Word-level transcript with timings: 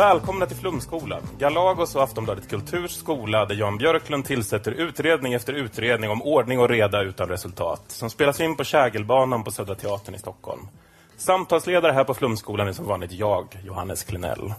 Välkomna 0.00 0.46
till 0.46 0.56
Flumskolan, 0.56 1.22
Galagos 1.38 1.96
och 1.96 2.02
Aftonbladet 2.02 2.48
Kulturs 2.48 2.90
skola 2.90 3.46
där 3.46 3.54
Jan 3.54 3.78
Björklund 3.78 4.24
tillsätter 4.24 4.72
utredning 4.72 5.32
efter 5.32 5.52
utredning 5.52 6.10
om 6.10 6.22
ordning 6.22 6.60
och 6.60 6.68
reda 6.68 7.02
utan 7.02 7.28
resultat 7.28 7.82
som 7.86 8.10
spelas 8.10 8.40
in 8.40 8.56
på 8.56 8.64
Kägelbanan 8.64 9.44
på 9.44 9.50
Södra 9.50 9.74
Teatern 9.74 10.14
i 10.14 10.18
Stockholm. 10.18 10.68
Samtalsledare 11.16 11.92
här 11.92 12.04
på 12.04 12.14
Flumskolan 12.14 12.68
är 12.68 12.72
som 12.72 12.86
vanligt 12.86 13.12
jag, 13.12 13.58
Johannes 13.64 14.04
Klenell. 14.04 14.54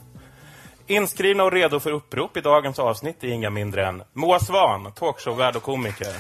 Inskrivna 0.88 1.44
och 1.44 1.52
redo 1.52 1.80
för 1.80 1.92
upprop 1.92 2.38
i 2.38 2.42
dagens 2.42 2.80
avsnitt 2.80 3.24
är 3.24 3.28
inga 3.28 3.50
mindre 3.50 3.88
än 3.88 4.04
Moa 4.14 4.40
Svan, 4.40 4.92
talkshowvärd 4.92 5.56
och 5.56 5.64
komiker. 5.64 6.14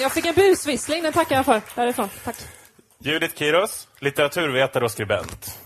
Jag 0.00 0.12
fick 0.12 0.26
en 0.26 0.34
busvissling, 0.34 1.02
den 1.02 1.12
tackar 1.12 1.36
jag 1.36 1.44
för. 1.44 1.60
Därifrån, 1.74 2.08
tack. 2.24 2.36
Judith 3.06 3.34
Kiros, 3.34 3.88
litteraturvetare 4.00 4.84
och 4.84 4.90
skribent. 4.90 5.58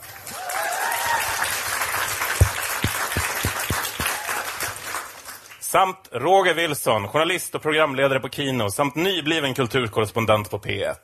Samt 5.61 6.09
Roger 6.13 6.55
Wilson, 6.55 7.09
journalist 7.09 7.55
och 7.55 7.63
programledare 7.63 8.21
på 8.21 8.29
Kino 8.29 8.71
samt 8.71 8.95
nybliven 8.95 9.55
kulturkorrespondent 9.55 10.51
på 10.51 10.59
P1. 10.59 10.97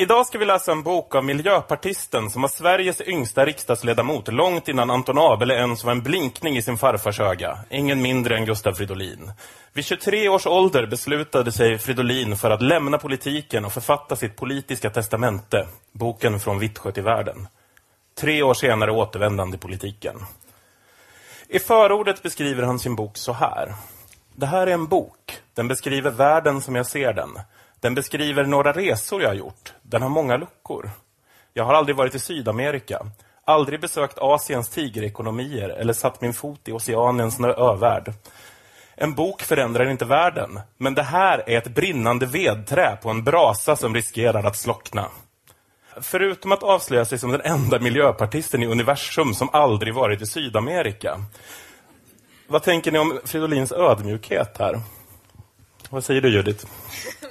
Idag 0.00 0.26
ska 0.26 0.38
vi 0.38 0.44
läsa 0.44 0.72
en 0.72 0.82
bok 0.82 1.14
av 1.14 1.24
miljöpartisten 1.24 2.30
som 2.30 2.42
var 2.42 2.48
Sveriges 2.48 3.00
yngsta 3.00 3.44
riksdagsledamot 3.44 4.28
långt 4.28 4.68
innan 4.68 4.90
Anton 4.90 5.18
Abele 5.18 5.54
ens 5.54 5.84
var 5.84 5.92
en 5.92 6.02
blinkning 6.02 6.56
i 6.56 6.62
sin 6.62 6.78
farfars 6.78 7.20
öga. 7.20 7.58
Ingen 7.70 8.02
mindre 8.02 8.36
än 8.36 8.44
Gustav 8.44 8.72
Fridolin. 8.72 9.32
Vid 9.72 9.84
23 9.84 10.28
års 10.28 10.46
ålder 10.46 10.86
beslutade 10.86 11.52
sig 11.52 11.78
Fridolin 11.78 12.36
för 12.36 12.50
att 12.50 12.62
lämna 12.62 12.98
politiken 12.98 13.64
och 13.64 13.72
författa 13.72 14.16
sitt 14.16 14.36
politiska 14.36 14.90
testamente, 14.90 15.66
boken 15.92 16.40
Från 16.40 16.58
Vittsjö 16.58 16.92
till 16.92 17.02
världen. 17.04 17.48
Tre 18.20 18.42
år 18.42 18.54
senare 18.54 18.92
återvände 18.92 19.42
han 19.42 19.50
till 19.50 19.60
politiken. 19.60 20.16
I 21.48 21.58
förordet 21.58 22.22
beskriver 22.22 22.62
han 22.62 22.78
sin 22.78 22.96
bok 22.96 23.16
så 23.16 23.32
här. 23.32 23.74
Det 24.34 24.46
här 24.46 24.66
är 24.66 24.72
en 24.74 24.86
bok. 24.86 25.38
Den 25.54 25.68
beskriver 25.68 26.10
världen 26.10 26.60
som 26.60 26.74
jag 26.74 26.86
ser 26.86 27.12
den. 27.12 27.38
Den 27.80 27.94
beskriver 27.94 28.44
några 28.44 28.72
resor 28.72 29.22
jag 29.22 29.28
har 29.28 29.34
gjort. 29.34 29.72
Den 29.82 30.02
har 30.02 30.08
många 30.08 30.36
luckor. 30.36 30.90
Jag 31.52 31.64
har 31.64 31.74
aldrig 31.74 31.96
varit 31.96 32.14
i 32.14 32.18
Sydamerika. 32.18 33.06
Aldrig 33.44 33.80
besökt 33.80 34.18
Asiens 34.18 34.68
tigerekonomier 34.68 35.68
eller 35.68 35.92
satt 35.92 36.20
min 36.20 36.32
fot 36.32 36.68
i 36.68 36.72
Oceaniens 36.72 37.40
övärld. 37.40 38.12
En 38.94 39.14
bok 39.14 39.42
förändrar 39.42 39.90
inte 39.90 40.04
världen, 40.04 40.60
men 40.76 40.94
det 40.94 41.02
här 41.02 41.44
är 41.46 41.58
ett 41.58 41.74
brinnande 41.74 42.26
vedträ 42.26 42.96
på 43.02 43.10
en 43.10 43.24
brasa 43.24 43.76
som 43.76 43.94
riskerar 43.94 44.44
att 44.44 44.56
slockna. 44.56 45.08
Förutom 46.00 46.52
att 46.52 46.62
avslöja 46.62 47.04
sig 47.04 47.18
som 47.18 47.32
den 47.32 47.40
enda 47.40 47.80
miljöpartisten 47.80 48.62
i 48.62 48.66
universum 48.66 49.34
som 49.34 49.48
aldrig 49.52 49.94
varit 49.94 50.22
i 50.22 50.26
Sydamerika. 50.26 51.24
Vad 52.46 52.62
tänker 52.62 52.92
ni 52.92 52.98
om 52.98 53.20
Fridolins 53.24 53.72
ödmjukhet 53.72 54.58
här? 54.58 54.80
Vad 55.90 56.04
säger 56.04 56.20
du 56.20 56.28
Judith? 56.28 56.66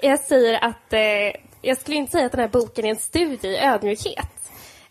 Jag 0.00 0.20
säger 0.20 0.64
att 0.64 0.92
eh, 0.92 1.40
jag 1.62 1.80
skulle 1.80 1.96
inte 1.96 2.12
säga 2.12 2.26
att 2.26 2.32
den 2.32 2.40
här 2.40 2.48
boken 2.48 2.84
är 2.84 2.90
en 2.90 2.96
studie 2.96 3.48
i 3.48 3.58
ödmjukhet. 3.58 4.28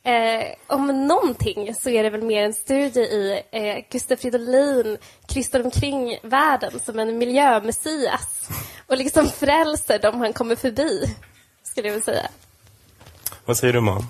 Eh, 0.03 0.43
om 0.67 1.07
någonting 1.07 1.75
så 1.75 1.89
är 1.89 2.03
det 2.03 2.09
väl 2.09 2.21
mer 2.21 2.43
en 2.43 2.53
studie 2.53 2.99
i 2.99 3.43
eh, 3.51 3.83
Gustaf 3.91 4.19
Fridolin 4.19 4.97
krystar 5.27 5.63
omkring 5.65 6.17
världen 6.23 6.79
som 6.79 6.99
en 6.99 7.17
miljömessias 7.17 8.49
och 8.87 8.97
liksom 8.97 9.27
frälser 9.27 9.99
dem 9.99 10.21
han 10.21 10.33
kommer 10.33 10.55
förbi, 10.55 11.15
skulle 11.63 11.87
jag 11.87 11.93
vilja 11.93 12.05
säga. 12.05 12.27
Vad 13.45 13.57
säger 13.57 13.73
du 13.73 13.81
Man? 13.81 14.03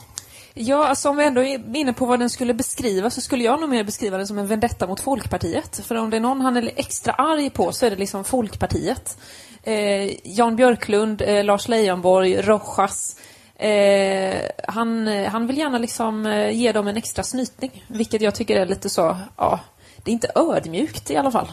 Ja, 0.56 0.88
alltså 0.88 1.09
om 1.09 1.18
vi 1.18 1.25
ändå 1.25 1.44
är 1.44 1.75
inne 1.75 1.94
på 1.94 2.06
vad 2.06 2.19
den 2.19 2.30
skulle 2.30 2.53
beskriva 2.53 3.09
så 3.09 3.22
skulle 3.22 3.44
jag 3.44 3.62
nog 3.62 3.69
mer 3.69 3.84
beskriva 3.84 4.18
den 4.18 4.28
som 4.28 4.38
en 4.38 4.47
vendetta 4.47 4.88
mot 4.88 5.00
Folkpartiet. 5.00 5.81
För 5.86 5.96
om 5.96 6.09
det 6.09 6.18
är 6.18 6.22
någon 6.22 6.41
han 6.41 6.58
är 6.58 6.72
extra 6.75 7.14
arg 7.14 7.50
på 7.50 7.72
så 7.72 7.86
är 7.86 7.90
det 7.90 7.96
liksom 7.96 8.24
Folkpartiet. 8.24 9.18
Eh, 9.64 10.28
Jan 10.28 10.56
Björklund, 10.56 11.22
eh, 11.22 11.44
Lars 11.44 11.68
Leijonborg, 11.68 12.41
Rojas. 12.41 13.19
Eh, 13.56 14.41
han, 14.68 15.08
eh, 15.08 15.31
han 15.31 15.47
vill 15.47 15.58
gärna 15.58 15.78
liksom 15.78 16.25
eh, 16.25 16.52
ge 16.52 16.72
dem 16.72 16.88
en 16.88 16.97
extra 16.97 17.24
snytning. 17.24 17.85
Vilket 17.88 18.22
jag 18.22 18.35
tycker 18.35 18.56
är 18.56 18.66
lite 18.66 18.90
så, 18.90 19.18
ja, 19.38 19.59
det 20.03 20.12
är 20.12 20.14
inte 20.14 20.31
ödmjukt 20.35 21.12
i 21.12 21.18
alla 21.18 21.31
fall. 21.31 21.47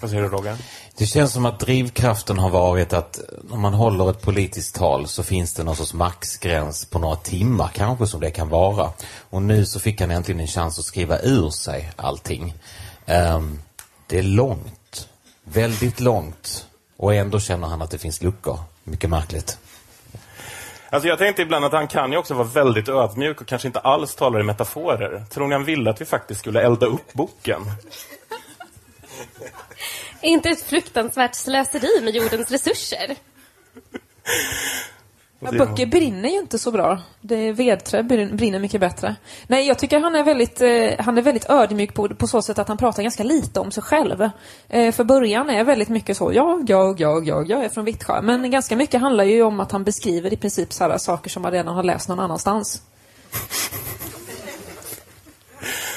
Vad 0.00 0.10
säger 0.10 0.22
du 0.22 0.28
Roger? 0.28 0.56
Det 0.96 1.06
känns 1.06 1.32
som 1.32 1.46
att 1.46 1.60
drivkraften 1.60 2.38
har 2.38 2.50
varit 2.50 2.92
att 2.92 3.20
om 3.50 3.60
man 3.60 3.74
håller 3.74 4.10
ett 4.10 4.22
politiskt 4.22 4.74
tal 4.74 5.08
så 5.08 5.22
finns 5.22 5.54
det 5.54 5.64
någon 5.64 5.76
sorts 5.76 5.94
maxgräns 5.94 6.84
på 6.84 6.98
några 6.98 7.16
timmar 7.16 7.70
kanske 7.74 8.06
som 8.06 8.20
det 8.20 8.30
kan 8.30 8.48
vara. 8.48 8.90
Och 9.30 9.42
nu 9.42 9.66
så 9.66 9.80
fick 9.80 10.00
han 10.00 10.10
äntligen 10.10 10.40
en 10.40 10.46
chans 10.46 10.78
att 10.78 10.84
skriva 10.84 11.18
ur 11.18 11.50
sig 11.50 11.90
allting. 11.96 12.54
Um, 13.06 13.62
det 14.06 14.18
är 14.18 14.22
långt. 14.22 15.08
Väldigt 15.44 16.00
långt. 16.00 16.66
Och 16.96 17.14
ändå 17.14 17.40
känner 17.40 17.68
han 17.68 17.82
att 17.82 17.90
det 17.90 17.98
finns 17.98 18.22
luckor. 18.22 18.58
Mycket 18.84 19.10
märkligt. 19.10 19.58
Alltså 20.90 21.08
jag 21.08 21.18
tänkte 21.18 21.42
ibland 21.42 21.64
att 21.64 21.72
han 21.72 21.88
kan 21.88 22.12
ju 22.12 22.18
också 22.18 22.34
vara 22.34 22.48
väldigt 22.48 22.88
ödmjuk 22.88 23.40
och 23.40 23.46
kanske 23.46 23.68
inte 23.68 23.80
alls 23.80 24.14
talar 24.14 24.40
i 24.40 24.42
metaforer. 24.42 25.24
Tror 25.30 25.48
ni 25.48 25.54
han 25.54 25.64
ville 25.64 25.90
att 25.90 26.00
vi 26.00 26.04
faktiskt 26.04 26.40
skulle 26.40 26.62
elda 26.62 26.86
upp 26.86 27.12
boken? 27.12 27.62
Är 30.20 30.28
inte 30.28 30.48
ett 30.48 30.62
fruktansvärt 30.62 31.34
slöseri 31.34 32.00
med 32.02 32.14
jordens 32.14 32.50
resurser? 32.50 33.16
Ja, 35.40 35.52
böcker 35.52 35.86
brinner 35.86 36.28
ju 36.28 36.38
inte 36.38 36.58
så 36.58 36.70
bra. 36.70 36.98
Det 37.20 37.52
vedträ 37.52 38.02
brinner 38.02 38.58
mycket 38.58 38.80
bättre. 38.80 39.16
Nej, 39.46 39.66
jag 39.66 39.78
tycker 39.78 40.00
han 40.00 40.14
är 40.14 40.24
väldigt, 40.24 40.60
eh, 40.60 41.04
han 41.04 41.18
är 41.18 41.22
väldigt 41.22 41.50
ödmjuk 41.50 41.94
på, 41.94 42.08
på 42.08 42.26
så 42.26 42.42
sätt 42.42 42.58
att 42.58 42.68
han 42.68 42.76
pratar 42.76 43.02
ganska 43.02 43.22
lite 43.22 43.60
om 43.60 43.70
sig 43.70 43.82
själv. 43.82 44.30
Eh, 44.68 44.92
för 44.92 45.04
början 45.04 45.50
är 45.50 45.64
väldigt 45.64 45.88
mycket 45.88 46.16
så, 46.16 46.32
ja, 46.32 46.60
jag, 46.66 47.00
jag, 47.00 47.28
jag, 47.28 47.50
jag 47.50 47.64
är 47.64 47.68
från 47.68 47.84
Vittsjö. 47.84 48.22
Men 48.22 48.50
ganska 48.50 48.76
mycket 48.76 49.00
handlar 49.00 49.24
ju 49.24 49.42
om 49.42 49.60
att 49.60 49.72
han 49.72 49.84
beskriver 49.84 50.32
i 50.32 50.36
princip 50.36 50.72
så 50.72 50.94
saker 50.98 51.30
som 51.30 51.42
man 51.42 51.52
redan 51.52 51.74
har 51.74 51.82
läst 51.82 52.08
någon 52.08 52.20
annanstans. 52.20 52.82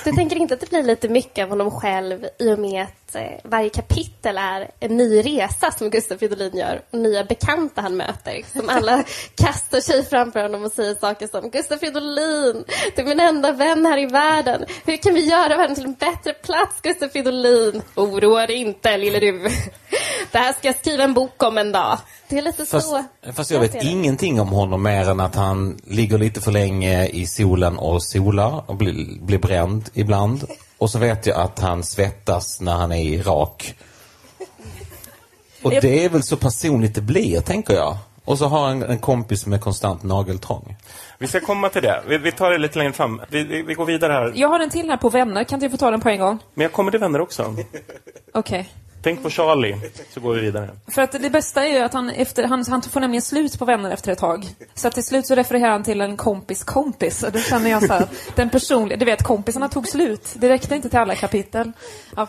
Du 0.04 0.12
tänker 0.12 0.36
inte 0.36 0.54
att 0.54 0.60
det 0.60 0.70
blir 0.70 0.84
lite 0.84 1.10
mycket 1.10 1.44
av 1.44 1.50
honom 1.50 1.72
själv 1.72 2.26
i 2.40 2.54
och 2.54 2.60
med 2.60 2.84
att 2.84 2.99
eh, 3.16 3.40
varje 3.44 3.70
kapitel 3.70 4.38
är 4.38 4.72
en 4.80 4.98
ny 4.98 5.22
resa 5.22 5.72
som 5.72 5.90
Gustaf 5.90 6.20
Fridolin 6.20 6.58
gör 6.58 6.82
och 6.92 7.00
nya 7.00 7.24
bekanta 7.24 7.82
han 7.82 7.98
möter 7.98 8.42
som 8.54 8.70
alla 8.70 9.04
kastar 9.36 9.80
sig 9.80 10.06
framför 10.06 10.40
honom 10.40 10.64
och 10.64 10.72
säger 10.72 10.96
saker 10.96 11.28
som 11.28 11.50
Gustaf 11.50 11.80
Fridolin, 11.80 12.64
du 12.96 13.02
är 13.02 13.06
min 13.06 13.20
enda 13.20 13.52
vän 13.52 13.86
här 13.86 13.98
i 13.98 14.06
världen. 14.06 14.66
Hur 14.86 14.98
kan 14.98 15.14
vi 15.14 15.30
göra 15.30 15.58
världen 15.58 15.76
till 15.76 15.86
en 15.86 15.94
bättre 15.94 16.34
plats, 16.34 16.76
Gustaf 16.82 17.12
Fridolin? 17.12 17.82
Oroa 17.96 18.48
dig 18.48 18.56
inte, 18.56 18.98
lille 18.98 19.20
du. 19.20 19.50
Det 20.32 20.38
här 20.38 20.54
ska 20.54 20.68
jag 20.68 20.76
skriva 20.76 21.04
en 21.04 21.14
bok 21.14 21.44
om 21.44 21.58
en 21.58 21.72
dag. 21.72 21.98
Det 22.30 22.38
är 22.38 22.42
lite 22.42 22.66
Fast, 22.66 22.90
så. 22.90 23.04
fast 23.34 23.52
jag 23.52 23.60
vet 23.60 23.84
ingenting 23.84 24.42
om 24.42 24.48
honom 24.48 24.84
mer 24.84 25.10
än 25.10 25.20
att 25.20 25.36
han 25.36 25.80
ligger 25.84 26.18
lite 26.18 26.42
för 26.42 26.52
länge 26.52 27.08
i 27.08 27.28
solen 27.28 27.78
och 27.78 28.04
solar 28.04 28.64
och 28.70 28.76
blir, 28.76 29.22
blir 29.22 29.38
bränd 29.38 29.90
ibland. 29.94 30.48
Och 30.80 30.90
så 30.90 31.00
vet 31.00 31.26
jag 31.26 31.38
att 31.38 31.60
han 31.60 31.84
svettas 31.84 32.62
när 32.62 32.74
han 32.74 32.92
är 32.92 33.04
i 33.04 33.22
rak. 33.22 33.76
Och 35.64 35.72
det 35.72 36.06
är 36.06 36.10
väl 36.10 36.24
så 36.24 36.38
personligt 36.38 36.96
det 36.96 37.02
blir, 37.02 37.42
tänker 37.42 37.74
jag. 37.74 37.98
Och 38.26 38.38
så 38.38 38.46
har 38.46 38.68
han 38.68 38.84
en 38.84 39.00
kompis 39.00 39.46
med 39.46 39.62
konstant 39.62 40.04
nageltrång. 40.04 40.76
Vi 41.18 41.28
ska 41.28 41.40
komma 41.40 41.70
till 41.70 41.82
det. 41.82 42.04
Vi, 42.08 42.18
vi 42.18 42.32
tar 42.32 42.52
det 42.52 42.58
lite 42.58 42.78
längre 42.78 42.94
fram. 42.94 43.22
Vi, 43.30 43.44
vi, 43.44 43.62
vi 43.62 43.74
går 43.74 43.86
vidare 43.86 44.14
här. 44.14 44.32
Jag 44.36 44.48
har 44.48 44.60
en 44.60 44.70
till 44.70 44.90
här 44.90 44.98
på 44.98 45.10
vänner, 45.10 45.44
kan 45.44 45.56
inte 45.58 45.66
jag 45.66 45.72
få 45.72 45.78
ta 45.78 45.92
den 45.92 46.02
på 46.02 46.10
en 46.10 46.20
gång? 46.20 46.40
Men 46.54 46.64
jag 46.64 46.72
kommer 46.72 46.92
till 46.92 47.00
vänner 47.00 47.22
också. 47.22 47.56
Okej. 48.34 48.70
Tänk 49.02 49.24
på 49.24 49.30
Charlie, 49.30 49.76
så 50.10 50.20
går 50.20 50.34
vi 50.34 50.42
vidare. 50.42 50.70
För 50.88 51.02
att 51.02 51.12
det 51.12 51.30
bästa 51.30 51.66
är 51.66 51.74
ju 51.74 51.80
att 51.80 51.94
han, 51.94 52.10
efter, 52.10 52.44
han, 52.44 52.66
han 52.70 52.82
får 52.82 53.00
nämligen 53.00 53.22
slut 53.22 53.60
på 53.60 53.66
vänner 53.66 53.92
efter 53.92 54.12
ett 54.12 54.20
tag. 54.20 54.46
Så 54.74 54.90
till 54.90 55.04
slut 55.04 55.28
så 55.28 55.36
refererar 55.36 55.72
han 55.72 55.84
till 55.84 56.02
en 56.02 56.18
kompis 56.18 56.64
kompis. 56.64 57.24
Och 57.24 57.32
då 57.32 57.40
känner 57.40 57.70
jag 57.70 57.84
så 57.84 57.94
här, 57.94 58.08
den 58.36 58.50
personliga, 58.50 58.98
du 58.98 59.06
vet 59.06 59.24
kompisarna 59.24 59.70
tog 59.70 59.88
slut. 59.88 60.36
Det 60.36 60.50
räckte 60.50 60.76
inte 60.76 60.90
till 60.90 61.00
alla 61.00 61.16
kapitel. 61.16 61.72
Ja. 62.16 62.28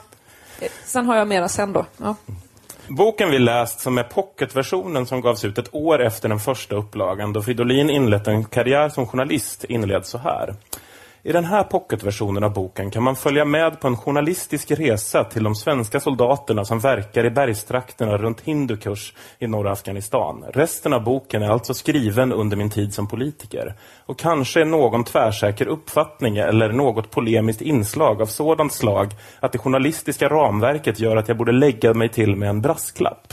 Sen 0.85 1.07
har 1.07 1.17
jag 1.17 1.29
mera 1.29 1.49
sen 1.49 1.73
då. 1.73 1.87
Ja. 1.97 2.17
Boken 2.89 3.31
vi 3.31 3.39
läst 3.39 3.81
som 3.81 3.99
är 3.99 4.03
pocketversionen 4.03 5.07
som 5.07 5.21
gavs 5.21 5.45
ut 5.45 5.59
ett 5.59 5.75
år 5.75 6.03
efter 6.03 6.29
den 6.29 6.41
första 6.41 6.77
upplagan 6.77 7.33
då 7.33 7.43
Fridolin 7.43 7.91
inlett 7.91 8.27
en 8.27 8.45
karriär 8.45 8.89
som 8.89 9.07
journalist 9.07 9.65
inleds 9.65 10.11
så 10.11 10.19
här. 10.19 10.55
I 11.23 11.33
den 11.33 11.45
här 11.45 11.63
pocketversionen 11.63 12.45
av 12.45 12.53
boken 12.53 12.91
kan 12.91 13.03
man 13.03 13.17
följa 13.17 13.45
med 13.45 13.81
på 13.81 13.89
en 13.89 13.97
journalistisk 13.97 14.71
resa 14.71 15.25
till 15.25 15.45
de 15.45 15.55
svenska 15.55 16.01
soldaterna 16.01 16.65
som 16.65 16.79
verkar 16.79 17.25
i 17.25 17.31
bergstrakterna 17.31 18.17
runt 18.17 18.41
Hindukush 18.41 19.15
i 19.39 19.47
norra 19.47 19.73
Afghanistan. 19.73 20.45
Resten 20.49 20.93
av 20.93 21.05
boken 21.05 21.43
är 21.43 21.51
alltså 21.51 21.75
skriven 21.75 22.33
under 22.33 22.57
min 22.57 22.71
tid 22.71 22.95
som 22.95 23.09
politiker. 23.09 23.75
Och 24.07 24.19
kanske 24.19 24.61
är 24.61 24.65
någon 24.65 25.05
tvärsäker 25.05 25.67
uppfattning 25.67 26.37
eller 26.37 26.73
något 26.73 27.11
polemiskt 27.11 27.63
inslag 27.63 28.23
av 28.23 28.27
sådant 28.27 28.73
slag 28.73 29.11
att 29.41 29.53
det 29.53 29.59
journalistiska 29.59 30.29
ramverket 30.29 31.01
gör 31.01 31.17
att 31.17 31.29
jag 31.29 31.37
borde 31.37 31.53
lägga 31.53 31.95
mig 31.95 32.09
till 32.09 32.37
med 32.37 32.49
en 32.49 32.63
brasklapp. 32.63 33.33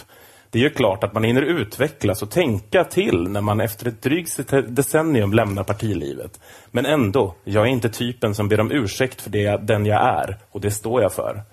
Det 0.51 0.59
är 0.59 0.63
ju 0.63 0.69
klart 0.69 1.03
att 1.03 1.13
man 1.13 1.23
hinner 1.23 1.41
utvecklas 1.41 2.21
och 2.21 2.31
tänka 2.31 2.83
till 2.83 3.29
när 3.29 3.41
man 3.41 3.61
efter 3.61 3.87
ett 3.87 4.01
drygt 4.01 4.39
decennium 4.67 5.33
lämnar 5.33 5.63
partilivet. 5.63 6.39
Men 6.71 6.85
ändå, 6.85 7.35
jag 7.43 7.63
är 7.63 7.69
inte 7.69 7.89
typen 7.89 8.35
som 8.35 8.47
ber 8.47 8.59
om 8.59 8.71
ursäkt 8.71 9.21
för 9.21 9.29
det, 9.29 9.57
den 9.57 9.85
jag 9.85 10.01
är. 10.01 10.37
Och 10.51 10.61
det 10.61 10.71
står 10.71 11.01
jag 11.01 11.13
för. 11.13 11.43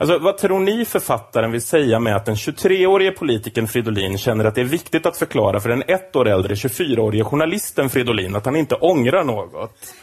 Alltså, 0.00 0.18
vad 0.18 0.38
tror 0.38 0.60
ni 0.60 0.84
författaren 0.84 1.52
vill 1.52 1.62
säga 1.62 2.00
med 2.00 2.16
att 2.16 2.26
den 2.26 2.34
23-årige 2.34 3.10
politikern 3.10 3.68
Fridolin 3.68 4.18
känner 4.18 4.44
att 4.44 4.54
det 4.54 4.60
är 4.60 4.64
viktigt 4.64 5.06
att 5.06 5.16
förklara 5.16 5.60
för 5.60 5.68
den 5.68 5.82
ett 5.88 6.16
år 6.16 6.28
äldre 6.28 6.54
24-årige 6.54 7.24
journalisten 7.24 7.90
Fridolin 7.90 8.36
att 8.36 8.44
han 8.44 8.56
inte 8.56 8.74
ångrar 8.74 9.24
något? 9.24 9.94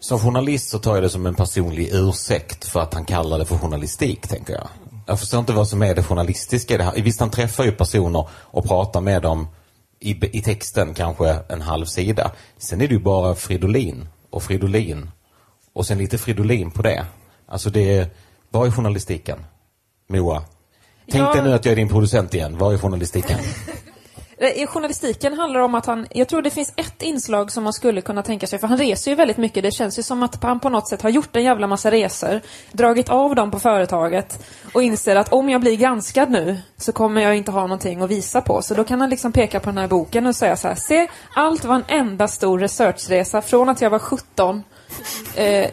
Som 0.00 0.18
journalist 0.18 0.70
så 0.70 0.78
tar 0.78 0.94
jag 0.94 1.02
det 1.02 1.08
som 1.08 1.26
en 1.26 1.34
personlig 1.34 1.90
ursäkt 1.92 2.64
för 2.68 2.80
att 2.80 2.94
han 2.94 3.04
kallar 3.04 3.38
det 3.38 3.44
för 3.44 3.56
journalistik, 3.56 4.28
tänker 4.28 4.52
jag. 4.52 4.68
Jag 5.10 5.20
förstår 5.20 5.40
inte 5.40 5.52
vad 5.52 5.68
som 5.68 5.82
är 5.82 5.94
det 5.94 6.02
journalistiska 6.02 6.74
i 6.74 6.76
det 6.76 6.84
här. 6.84 7.02
Visst, 7.02 7.20
han 7.20 7.30
träffar 7.30 7.64
ju 7.64 7.72
personer 7.72 8.28
och 8.32 8.64
pratar 8.64 9.00
med 9.00 9.22
dem 9.22 9.48
i, 10.00 10.38
i 10.38 10.42
texten 10.42 10.94
kanske 10.94 11.38
en 11.48 11.60
halv 11.60 11.86
sida. 11.86 12.32
Sen 12.58 12.80
är 12.80 12.88
det 12.88 12.94
ju 12.94 13.00
bara 13.00 13.34
Fridolin 13.34 14.08
och 14.30 14.42
Fridolin 14.42 15.10
och 15.72 15.86
sen 15.86 15.98
lite 15.98 16.18
Fridolin 16.18 16.70
på 16.70 16.82
det. 16.82 17.06
Alltså 17.46 17.70
det 17.70 17.96
är, 17.98 18.10
vad 18.50 18.66
är 18.66 18.70
journalistiken? 18.70 19.44
Moa? 20.08 20.42
Tänk 21.10 21.22
Ja. 21.24 21.32
dig 21.32 21.42
nu 21.42 21.54
att 21.54 21.64
jag 21.64 21.72
är 21.72 21.76
din 21.76 21.88
producent 21.88 22.34
igen. 22.34 22.58
Vad 22.58 22.74
är 22.74 22.78
journalistiken? 22.78 23.38
Eh, 24.40 24.62
I 24.62 24.66
journalistiken 24.66 25.34
handlar 25.34 25.60
om 25.60 25.74
att 25.74 25.86
han, 25.86 26.06
jag 26.10 26.28
tror 26.28 26.42
det 26.42 26.50
finns 26.50 26.72
ett 26.76 27.02
inslag 27.02 27.52
som 27.52 27.64
man 27.64 27.72
skulle 27.72 28.00
kunna 28.00 28.22
tänka 28.22 28.46
sig, 28.46 28.58
för 28.58 28.66
han 28.66 28.78
reser 28.78 29.10
ju 29.10 29.14
väldigt 29.14 29.36
mycket. 29.36 29.62
Det 29.62 29.70
känns 29.70 29.98
ju 29.98 30.02
som 30.02 30.22
att 30.22 30.42
han 30.42 30.60
på 30.60 30.68
något 30.68 30.88
sätt 30.88 31.02
har 31.02 31.10
gjort 31.10 31.36
en 31.36 31.44
jävla 31.44 31.66
massa 31.66 31.90
resor, 31.90 32.40
dragit 32.72 33.08
av 33.08 33.34
dem 33.34 33.50
på 33.50 33.58
företaget 33.58 34.46
och 34.74 34.82
inser 34.82 35.16
att 35.16 35.32
om 35.32 35.48
jag 35.48 35.60
blir 35.60 35.76
granskad 35.76 36.30
nu 36.30 36.60
så 36.76 36.92
kommer 36.92 37.20
jag 37.20 37.36
inte 37.36 37.50
ha 37.50 37.60
någonting 37.60 38.02
att 38.02 38.10
visa 38.10 38.40
på. 38.40 38.62
Så 38.62 38.74
då 38.74 38.84
kan 38.84 39.00
han 39.00 39.10
liksom 39.10 39.32
peka 39.32 39.60
på 39.60 39.70
den 39.70 39.78
här 39.78 39.88
boken 39.88 40.26
och 40.26 40.36
säga 40.36 40.56
så 40.56 40.68
här, 40.68 40.74
se, 40.74 41.08
allt 41.34 41.64
var 41.64 41.74
en 41.74 41.84
enda 41.88 42.28
stor 42.28 42.58
researchresa 42.58 43.42
från 43.42 43.68
att 43.68 43.80
jag 43.80 43.90
var 43.90 43.98
17 43.98 44.62
eh, 45.34 45.70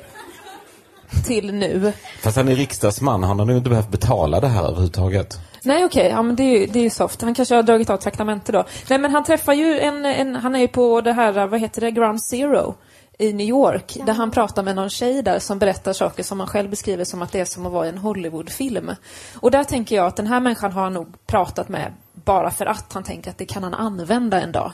till 1.26 1.54
nu. 1.54 1.94
Fast 2.22 2.38
han 2.38 2.48
är 2.48 2.56
riksdagsman. 2.56 3.24
Han 3.24 3.40
har 3.40 3.46
nog 3.46 3.58
inte 3.58 3.70
behövt 3.70 3.92
betala 3.92 4.40
det 4.40 4.48
här 4.48 4.64
överhuvudtaget. 4.64 5.47
Nej 5.64 5.86
okej, 5.86 6.08
ja 6.10 6.22
men 6.22 6.36
det 6.36 6.44
är 6.44 6.60
ju 6.60 6.66
det 6.66 6.80
är 6.80 6.84
ju 6.84 6.90
soft. 6.90 7.22
Han 7.22 7.34
kanske 7.34 7.56
har 7.56 7.64
dragit 7.64 7.90
av 7.90 7.98
traktamente 7.98 8.52
då. 8.52 8.66
Nej 8.90 9.00
men 9.00 9.12
han 9.12 9.24
träffar 9.24 9.54
ju 9.54 9.80
en, 9.80 10.06
en 10.06 10.36
han 10.36 10.56
är 10.56 10.60
ju 10.60 10.68
på 10.68 11.02
det 11.02 11.14
här, 11.14 11.48
vad 11.48 11.60
heter 11.60 11.82
det, 11.82 11.92
Ground 11.92 12.24
Zero 12.24 12.76
i 13.20 13.34
New 13.34 13.48
York, 13.48 13.98
där 14.06 14.14
han 14.14 14.32
pratar 14.32 14.64
med 14.64 14.76
någon 14.76 14.90
tjej 14.90 15.22
där 15.22 15.40
som 15.40 15.60
berättar 15.60 15.94
saker 15.94 16.24
som 16.24 16.40
han 16.40 16.50
själv 16.50 16.70
beskriver 16.70 17.04
som 17.04 17.22
att 17.22 17.32
det 17.32 17.40
är 17.40 17.46
som 17.46 17.66
att 17.66 17.72
vara 17.72 17.86
i 17.86 17.90
en 17.90 17.98
Hollywoodfilm. 17.98 18.92
Och 19.36 19.52
där 19.52 19.64
tänker 19.64 19.96
jag 19.96 20.06
att 20.06 20.16
den 20.16 20.28
här 20.28 20.40
människan 20.40 20.72
har 20.72 20.84
han 20.84 20.94
nog 20.94 21.08
pratat 21.28 21.70
med 21.70 21.94
bara 22.14 22.52
för 22.52 22.66
att 22.66 22.94
han 22.94 23.04
tänker 23.04 23.32
att 23.32 23.38
det 23.38 23.46
kan 23.46 23.64
han 23.64 23.74
använda 23.74 24.42
en 24.42 24.52
dag. 24.52 24.72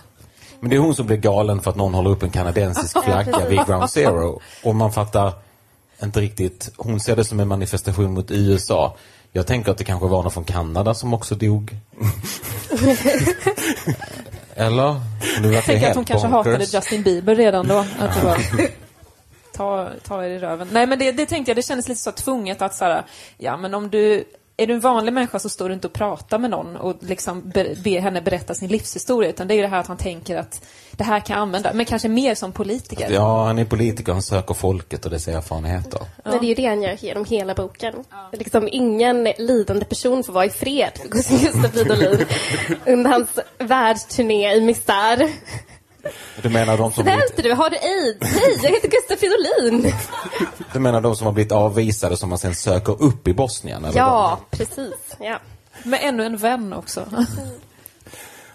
Men 0.60 0.70
det 0.70 0.76
är 0.76 0.80
hon 0.80 0.96
som 0.96 1.08
blir 1.08 1.18
galen 1.18 1.62
för 1.62 1.72
att 1.72 1.78
någon 1.78 1.94
håller 1.94 2.10
upp 2.10 2.24
en 2.24 2.30
kanadensisk 2.30 3.04
flagga 3.04 3.50
vid 3.50 3.66
Ground 3.66 3.90
Zero. 3.90 4.42
Och 4.64 4.76
man 4.76 4.92
fattar 4.92 5.34
inte 6.04 6.22
riktigt. 6.22 6.72
Hon 6.78 7.00
ser 7.00 7.16
det 7.16 7.24
som 7.24 7.40
en 7.40 7.48
manifestation 7.48 8.14
mot 8.14 8.32
USA. 8.32 8.98
Jag 9.36 9.48
tänker 9.48 9.72
att 9.72 9.78
det 9.78 9.84
kanske 9.84 10.08
var 10.08 10.24
någon 10.24 10.32
från 10.32 10.44
Kanada 10.44 10.94
som 10.94 11.14
också 11.14 11.36
dog. 11.36 11.72
Eller? 14.56 14.96
Nu 15.42 15.54
Jag 15.54 15.64
tänker 15.64 15.90
att 15.90 15.96
hon 15.96 16.06
kanske 16.06 16.28
hatade 16.28 16.64
Justin 16.64 17.04
Bieber 17.04 17.36
redan 17.36 17.68
då. 17.68 17.78
Att 17.78 18.16
det 18.16 18.26
var, 18.26 18.38
ta, 19.54 19.90
ta 20.04 20.26
er 20.26 20.30
i 20.30 20.40
röven. 20.40 20.68
Nej 20.72 20.88
men 20.88 21.00
det, 21.00 21.12
det 21.12 21.26
tänkte 21.26 21.50
jag, 21.50 21.58
det 21.58 21.62
kändes 21.62 21.88
lite 21.88 22.02
så 22.02 22.12
tvunget 22.12 22.62
att 22.62 22.76
så 22.76 22.86
här, 22.86 23.04
ja 23.38 23.58
men 23.58 23.74
om 23.74 23.90
du 23.90 24.24
är 24.58 24.68
du 24.68 24.74
en 24.74 24.80
vanlig 24.80 25.14
människa 25.14 25.40
så 25.40 25.50
står 25.50 25.70
du 25.70 25.76
inte 25.76 25.88
och 25.88 25.94
pratar 25.94 26.40
med 26.40 26.50
någon 26.50 26.76
och 26.76 26.96
liksom 27.00 27.42
be, 27.50 27.76
ber 27.84 28.00
henne 28.00 28.22
berätta 28.22 28.56
sin 28.56 28.70
livshistoria 28.70 29.30
utan 29.30 29.48
det 29.48 29.54
är 29.54 29.56
ju 29.56 29.62
det 29.62 29.68
här 29.68 29.80
att 29.80 29.88
han 29.88 29.98
tänker 29.98 30.38
att 30.38 30.66
det 30.92 31.04
här 31.04 31.20
kan 31.20 31.34
jag 31.34 31.42
använda, 31.42 31.74
men 31.74 31.86
kanske 31.86 32.10
mer 32.10 32.36
som 32.36 32.52
politiker. 32.52 33.12
Ja, 33.12 33.46
han 33.46 33.60
är 33.60 33.66
politiker, 33.66 34.12
han 34.12 34.22
söker 34.22 34.54
folket 34.54 35.06
och 35.06 35.12
dess 35.12 35.28
erfarenheter. 35.28 36.02
Men 36.24 36.40
det 36.40 36.46
är 36.46 36.48
ju 36.48 36.56
det 36.56 36.66
han 36.66 36.82
gör 36.82 36.98
genom 37.00 37.26
hela 37.26 37.54
boken. 37.54 37.94
Liksom 38.32 38.70
ingen 38.72 39.24
lidande 39.24 39.86
person 39.86 40.24
får 40.24 40.34
vara 40.34 40.46
i 40.46 40.50
fred 40.50 40.92
för 41.02 41.08
Gustav 41.10 41.70
Fridolin 41.70 42.26
under 42.86 43.12
hans 43.12 43.40
världsturné 43.58 44.54
i 44.56 44.62
misär. 44.62 45.30
Du 46.42 46.50
menar 46.50 46.78
de 46.78 46.92
som, 46.92 47.06
Där 47.06 47.18
blivit, 47.18 47.44
du, 47.44 47.54
har 47.54 47.70
du 47.70 47.76
aids? 47.76 48.40
Hej, 48.40 48.60
jag 48.64 48.72
heter 48.72 48.90
Gustav 48.90 49.16
Fridolin. 49.16 49.94
du 50.74 50.80
menar 50.80 51.02
de 51.02 51.16
som 51.16 51.26
har 51.26 51.34
blivit 51.34 51.52
avvisade 51.52 52.18
som 52.18 52.30
man 52.30 52.38
sen 52.38 52.56
söker 52.56 53.02
upp 53.04 53.28
i 53.28 53.34
Bosnien? 53.34 53.86
Eller 53.86 53.98
Ja, 53.98 54.40
precis. 54.52 55.16
Ja. 55.20 55.40
Med 55.84 56.00
ännu 56.04 56.26
en 56.26 56.38
vän 56.38 56.74
också. 56.74 57.06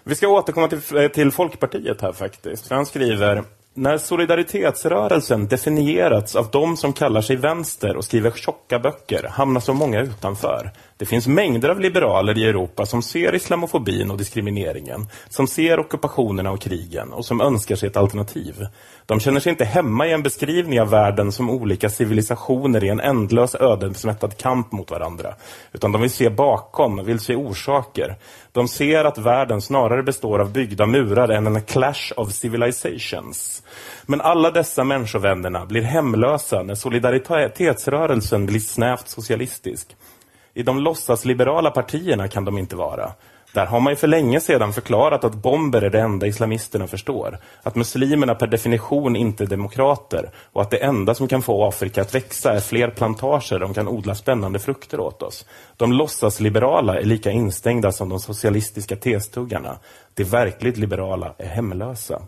Vi 0.05 0.15
ska 0.15 0.29
återkomma 0.29 0.69
till, 0.69 1.11
till 1.15 1.33
Folkpartiet 1.33 2.01
här 2.01 2.13
faktiskt. 2.13 2.67
För 2.67 2.75
han 2.75 2.87
skriver 2.87 3.45
när 3.75 3.99
solidaritetsrörelsen 3.99 5.49
definierats 5.49 6.37
av 6.37 6.49
de 6.51 6.77
som 6.77 6.93
kallar 6.93 7.21
sig 7.21 7.37
vänster 7.37 7.97
och 7.97 8.05
skriver 8.05 8.31
tjocka 8.31 8.79
böcker 8.79 9.29
hamnar 9.29 9.61
så 9.61 9.75
många 9.75 10.01
utanför. 10.01 10.73
Det 10.99 11.07
finns 11.07 11.27
mängder 11.27 11.69
av 11.69 11.81
liberaler 11.81 12.39
i 12.39 12.45
Europa 12.45 12.87
som 12.87 13.03
ser 13.03 13.35
islamofobin 13.35 14.11
och 14.11 14.19
diskrimineringen, 14.19 15.07
som 15.29 15.47
ser 15.47 15.81
ockupationerna 15.81 16.51
och 16.51 16.61
krigen 16.61 17.13
och 17.13 17.25
som 17.25 17.41
önskar 17.41 17.77
sig 17.77 17.87
ett 17.87 17.97
alternativ. 17.97 18.67
De 19.07 19.21
känner 19.21 19.41
sig 19.41 19.51
inte 19.51 19.65
hemma 19.65 20.07
i 20.07 20.13
en 20.13 20.23
beskrivning 20.23 20.81
av 20.81 20.91
världen 20.91 21.33
som 21.33 21.51
olika 21.51 21.91
civilisationer 21.91 22.85
i 22.85 22.89
en 22.89 23.01
ändlös 23.01 23.55
ödesmättad 23.55 24.37
kamp 24.37 24.73
mot 24.73 24.91
varandra. 24.91 25.35
Utan 25.73 25.93
de 25.93 26.01
vill 26.01 26.11
se 26.11 26.31
bakom, 26.31 27.05
vill 27.05 27.21
se 27.21 27.37
orsaker. 27.37 28.17
De 28.53 28.69
ser 28.69 29.05
att 29.05 29.19
världen 29.19 29.61
snarare 29.61 30.03
består 30.03 30.39
av 30.39 30.53
byggda 30.53 30.87
murar 30.87 31.29
än 31.29 31.47
en 31.47 31.63
clash 31.63 32.13
of 32.17 32.33
civilizations. 32.33 33.63
Men 34.07 34.21
alla 34.21 34.51
dessa 34.51 34.85
människovännerna 34.85 35.67
blir 35.67 35.83
hemlösa 35.83 36.63
när 36.63 36.75
solidaritetsrörelsen 36.75 38.47
blir 38.47 38.61
snävt 38.61 39.09
socialistisk. 39.09 39.97
I 40.59 40.63
de 40.63 40.79
låtsasliberala 40.79 41.71
partierna 41.71 42.29
kan 42.29 42.45
de 42.45 42.59
inte 42.59 42.77
vara. 42.77 43.13
Där 43.53 43.67
har 43.67 43.81
man 43.81 43.93
ju 43.93 43.97
för 43.97 44.07
länge 44.07 44.41
sedan 44.41 44.73
förklarat 44.73 45.25
att 45.25 45.35
bomber 45.35 45.83
är 45.83 45.91
det 45.91 46.01
enda 46.01 46.27
islamisterna 46.27 46.87
förstår. 46.87 47.39
Att 47.63 47.77
muslimerna 47.77 48.35
per 48.35 48.47
definition 48.47 49.17
inte 49.17 49.45
är 49.45 49.47
demokrater 49.47 50.31
och 50.53 50.63
att 50.63 50.71
det 50.71 50.77
enda 50.77 51.15
som 51.15 51.29
kan 51.29 51.43
få 51.43 51.65
Afrika 51.65 52.03
att 52.03 52.15
växa 52.15 52.53
är 52.53 52.61
fler 52.61 52.91
plantager 52.91 53.59
de 53.59 53.75
kan 53.75 53.89
odla 53.89 54.15
spännande 54.15 54.59
frukter 54.59 55.01
åt 55.01 55.23
oss. 55.23 55.47
De 55.77 55.93
låtsasliberala 55.93 57.01
är 57.01 57.05
lika 57.05 57.31
instängda 57.31 57.93
som 57.93 58.09
de 58.09 58.21
socialistiska 58.21 58.97
testuggarna. 58.97 59.79
De 60.15 60.25
verkligt 60.25 60.77
liberala 60.77 61.35
är 61.39 61.47
hemlösa. 61.47 62.23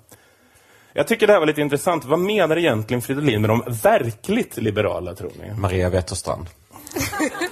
Jag 0.92 1.06
tycker 1.08 1.26
det 1.26 1.32
här 1.32 1.40
var 1.40 1.46
lite 1.46 1.60
intressant. 1.60 2.04
Vad 2.04 2.18
menar 2.18 2.58
egentligen 2.58 3.02
Fridolin 3.02 3.40
med 3.40 3.50
de 3.50 3.62
verkligt 3.82 4.56
liberala, 4.56 5.14
tror 5.14 5.32
ni? 5.42 5.60
Maria 5.60 5.90
Wetterstrand. 5.90 6.46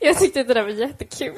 Jag 0.00 0.18
tyckte 0.18 0.42
det 0.42 0.54
där 0.54 0.62
var 0.62 0.70
jättekul. 0.70 1.36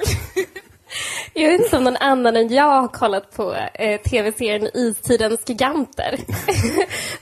Jag 1.39 1.49
vet 1.49 1.61
inte 1.61 1.77
om 1.77 1.83
någon 1.83 1.97
annan 1.97 2.35
än 2.35 2.53
jag 2.53 2.63
har 2.81 2.87
kollat 2.87 3.35
på 3.35 3.55
eh, 3.73 4.01
tv-serien 4.01 4.69
Istidens 4.73 5.39
giganter. 5.45 6.19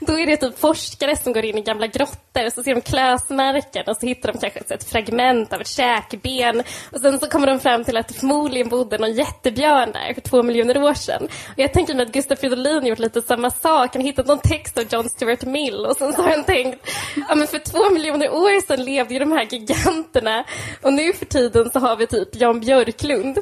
Då 0.00 0.18
är 0.18 0.26
det 0.26 0.36
typ 0.36 0.58
forskare 0.58 1.16
som 1.16 1.32
går 1.32 1.44
in 1.44 1.58
i 1.58 1.60
gamla 1.60 1.86
grottor 1.86 2.46
och 2.46 2.52
så 2.52 2.62
ser 2.62 2.74
de 2.74 2.80
klösmärken 2.80 3.84
och 3.86 3.96
så 3.96 4.06
hittar 4.06 4.32
de 4.32 4.38
kanske 4.38 4.74
ett 4.74 4.90
fragment 4.90 5.52
av 5.52 5.60
ett 5.60 5.68
käkben. 5.68 6.62
Och 6.92 7.00
sen 7.00 7.18
så 7.18 7.26
kommer 7.26 7.46
de 7.46 7.60
fram 7.60 7.84
till 7.84 7.96
att 7.96 8.08
det 8.08 8.14
förmodligen 8.14 8.68
bodde 8.68 8.98
någon 8.98 9.12
jättebjörn 9.12 9.92
där 9.92 10.14
för 10.14 10.20
två 10.20 10.42
miljoner 10.42 10.82
år 10.82 10.94
sedan. 10.94 11.24
Och 11.24 11.58
jag 11.58 11.72
tänker 11.72 11.94
mig 11.94 12.06
att 12.06 12.12
Gustav 12.12 12.36
Fridolin 12.36 12.86
gjort 12.86 12.98
lite 12.98 13.22
samma 13.22 13.50
sak. 13.50 13.94
Han 13.94 14.02
har 14.02 14.06
hittat 14.06 14.26
någon 14.26 14.38
text 14.38 14.78
av 14.78 14.84
John 14.90 15.08
Stuart 15.08 15.44
Mill 15.44 15.86
och 15.86 15.96
sen 15.96 16.12
så 16.12 16.22
har 16.22 16.30
han 16.30 16.44
tänkt, 16.44 16.90
ja 17.28 17.34
men 17.34 17.46
för 17.46 17.58
två 17.58 17.90
miljoner 17.90 18.30
år 18.30 18.66
sedan 18.66 18.84
levde 18.84 19.14
ju 19.14 19.20
de 19.20 19.32
här 19.32 19.46
giganterna 19.50 20.44
och 20.82 20.92
nu 20.92 21.12
för 21.12 21.26
tiden 21.26 21.70
så 21.70 21.78
har 21.78 21.96
vi 21.96 22.06
typ 22.06 22.28
Jan 22.32 22.60
Björklund. 22.60 23.38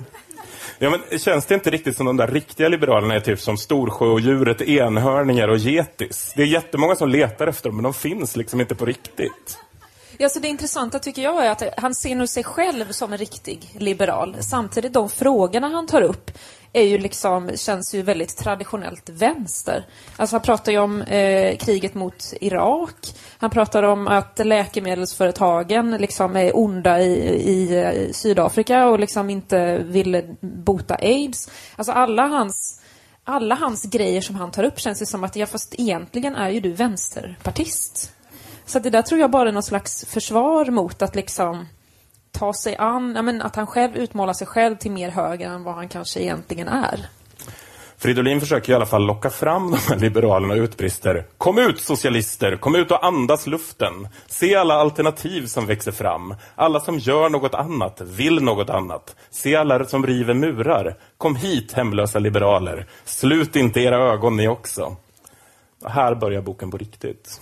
Ja, 0.79 0.91
men 0.91 1.19
känns 1.19 1.47
det 1.47 1.55
inte 1.55 1.71
riktigt 1.71 1.97
som 1.97 2.07
de 2.07 2.17
där 2.17 2.27
riktiga 2.27 2.69
liberalerna 2.69 3.15
är 3.15 3.21
typ 3.21 3.41
som 3.41 3.57
Storsjöodjuret, 3.57 4.61
enhörningar 4.61 5.49
och 5.49 5.59
getis? 5.59 6.33
Det 6.37 6.43
är 6.43 6.47
jättemånga 6.47 6.97
som 6.97 7.09
letar 7.09 7.47
efter 7.47 7.69
dem, 7.69 7.77
men 7.77 7.83
de 7.83 7.95
finns 7.95 8.37
liksom 8.37 8.61
inte 8.61 8.75
på 8.75 8.85
riktigt. 8.85 9.59
Ja, 10.19 10.29
så 10.29 10.39
det 10.39 10.49
intressanta 10.49 10.99
tycker 10.99 11.23
jag 11.23 11.47
är 11.47 11.51
att 11.51 11.63
han 11.77 11.95
ser 11.95 12.15
nog 12.15 12.29
sig 12.29 12.45
själv 12.45 12.93
som 12.93 13.13
en 13.13 13.19
riktig 13.19 13.71
liberal. 13.79 14.37
Samtidigt, 14.41 14.93
de 14.93 15.11
frågorna 15.11 15.69
han 15.69 15.87
tar 15.87 16.03
upp 16.03 16.31
är 16.73 16.83
ju 16.83 16.99
liksom, 16.99 17.51
känns 17.55 17.95
ju 17.95 18.03
väldigt 18.03 18.37
traditionellt 18.37 19.09
vänster. 19.09 19.87
Alltså 20.17 20.37
han 20.37 20.43
pratar 20.43 20.73
ju 20.73 20.79
om 20.79 21.03
eh, 21.03 21.57
kriget 21.57 21.95
mot 21.95 22.33
Irak. 22.41 23.15
Han 23.39 23.51
pratar 23.51 23.83
om 23.83 24.09
att 24.09 24.41
läkemedelsföretagen 24.45 25.91
liksom 25.91 26.37
är 26.37 26.57
onda 26.57 27.01
i, 27.01 27.13
i, 27.51 27.77
i 27.79 28.13
Sydafrika 28.13 28.87
och 28.87 28.99
liksom 28.99 29.31
inte 29.31 29.79
vill 29.79 30.37
bota 30.41 30.95
aids. 30.95 31.51
Alltså 31.77 31.93
alla 31.93 32.27
hans 32.27 32.83
alla 33.29 33.55
hans 33.55 33.85
grejer 33.85 34.21
som 34.21 34.35
han 34.35 34.51
tar 34.51 34.65
upp 34.65 34.81
känns 34.81 34.99
det 34.99 35.07
som 35.07 35.25
att, 35.25 35.37
ja 35.37 35.47
fast 35.47 35.75
egentligen 35.79 36.37
är 36.37 36.51
ju 36.51 36.61
du 36.61 36.73
vänsterpartist. 36.73 38.13
Så 38.67 38.79
det 38.79 38.91
där 38.91 39.03
tror 39.03 39.21
jag 39.21 39.31
bara 39.31 39.49
är 39.49 39.53
någon 39.53 39.63
slags 39.63 40.05
försvar 40.05 40.71
mot 40.71 41.03
att 41.03 41.15
liksom 41.15 41.67
ta 42.31 42.53
sig 42.53 42.77
an, 42.77 43.13
ja, 43.17 43.23
men 43.23 43.43
att 43.43 43.57
han 43.57 43.67
själv 43.67 43.97
utmålar 43.97 44.33
sig 44.33 44.47
själv 44.47 44.77
till 44.77 44.91
mer 44.91 45.11
höger 45.11 45.51
än 45.51 45.65
vad 45.65 45.75
han 45.75 45.89
kanske 45.89 46.21
egentligen 46.21 46.69
är. 46.69 47.09
Fridolin 47.99 48.41
försöker 48.41 48.73
i 48.73 48.77
alla 48.77 48.87
fall 48.87 49.07
locka 49.07 49.31
fram 49.31 49.71
de 49.71 49.79
här 49.89 49.97
liberalerna 49.97 50.55
och 50.55 50.61
utbrister 50.61 51.25
Kom 51.39 51.59
ut 51.59 51.81
socialister, 51.81 52.57
kom 52.57 52.75
ut 52.75 52.91
och 52.91 53.07
andas 53.07 53.47
luften. 53.47 54.09
Se 54.27 54.55
alla 54.55 54.75
alternativ 54.75 55.47
som 55.47 55.67
växer 55.67 55.93
fram. 55.93 56.35
Alla 56.55 56.81
som 56.81 56.99
gör 56.99 57.29
något 57.29 57.55
annat, 57.55 58.01
vill 58.01 58.43
något 58.43 58.71
annat. 58.71 59.17
Se 59.31 59.57
alla 59.57 59.85
som 59.85 60.07
river 60.07 60.35
murar. 60.35 60.97
Kom 61.19 61.37
hit 61.37 61.73
hemlösa 61.73 62.19
liberaler. 62.19 62.87
Slut 63.05 63.57
inte 63.57 63.81
era 63.81 63.97
ögon 63.97 64.37
ni 64.37 64.49
också. 64.49 64.97
Och 65.85 65.91
här 65.91 66.15
börjar 66.15 66.43
boken 66.43 66.71
på 66.71 66.77
riktigt. 66.77 67.41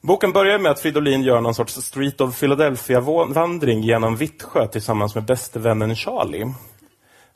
Boken 0.00 0.32
börjar 0.32 0.58
med 0.58 0.72
att 0.72 0.80
Fridolin 0.80 1.22
gör 1.22 1.40
någon 1.40 1.54
sorts 1.54 1.74
Street 1.74 2.20
of 2.20 2.40
Philadelphia-vandring 2.40 3.82
genom 3.82 4.16
Vittsjö 4.16 4.66
tillsammans 4.66 5.14
med 5.14 5.24
bäste 5.24 5.58
vännen 5.58 5.96
Charlie. 5.96 6.54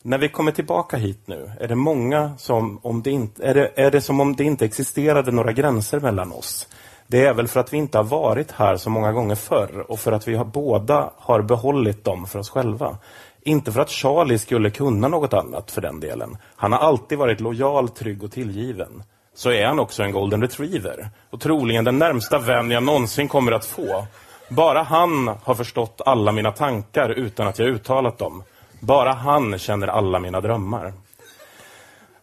När 0.07 0.19
vi 0.19 0.29
kommer 0.29 0.53
tillbaka 0.53 0.97
hit 0.97 1.21
nu 1.25 1.51
är 1.61 1.69
det 1.69 1.75
många 1.75 2.33
som 2.39 2.81
om 2.83 3.03
det 3.03 3.11
inte, 3.11 3.47
är 3.47 3.55
det, 3.55 3.73
är 3.75 3.91
det 3.91 4.01
som 4.01 4.21
om 4.21 4.37
det 4.37 4.45
inte 4.45 4.65
existerade 4.65 5.33
några 5.33 5.53
gränser 5.53 6.01
mellan 6.01 6.33
oss. 6.33 6.69
Det 7.07 7.25
är 7.25 7.35
väl 7.35 7.49
för 7.49 7.61
att 7.61 7.73
vi 7.73 7.77
inte 7.77 7.99
har 7.99 8.05
varit 8.05 8.53
här 8.53 8.77
så 8.77 8.91
många 8.91 9.13
gånger 9.13 9.35
förr 9.35 9.85
och 9.89 10.01
för 10.01 10.13
att 10.13 10.29
vi 10.29 10.35
har, 10.35 10.45
båda 10.45 11.11
har 11.17 11.43
behållit 11.43 12.05
dem 12.05 12.27
för 12.27 12.39
oss 12.39 12.51
själva. 12.51 12.99
Inte 13.43 13.73
för 13.73 13.81
att 13.81 13.91
Charlie 13.91 14.39
skulle 14.39 14.71
kunna 14.71 15.09
något 15.09 15.33
annat 15.33 15.71
för 15.71 15.81
den 15.81 16.01
delen. 16.01 16.37
Han 16.57 16.73
har 16.73 16.79
alltid 16.79 17.19
varit 17.19 17.41
lojal, 17.41 17.89
trygg 17.89 18.25
och 18.25 18.33
tillgiven. 18.33 19.03
Så 19.35 19.51
är 19.51 19.67
han 19.67 19.79
också 19.79 20.03
en 20.03 20.13
golden 20.13 20.43
retriever. 20.43 21.11
Och 21.31 21.41
troligen 21.41 21.85
den 21.85 21.99
närmsta 21.99 22.39
vän 22.39 22.71
jag 22.71 22.83
någonsin 22.83 23.29
kommer 23.29 23.53
att 23.53 23.65
få. 23.65 24.07
Bara 24.49 24.83
han 24.83 25.29
har 25.43 25.55
förstått 25.55 26.01
alla 26.07 26.33
mina 26.33 26.53
tankar 26.53 27.09
utan 27.09 27.47
att 27.47 27.59
jag 27.59 27.69
uttalat 27.69 28.19
dem. 28.19 28.43
Bara 28.81 29.13
han 29.13 29.59
känner 29.59 29.89
alla 29.89 30.19
mina 30.19 30.41
drömmar. 30.41 30.93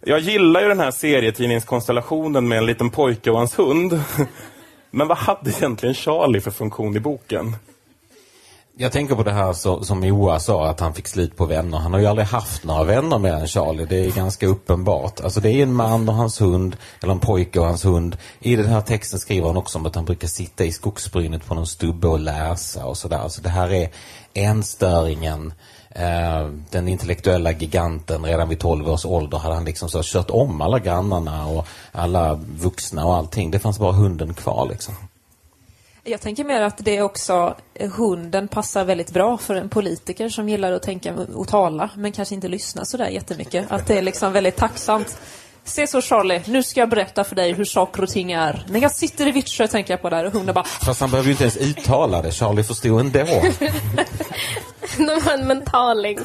Jag 0.06 0.20
gillar 0.20 0.62
ju 0.62 0.68
den 0.68 0.80
här 0.80 0.92
serietidningskonstellationen 0.92 2.48
med 2.48 2.58
en 2.58 2.66
liten 2.66 2.90
pojke 2.90 3.32
och 3.32 3.38
hans 3.38 3.60
hund. 3.60 4.04
Men 4.92 5.08
vad 5.08 5.18
hade 5.18 5.52
egentligen 5.52 5.96
Charlie 5.96 6.42
för 6.42 6.52
funktion 6.52 6.98
i 6.98 7.00
boken? 7.00 7.56
Jag 8.78 8.92
tänker 8.92 9.16
på 9.16 9.24
det 9.24 9.32
här 9.32 9.54
så, 9.54 9.84
som 9.84 10.00
Moa 10.00 10.40
sa, 10.40 10.70
att 10.70 10.80
han 10.80 10.94
fick 10.94 11.08
slut 11.08 11.38
på 11.38 11.46
vänner. 11.46 11.78
Han 11.78 11.94
har 11.94 12.00
ju 12.00 12.06
aldrig 12.06 12.28
haft 12.28 12.64
några 12.64 12.84
vänner 12.84 13.18
mer 13.20 13.34
än 13.34 13.48
Charlie. 13.48 13.86
Det 13.86 14.06
är 14.06 14.12
ganska 14.12 14.48
uppenbart. 14.48 15.22
Alltså 15.22 15.40
det 15.40 15.52
är 15.52 15.64
en 15.64 15.74
man 15.74 16.10
och 16.10 16.16
hans 16.16 16.42
hund, 16.42 16.78
eller 17.02 17.14
en 17.14 17.20
pojke 17.20 17.60
och 17.60 17.66
hans 17.66 17.86
hund. 17.86 18.18
I 18.40 18.56
den 18.56 18.66
här 18.66 18.82
texten 18.82 19.20
skriver 19.20 19.48
han 19.48 19.58
också 19.58 19.78
om 19.78 19.86
att 19.86 19.96
han 19.96 20.06
brukar 20.06 20.28
sitta 20.28 20.66
i 20.66 20.72
skogsbrynet 20.72 21.46
på 21.46 21.56
någon 21.56 21.68
stubbe 21.68 22.08
och 22.08 22.20
läsa 22.20 22.86
och 22.86 22.98
sådär. 22.98 23.28
Så 23.28 23.42
det 23.42 23.50
här 23.50 23.74
är 23.74 23.90
enstöringen 24.34 25.54
Eh, 25.96 26.48
den 26.70 26.88
intellektuella 26.88 27.52
giganten 27.52 28.26
redan 28.26 28.50
vid 28.50 28.60
12 28.60 28.90
års 28.90 29.06
ålder 29.06 29.38
hade 29.38 29.56
han 29.56 29.66
liksom 29.66 29.90
så 29.90 30.02
kört 30.04 30.30
om 30.30 30.62
alla 30.62 30.80
grannarna 30.80 31.48
och 31.48 31.68
alla 31.92 32.40
vuxna 32.58 33.06
och 33.06 33.16
allting. 33.16 33.52
Det 33.52 33.60
fanns 33.60 33.80
bara 33.80 33.92
hunden 33.92 34.34
kvar 34.34 34.70
liksom. 34.70 34.96
Jag 36.06 36.22
tänker 36.22 36.44
mer 36.44 36.62
att 36.62 36.78
det 36.78 36.98
är 36.98 37.02
också, 37.02 37.56
hunden 37.80 38.48
passar 38.48 38.84
väldigt 38.86 39.12
bra 39.12 39.38
för 39.38 39.56
en 39.56 39.70
politiker 39.70 40.30
som 40.30 40.50
gillar 40.50 40.72
att 40.72 40.84
tänka 40.84 41.14
och 41.14 41.48
tala, 41.48 41.90
men 41.96 42.12
kanske 42.12 42.36
inte 42.36 42.48
lyssna 42.48 42.86
sådär 42.86 43.08
jättemycket. 43.08 43.72
Att 43.72 43.88
det 43.88 43.98
är 43.98 44.02
liksom 44.02 44.34
väldigt 44.34 44.56
tacksamt. 44.56 45.18
Se 45.66 45.88
så 45.88 46.02
Charlie, 46.02 46.42
nu 46.48 46.64
ska 46.64 46.80
jag 46.80 46.90
berätta 46.90 47.24
för 47.24 47.36
dig 47.36 47.54
hur 47.54 47.66
saker 47.66 48.04
och 48.04 48.10
ting 48.10 48.32
är. 48.32 48.66
När 48.70 48.82
jag 48.82 48.92
sitter 48.92 49.28
i 49.28 49.32
Vittsjö 49.32 49.68
tänker 49.68 49.94
jag 49.94 50.02
på 50.02 50.10
det 50.10 50.16
här 50.16 50.26
och 50.26 50.34
hunden 50.34 50.56
bara... 50.56 50.64
Fast 50.64 51.02
han 51.02 51.12
behöver 51.12 51.28
ju 51.28 51.32
inte 51.32 51.44
ens 51.44 51.58
uttala 51.58 52.22
det, 52.22 52.32
Charlie 52.32 52.64
förstod 52.64 53.00
ändå. 53.00 53.42
De 54.98 55.22
har 55.22 55.34
en 55.34 55.48
mental 55.48 56.02
länk. 56.02 56.20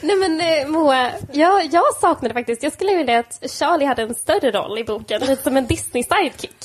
Nej 0.00 0.16
men 0.16 0.40
eh, 0.40 0.68
Moa, 0.68 1.10
jag, 1.32 1.64
jag 1.72 1.84
saknade 2.00 2.34
faktiskt, 2.34 2.62
jag 2.62 2.72
skulle 2.72 2.94
vilja 2.94 3.18
att 3.18 3.50
Charlie 3.50 3.86
hade 3.86 4.02
en 4.02 4.14
större 4.14 4.50
roll 4.50 4.78
i 4.78 4.84
boken, 4.84 5.20
lite 5.20 5.42
som 5.42 5.56
en 5.56 5.66
Disney-sidekick. 5.66 6.64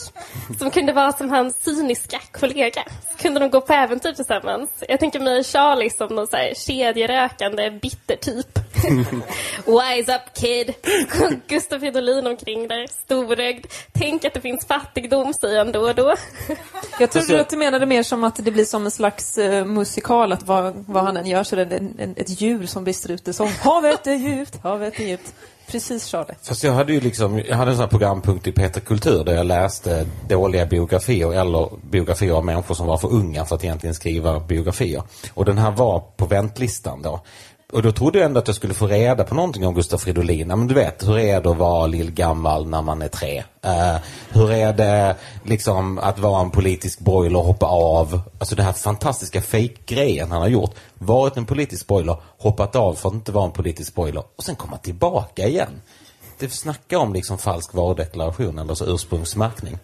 Som 0.59 0.71
kunde 0.71 0.93
vara 0.93 1.11
som 1.11 1.29
hans 1.29 1.55
cyniska 1.63 2.19
kollega. 2.31 2.83
Kunde 3.22 3.40
de 3.40 3.50
gå 3.50 3.62
på 3.62 3.74
äventyr 3.74 4.13
tillsammans. 4.13 4.70
Jag 4.88 5.00
tänker 5.00 5.20
mig 5.20 5.44
Charlie 5.44 5.90
som 5.90 6.16
någon 6.16 6.28
så 6.28 6.36
här 6.36 6.54
kedjerökande 6.54 7.72
bitter 7.72 8.16
typ. 8.16 8.60
Wise 9.66 10.16
up 10.16 10.34
kid. 10.34 10.74
Gustav 11.48 11.80
Fridolin 11.80 12.28
omkring 12.28 12.68
där, 12.68 12.88
storögd. 12.88 13.66
Tänk 13.92 14.25
att 14.25 14.34
det 14.34 14.42
finns 14.42 14.66
fattigdom, 14.66 15.34
säger 15.34 15.58
han 15.58 15.72
då 15.72 15.80
och 15.80 15.96
då. 15.96 16.16
Jag 17.00 17.12
trodde 17.12 17.42
att 17.42 17.50
du 17.50 17.58
menade 17.58 17.86
mer 17.86 18.04
som 18.04 18.24
att 18.24 18.36
det 18.36 18.51
blir 18.51 18.66
som 18.66 18.86
en 18.86 18.92
slags 18.92 19.38
uh, 19.38 19.66
musikal, 19.66 20.32
att 20.32 20.44
vad, 20.44 20.86
vad 20.88 21.04
han 21.04 21.18
än 21.18 21.25
gör 21.25 21.44
så 21.44 21.56
är 21.56 21.66
det 21.66 21.78
en, 21.78 21.96
en, 22.00 22.13
ett 22.18 22.42
djur 22.42 22.66
som 22.66 22.84
brister 22.84 23.12
ut 23.12 23.28
i 23.28 23.34
sång. 23.34 23.51
Havet 23.62 24.08
är 24.08 24.16
djupt, 24.16 24.63
havet 24.63 25.00
är 25.00 25.04
djupt. 25.04 25.34
Precis 25.72 26.08
Charlie. 26.08 26.36
Fast 26.42 26.63
jag 26.63 26.74
hade 26.74 26.94
ju 26.94 27.00
liksom, 27.00 27.40
jag 27.40 27.56
hade 27.56 27.72
en 27.72 27.78
sån 27.78 27.84
här 27.84 27.90
programpunkt 27.90 28.48
i 28.48 28.51
Peter 28.51 28.82
Kultur 28.82 29.24
där 29.24 29.34
jag 29.34 29.46
läste 29.46 30.06
dåliga 30.30 30.66
biografier 30.66 31.34
eller 31.34 31.70
biografier 31.92 32.34
av 32.34 32.46
människor 32.46 32.75
som 32.75 32.88
var 32.88 32.98
för 32.98 33.13
unga 33.13 33.46
för 33.46 33.56
att 33.56 33.63
egentligen 33.63 33.96
skriva 33.96 34.40
biografier. 34.40 35.04
Och 35.34 35.46
den 35.46 35.58
här 35.58 35.72
var 35.72 36.00
på 36.00 36.25
väntlistan 36.25 37.01
då. 37.01 37.22
Och 37.72 37.82
då 37.82 37.92
trodde 37.92 38.20
jag 38.20 38.25
ändå 38.25 38.40
att 38.40 38.48
jag 38.48 38.56
skulle 38.56 38.74
få 38.74 38.88
reda 38.88 39.24
på 39.24 39.36
någonting 39.36 39.68
om 39.68 39.74
Gustaf 39.74 40.01
Fridolin. 40.01 40.48
men 40.48 40.68
du 40.68 40.74
vet, 40.74 41.08
hur 41.08 41.20
är 41.20 41.42
det 41.42 41.50
att 41.50 41.58
vara 41.58 41.88
lillgammal 41.88 42.68
när 42.68 42.82
man 42.82 43.01
är 43.01 43.08
tre? 43.08 43.44
Uh, 43.66 43.98
hur 44.30 44.51
är 44.51 44.74
det 44.74 45.16
liksom 45.44 46.00
att 46.00 46.20
vara 46.20 46.42
en 46.42 46.51
politisk 46.51 47.00
broiler 47.00 47.40
och 47.40 47.46
hoppa 47.46 47.66
av? 47.66 48.22
Alltså 48.40 48.56
den 48.56 48.66
här 48.66 48.74
fantastiska 48.74 49.42
fake-grejen 49.42 50.32
han 50.32 50.42
har 50.42 50.48
gjort. 50.48 50.75
Varit 50.94 51.38
en 51.38 51.46
politisk 51.46 51.88
broiler, 51.88 52.16
hoppat 52.38 52.75
av 52.75 52.94
för 52.94 53.10
att 53.10 53.16
inte 53.16 53.32
vara 53.32 53.46
en 53.46 53.51
politisk 53.51 53.96
broiler 53.96 54.24
och 54.36 54.44
sen 54.44 54.56
komma 54.56 54.78
tillbaka 54.78 55.48
igen. 55.48 55.82
Det 56.40 56.50
snackar 56.50 56.98
om 56.98 57.13
liksom 57.13 57.38
falsk 57.38 57.74
varudeklaration 57.74 58.60
eller 58.60 58.74
så 58.74 58.86
ursprungsmärkning. 58.86 59.78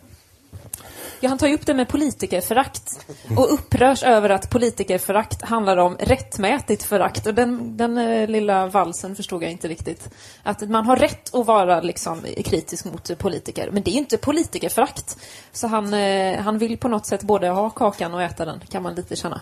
Ja, 1.20 1.30
han 1.30 1.38
tar 1.38 1.48
ju 1.48 1.54
upp 1.54 1.66
det 1.66 1.74
med 1.74 1.88
politikerförakt 1.88 3.06
och 3.38 3.54
upprörs 3.54 4.04
över 4.04 4.30
att 4.30 4.50
politikerförakt 4.50 5.42
handlar 5.42 5.78
om 5.78 5.98
rättmätigt 6.00 6.84
förakt. 6.84 7.28
Och 7.28 7.34
den, 7.34 7.78
den 7.78 7.98
eh, 7.98 8.30
lilla 8.30 8.68
valsen 8.68 9.16
förstod 9.16 9.44
jag 9.44 9.52
inte 9.52 9.68
riktigt. 9.68 10.10
Att 10.44 10.70
man 10.70 10.86
har 10.86 10.96
rätt 10.96 11.36
att 11.36 11.46
vara 11.46 11.82
liksom, 11.82 12.22
kritisk 12.46 12.86
mot 12.86 13.18
politiker, 13.18 13.70
men 13.72 13.84
det 13.84 13.92
är 13.92 13.94
ju 13.94 14.00
inte 14.00 14.18
politikerförakt. 14.18 15.18
Så 15.52 15.68
han, 15.68 15.94
eh, 15.94 16.40
han 16.40 16.58
vill 16.58 16.78
på 16.78 16.88
något 16.88 17.06
sätt 17.06 17.22
både 17.22 17.50
ha 17.50 17.70
kakan 17.70 18.14
och 18.14 18.22
äta 18.22 18.46
den, 18.46 18.60
kan 18.70 18.84
man 18.84 18.96
lite 18.96 19.16
känna. 19.16 19.42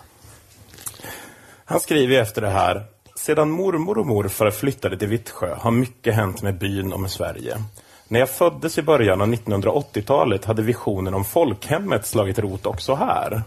Han 1.64 1.80
skriver 1.80 2.20
efter 2.20 2.40
det 2.42 2.50
här 2.50 2.84
sedan 3.18 3.50
mormor 3.50 3.98
och 3.98 4.06
morfar 4.06 4.50
flyttade 4.50 4.98
till 4.98 5.08
Vittsjö 5.08 5.54
har 5.54 5.70
mycket 5.70 6.14
hänt 6.14 6.42
med 6.42 6.58
byn 6.58 6.92
och 6.92 7.00
med 7.00 7.10
Sverige. 7.10 7.56
När 8.08 8.20
jag 8.20 8.30
föddes 8.30 8.78
i 8.78 8.82
början 8.82 9.20
av 9.20 9.28
1980-talet 9.28 10.44
hade 10.44 10.62
visionen 10.62 11.14
om 11.14 11.24
folkhemmet 11.24 12.06
slagit 12.06 12.38
rot 12.38 12.66
också 12.66 12.94
här. 12.94 13.42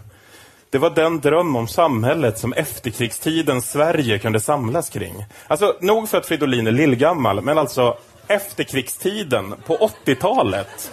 Det 0.70 0.78
var 0.78 0.90
den 0.90 1.20
dröm 1.20 1.56
om 1.56 1.68
samhället 1.68 2.38
som 2.38 2.52
efterkrigstidens 2.52 3.70
Sverige 3.70 4.18
kunde 4.18 4.40
samlas 4.40 4.90
kring. 4.90 5.24
Alltså, 5.46 5.76
nog 5.80 6.08
för 6.08 6.18
att 6.18 6.26
Fridolin 6.26 6.66
är 6.66 6.72
lillgammal, 6.72 7.40
men 7.40 7.58
alltså 7.58 7.98
efterkrigstiden 8.26 9.54
på 9.66 9.90
80-talet. 10.04 10.92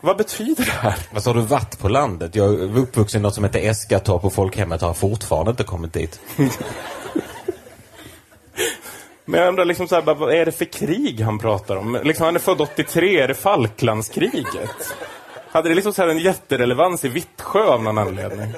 Vad 0.00 0.16
betyder 0.16 0.64
det 0.64 0.70
här? 0.70 0.98
Vad 1.12 1.22
sa 1.22 1.32
du, 1.32 1.40
vatt 1.40 1.78
på 1.78 1.88
landet? 1.88 2.34
Jag 2.34 2.54
är 2.54 2.78
uppvuxen 2.78 3.20
i 3.20 3.22
något 3.22 3.34
som 3.34 3.44
heter 3.44 3.60
Eskatorp 3.60 4.24
och 4.24 4.32
folkhemmet 4.32 4.80
har 4.80 4.94
fortfarande 4.94 5.50
inte 5.50 5.64
kommit 5.64 5.92
dit. 5.92 6.20
Men 9.30 9.40
jag 9.40 9.48
undrar, 9.48 9.64
liksom 9.64 9.88
så 9.88 9.94
här, 9.94 10.02
vad 10.02 10.34
är 10.34 10.44
det 10.44 10.52
för 10.52 10.64
krig 10.64 11.20
han 11.20 11.38
pratar 11.38 11.76
om? 11.76 12.00
Liksom, 12.04 12.24
han 12.24 12.34
är 12.34 12.40
född 12.40 12.60
83, 12.60 13.20
är 13.20 13.28
det 13.28 13.34
Falklandskriget? 13.34 14.94
Hade 15.50 15.68
det 15.68 15.74
liksom 15.74 15.92
så 15.92 16.02
här 16.02 16.08
en 16.08 16.18
jätterelevans 16.18 17.04
i 17.04 17.08
Vittsjö 17.08 17.62
av 17.62 17.82
någon 17.82 17.98
anledning? 17.98 18.52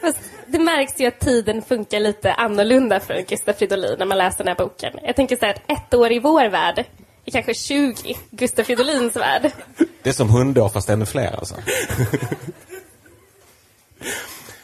Fast 0.00 0.18
det 0.46 0.58
märks 0.58 1.00
ju 1.00 1.06
att 1.06 1.20
tiden 1.20 1.62
funkar 1.62 2.00
lite 2.00 2.32
annorlunda 2.32 3.00
för 3.00 3.24
Gustaf 3.28 3.58
Fridolin 3.58 3.96
när 3.98 4.06
man 4.06 4.18
läser 4.18 4.38
den 4.38 4.48
här 4.48 4.64
boken. 4.64 4.92
Jag 5.02 5.16
tänker 5.16 5.36
så 5.36 5.46
här 5.46 5.54
att 5.54 5.62
ett 5.78 5.94
år 5.94 6.12
i 6.12 6.18
vår 6.18 6.48
värld 6.48 6.84
i 7.24 7.30
kanske 7.30 7.54
20 7.54 8.16
Gustav 8.30 8.64
Fridolins 8.64 9.16
värld. 9.16 9.50
Det 10.02 10.08
är 10.08 10.14
som 10.14 10.30
hundår 10.30 10.68
fast 10.68 10.88
ännu 10.88 11.06
fler 11.06 11.36
alltså. 11.38 11.54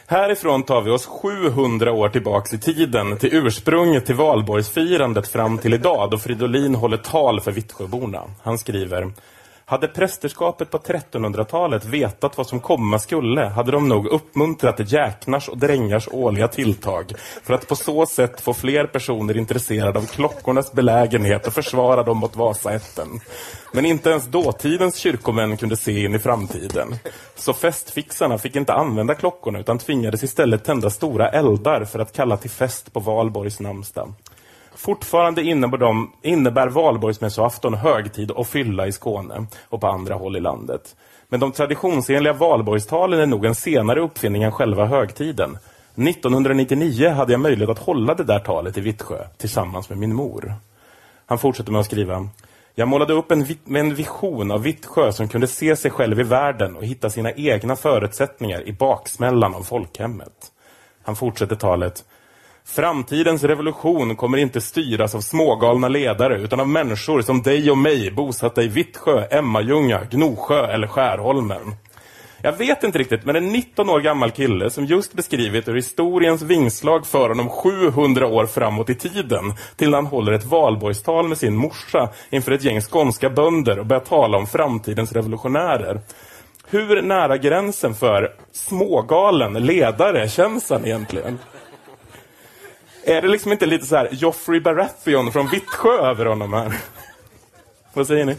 Härifrån 0.07 0.63
tar 0.63 0.81
vi 0.81 0.91
oss 0.91 1.05
700 1.05 1.91
år 1.91 2.09
tillbaks 2.09 2.53
i 2.53 2.57
tiden 2.57 3.17
till 3.17 3.29
ursprunget 3.33 4.05
till 4.05 4.15
valborgsfirandet 4.15 5.27
fram 5.27 5.57
till 5.57 5.73
idag 5.73 6.11
då 6.11 6.17
Fridolin 6.17 6.75
håller 6.75 6.97
tal 6.97 7.41
för 7.41 7.51
Vittsjöborna. 7.51 8.23
Han 8.43 8.57
skriver 8.57 9.11
hade 9.65 9.87
prästerskapet 9.87 10.71
på 10.71 10.77
1300-talet 10.77 11.85
vetat 11.85 12.37
vad 12.37 12.47
som 12.47 12.59
komma 12.59 12.99
skulle 12.99 13.45
hade 13.45 13.71
de 13.71 13.89
nog 13.89 14.07
uppmuntrat 14.07 14.91
jäknars 14.91 15.49
och 15.49 15.57
drängars 15.57 16.07
årliga 16.11 16.47
tilltag 16.47 17.13
för 17.43 17.53
att 17.53 17.67
på 17.67 17.75
så 17.75 18.05
sätt 18.05 18.41
få 18.41 18.53
fler 18.53 18.87
personer 18.87 19.37
intresserade 19.37 19.99
av 19.99 20.05
klockornas 20.05 20.71
belägenhet 20.71 21.47
och 21.47 21.53
försvara 21.53 22.03
dem 22.03 22.17
mot 22.17 22.35
Vasaätten. 22.35 23.07
Men 23.73 23.85
inte 23.85 24.09
ens 24.09 24.27
dåtidens 24.27 24.95
kyrkomän 24.95 25.57
kunde 25.57 25.77
se 25.77 26.05
in 26.05 26.15
i 26.15 26.19
framtiden. 26.19 26.95
Så 27.35 27.53
festfixarna 27.53 28.37
fick 28.37 28.55
inte 28.55 28.73
använda 28.73 29.15
klockorna 29.15 29.59
utan 29.59 29.77
tvingades 29.77 30.23
istället 30.23 30.63
tända 30.63 30.89
stora 30.89 31.29
eldar 31.29 31.85
för 31.85 31.99
att 31.99 32.13
kalla 32.13 32.37
till 32.37 32.49
fest 32.49 32.93
på 32.93 32.99
Valborgs 32.99 33.59
namnsdag. 33.59 34.13
Fortfarande 34.75 35.41
innebär, 35.43 35.77
de, 35.77 36.11
innebär 36.21 36.67
valborgsmässoafton 36.67 37.73
högtid 37.73 38.31
och 38.31 38.47
fylla 38.47 38.87
i 38.87 38.91
Skåne 38.91 39.45
och 39.69 39.81
på 39.81 39.87
andra 39.87 40.15
håll 40.15 40.35
i 40.35 40.39
landet. 40.39 40.95
Men 41.29 41.39
de 41.39 41.51
traditionsenliga 41.51 42.33
valborgstalen 42.33 43.19
är 43.19 43.25
nog 43.25 43.45
en 43.45 43.55
senare 43.55 43.99
uppfinning 44.01 44.43
än 44.43 44.51
själva 44.51 44.85
högtiden. 44.85 45.57
1999 45.95 47.09
hade 47.09 47.31
jag 47.31 47.41
möjlighet 47.41 47.69
att 47.69 47.85
hålla 47.85 48.13
det 48.15 48.23
där 48.23 48.39
talet 48.39 48.77
i 48.77 48.81
Vittsjö 48.81 49.23
tillsammans 49.37 49.89
med 49.89 49.97
min 49.97 50.15
mor. 50.15 50.53
Han 51.25 51.37
fortsätter 51.37 51.71
med 51.71 51.79
att 51.79 51.85
skriva 51.85 52.27
jag 52.77 52.87
målade 52.87 53.13
upp 53.13 53.31
en, 53.31 53.43
vi- 53.43 53.79
en 53.79 53.95
vision 53.95 54.51
av 54.51 54.61
Vittsjö 54.61 55.11
som 55.11 55.27
kunde 55.27 55.47
se 55.47 55.75
sig 55.75 55.91
själv 55.91 56.19
i 56.19 56.23
världen 56.23 56.75
och 56.75 56.85
hitta 56.85 57.09
sina 57.09 57.31
egna 57.31 57.75
förutsättningar 57.75 58.67
i 58.67 58.73
baksmällan 58.73 59.55
av 59.55 59.61
folkhemmet. 59.61 60.51
Han 61.03 61.15
fortsätter 61.15 61.55
talet. 61.55 62.03
Framtidens 62.67 63.43
revolution 63.43 64.15
kommer 64.15 64.37
inte 64.37 64.61
styras 64.61 65.15
av 65.15 65.21
smågalna 65.21 65.87
ledare 65.87 66.41
utan 66.41 66.59
av 66.59 66.69
människor 66.69 67.21
som 67.21 67.41
dig 67.41 67.71
och 67.71 67.77
mig 67.77 68.11
bosatta 68.11 68.63
i 68.63 68.67
Vittsjö, 68.67 69.27
Emmaljunga, 69.31 70.01
Gnosjö 70.11 70.67
eller 70.67 70.87
Skärholmen. 70.87 71.75
Jag 72.41 72.51
vet 72.51 72.83
inte 72.83 72.99
riktigt, 72.99 73.25
men 73.25 73.35
en 73.35 73.47
19 73.47 73.89
år 73.89 73.99
gammal 73.99 74.31
kille 74.31 74.69
som 74.69 74.85
just 74.85 75.13
beskrivit 75.13 75.67
hur 75.67 75.75
historiens 75.75 76.41
vingslag 76.41 77.07
för 77.07 77.29
honom 77.29 77.49
700 77.49 78.27
år 78.27 78.45
framåt 78.45 78.89
i 78.89 78.95
tiden 78.95 79.53
till 79.75 79.89
när 79.89 79.97
han 79.97 80.05
håller 80.05 80.31
ett 80.31 80.45
valborgstal 80.45 81.27
med 81.27 81.37
sin 81.37 81.55
morsa 81.55 82.09
inför 82.29 82.51
ett 82.51 82.63
gäng 82.63 82.81
skånska 82.81 83.29
bönder 83.29 83.79
och 83.79 83.85
börjar 83.85 84.03
tala 84.03 84.37
om 84.37 84.47
framtidens 84.47 85.11
revolutionärer. 85.11 86.01
Hur 86.69 87.01
nära 87.01 87.37
gränsen 87.37 87.93
för 87.93 88.35
smågalen 88.51 89.53
ledare 89.53 90.29
känns 90.29 90.69
han 90.69 90.85
egentligen? 90.85 91.39
Är 93.07 93.21
det 93.21 93.27
liksom 93.27 93.51
inte 93.51 93.65
lite 93.65 93.85
så 93.85 93.95
här 93.95 94.09
Joffrey 94.11 94.59
Baratheon 94.59 95.31
från 95.31 95.47
Vittsjö 95.47 95.89
över 95.89 96.25
honom 96.25 96.53
här? 96.53 96.77
Vad 97.93 98.07
säger 98.07 98.25
ni? 98.25 98.35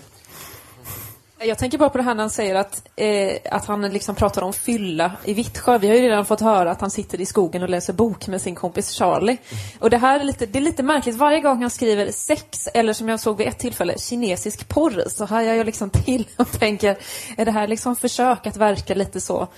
Jag 1.38 1.58
tänker 1.58 1.78
bara 1.78 1.88
på 1.88 1.98
det 1.98 2.04
här 2.04 2.14
när 2.14 2.22
han 2.22 2.30
säger 2.30 2.54
att, 2.54 2.88
eh, 2.96 3.36
att 3.50 3.66
han 3.66 3.82
liksom 3.82 4.14
pratar 4.14 4.42
om 4.42 4.52
fylla 4.52 5.12
i 5.24 5.34
Vittsjö. 5.34 5.78
Vi 5.78 5.88
har 5.88 5.94
ju 5.94 6.02
redan 6.02 6.24
fått 6.24 6.40
höra 6.40 6.70
att 6.70 6.80
han 6.80 6.90
sitter 6.90 7.20
i 7.20 7.26
skogen 7.26 7.62
och 7.62 7.68
läser 7.68 7.92
bok 7.92 8.28
med 8.28 8.42
sin 8.42 8.54
kompis 8.54 8.90
Charlie. 8.90 9.36
Och 9.78 9.90
det 9.90 9.98
här 9.98 10.20
är 10.20 10.24
lite, 10.24 10.46
det 10.46 10.58
är 10.58 10.62
lite 10.62 10.82
märkligt. 10.82 11.16
Varje 11.16 11.40
gång 11.40 11.60
han 11.60 11.70
skriver 11.70 12.10
sex, 12.10 12.68
eller 12.74 12.92
som 12.92 13.08
jag 13.08 13.20
såg 13.20 13.36
vid 13.36 13.46
ett 13.46 13.58
tillfälle, 13.58 13.98
kinesisk 13.98 14.68
porr, 14.68 15.04
så 15.08 15.24
hajar 15.24 15.54
jag 15.54 15.66
liksom 15.66 15.90
till 15.90 16.28
och 16.36 16.58
tänker, 16.58 16.96
är 17.36 17.44
det 17.44 17.50
här 17.50 17.66
liksom 17.66 17.96
försök 17.96 18.46
att 18.46 18.56
verka 18.56 18.94
lite 18.94 19.20
så, 19.20 19.48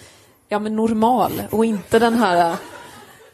ja 0.49 0.59
men 0.59 0.77
normal 0.77 1.43
och 1.51 1.65
inte 1.65 1.99
den 1.99 2.15
här 2.15 2.51
eh, 2.51 2.57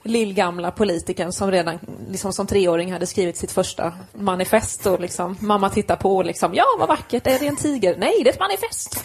lillgamla 0.04 0.70
politikern 0.70 1.32
som 1.32 1.50
redan 1.50 1.78
liksom 2.08 2.32
som 2.32 2.46
treåring 2.46 2.92
hade 2.92 3.06
skrivit 3.06 3.36
sitt 3.36 3.52
första 3.52 3.92
manifest 4.12 4.86
och 4.86 5.00
liksom 5.00 5.36
mamma 5.40 5.70
tittar 5.70 5.96
på 5.96 6.16
och 6.16 6.24
liksom 6.24 6.54
ja 6.54 6.64
vad 6.78 6.88
vackert, 6.88 7.26
är 7.26 7.38
det 7.38 7.46
en 7.46 7.56
tiger? 7.56 7.96
Nej, 7.98 8.20
det 8.24 8.30
är 8.30 8.32
ett 8.32 8.40
manifest. 8.40 9.04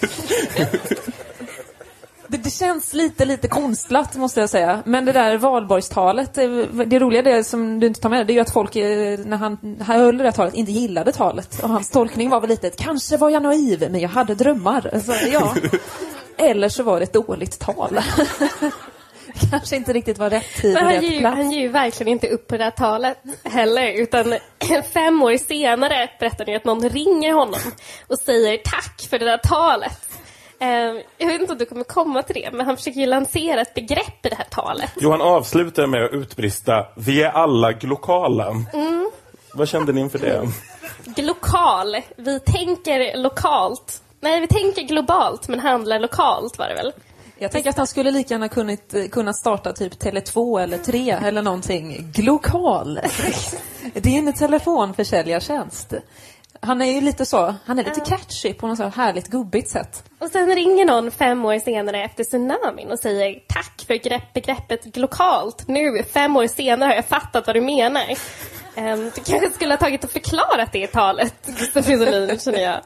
Det, 2.31 2.37
det 2.37 2.49
känns 2.49 2.93
lite, 2.93 3.25
lite 3.25 3.47
konstlat 3.47 4.15
måste 4.15 4.39
jag 4.39 4.49
säga. 4.49 4.83
Men 4.85 5.05
det 5.05 5.11
där 5.11 5.37
valborgstalet, 5.37 6.33
det, 6.33 6.65
det 6.85 6.99
roliga 6.99 7.21
det 7.21 7.43
som 7.43 7.79
du 7.79 7.87
inte 7.87 8.01
tar 8.01 8.09
med 8.09 8.27
det 8.27 8.33
är 8.33 8.35
ju 8.35 8.41
att 8.41 8.53
folk 8.53 8.75
eh, 8.75 9.19
när 9.19 9.37
han, 9.37 9.77
han 9.81 9.99
höll 9.99 10.17
det 10.17 10.23
där 10.23 10.31
talet 10.31 10.53
inte 10.53 10.71
gillade 10.71 11.11
talet. 11.11 11.63
Och 11.63 11.69
hans 11.69 11.89
tolkning 11.89 12.29
var 12.29 12.41
väl 12.41 12.49
lite, 12.49 12.69
kanske 12.69 13.17
var 13.17 13.29
jag 13.29 13.43
naiv 13.43 13.87
men 13.91 14.01
jag 14.01 14.09
hade 14.09 14.35
drömmar. 14.35 14.99
Så, 15.05 15.13
ja. 15.33 15.55
Eller 16.37 16.69
så 16.69 16.83
var 16.83 16.99
det 16.99 17.03
ett 17.03 17.13
dåligt 17.13 17.59
tal. 17.59 17.99
Kanske 19.51 19.75
inte 19.75 19.93
riktigt 19.93 20.17
var 20.17 20.29
rätt 20.29 20.55
tid 20.61 20.73
Men 20.73 20.83
han 20.83 20.93
rätt 20.93 21.03
ger, 21.03 21.11
ju, 21.11 21.19
plats. 21.19 21.35
han 21.37 21.51
ger 21.51 21.59
ju 21.61 21.67
verkligen 21.67 22.07
inte 22.11 22.27
upp 22.27 22.47
på 22.47 22.57
det 22.57 22.63
här 22.63 22.71
talet 22.71 23.17
heller. 23.43 23.91
Utan 24.01 24.33
fem 24.93 25.21
år 25.23 25.37
senare 25.37 26.09
berättar 26.19 26.45
ni 26.45 26.55
att 26.55 26.65
någon 26.65 26.89
ringer 26.89 27.33
honom 27.33 27.59
och 28.07 28.19
säger 28.19 28.57
tack 28.57 29.07
för 29.09 29.19
det 29.19 29.25
där 29.25 29.37
talet. 29.37 29.99
Eh, 30.61 30.67
Jag 31.17 31.27
vet 31.27 31.41
inte 31.41 31.51
om 31.53 31.57
du 31.59 31.65
kommer 31.65 31.83
komma 31.83 32.23
till 32.23 32.35
det, 32.35 32.49
men 32.53 32.65
han 32.65 32.77
försöker 32.77 32.99
ju 32.99 33.05
lansera 33.05 33.61
ett 33.61 33.73
begrepp 33.73 34.25
i 34.25 34.29
det 34.29 34.35
här 34.35 34.47
talet. 34.51 34.91
Johan 35.01 35.21
avslutar 35.21 35.87
med 35.87 36.05
att 36.05 36.11
utbrista 36.13 36.87
Vi 36.97 37.23
är 37.23 37.29
alla 37.29 37.71
glokala. 37.71 38.47
Vad 39.53 39.69
kände 39.69 39.93
ni 39.93 40.01
inför 40.01 40.19
det? 40.19 40.41
Glokal. 41.05 41.97
Vi 42.17 42.39
tänker 42.39 43.17
lokalt. 43.17 44.01
Nej, 44.21 44.39
vi 44.39 44.47
tänker 44.47 44.81
globalt, 44.81 45.47
men 45.47 45.59
handlar 45.59 45.99
lokalt 45.99 46.57
var 46.57 46.67
det 46.67 46.75
väl? 46.75 46.91
Jag 47.41 47.51
tänker 47.51 47.69
att 47.69 47.77
han 47.77 47.87
skulle 47.87 48.11
lika 48.11 48.33
gärna 48.33 48.49
kunnat, 48.49 48.93
kunnat 49.11 49.35
starta 49.35 49.73
typ 49.73 49.93
Tele2 49.93 50.61
eller 50.61 50.77
3 50.77 51.11
eller 51.11 51.41
någonting. 51.41 52.11
Glokal. 52.15 52.99
Det 53.93 54.09
är 54.09 54.19
en 54.19 54.33
telefonförsäljartjänst. 54.33 55.93
Han 56.61 56.81
är 56.81 56.85
ju 56.85 57.01
lite 57.01 57.25
så, 57.25 57.55
han 57.65 57.79
är 57.79 57.83
lite 57.83 57.99
catchy 57.99 58.53
på 58.53 58.67
något 58.67 58.77
så 58.77 58.87
härligt 58.87 59.27
gubbigt 59.27 59.69
sätt. 59.69 60.03
Och 60.19 60.29
sen 60.29 60.55
ringer 60.55 60.85
någon 60.85 61.11
fem 61.11 61.45
år 61.45 61.59
senare 61.59 62.03
efter 62.03 62.23
tsunamin 62.23 62.91
och 62.91 62.99
säger 62.99 63.39
tack 63.47 63.83
för 63.87 63.95
grepp, 63.95 64.33
begreppet 64.33 64.83
glokalt. 64.83 65.67
Nu, 65.67 66.03
fem 66.03 66.37
år 66.37 66.47
senare, 66.47 66.87
har 66.87 66.95
jag 66.95 67.05
fattat 67.05 67.47
vad 67.47 67.55
du 67.55 67.61
menar. 67.61 68.03
Um, 68.77 69.11
du 69.15 69.21
kanske 69.23 69.49
skulle 69.55 69.73
ha 69.73 69.77
tagit 69.77 70.03
och 70.03 70.09
förklarat 70.11 70.71
det 70.71 70.83
i 70.83 70.87
talet, 70.87 71.33
Gustav 71.45 71.81
Fridolin, 71.81 72.39
känner 72.39 72.59
jag. 72.59 72.79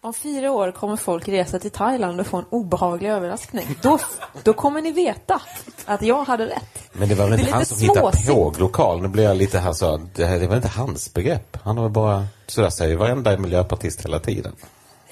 Om 0.00 0.14
fyra 0.14 0.52
år 0.52 0.72
kommer 0.72 0.96
folk 0.96 1.28
resa 1.28 1.58
till 1.58 1.70
Thailand 1.70 2.20
och 2.20 2.26
få 2.26 2.36
en 2.36 2.44
obehaglig 2.50 3.08
överraskning. 3.08 3.66
Då, 3.82 3.98
då 4.42 4.52
kommer 4.52 4.80
ni 4.82 4.92
veta 4.92 5.40
att 5.86 6.02
jag 6.02 6.24
hade 6.24 6.46
rätt. 6.46 6.88
Men 6.92 7.08
det 7.08 7.14
var 7.14 7.24
väl 7.28 7.36
Det 7.36 7.40
inte 7.42 7.54
han 7.54 7.66
som 7.66 7.78
hittade 7.80 8.16
på 8.26 8.50
glokal? 8.50 9.02
Nu 9.02 9.08
blir 9.08 9.24
jag 9.24 9.36
lite 9.36 9.58
här 9.58 9.72
så, 9.72 9.96
det, 10.14 10.24
här- 10.26 10.38
det 10.38 10.46
var 10.46 10.56
inte 10.56 10.68
hans 10.68 11.14
begrepp. 11.14 11.56
Han 11.64 11.76
har 11.76 11.84
väl 11.84 11.92
bara, 11.92 12.26
sådär 12.46 12.70
säger 12.70 12.96
varenda 12.96 13.38
miljöpartist 13.38 14.04
hela 14.04 14.18
tiden. 14.18 14.52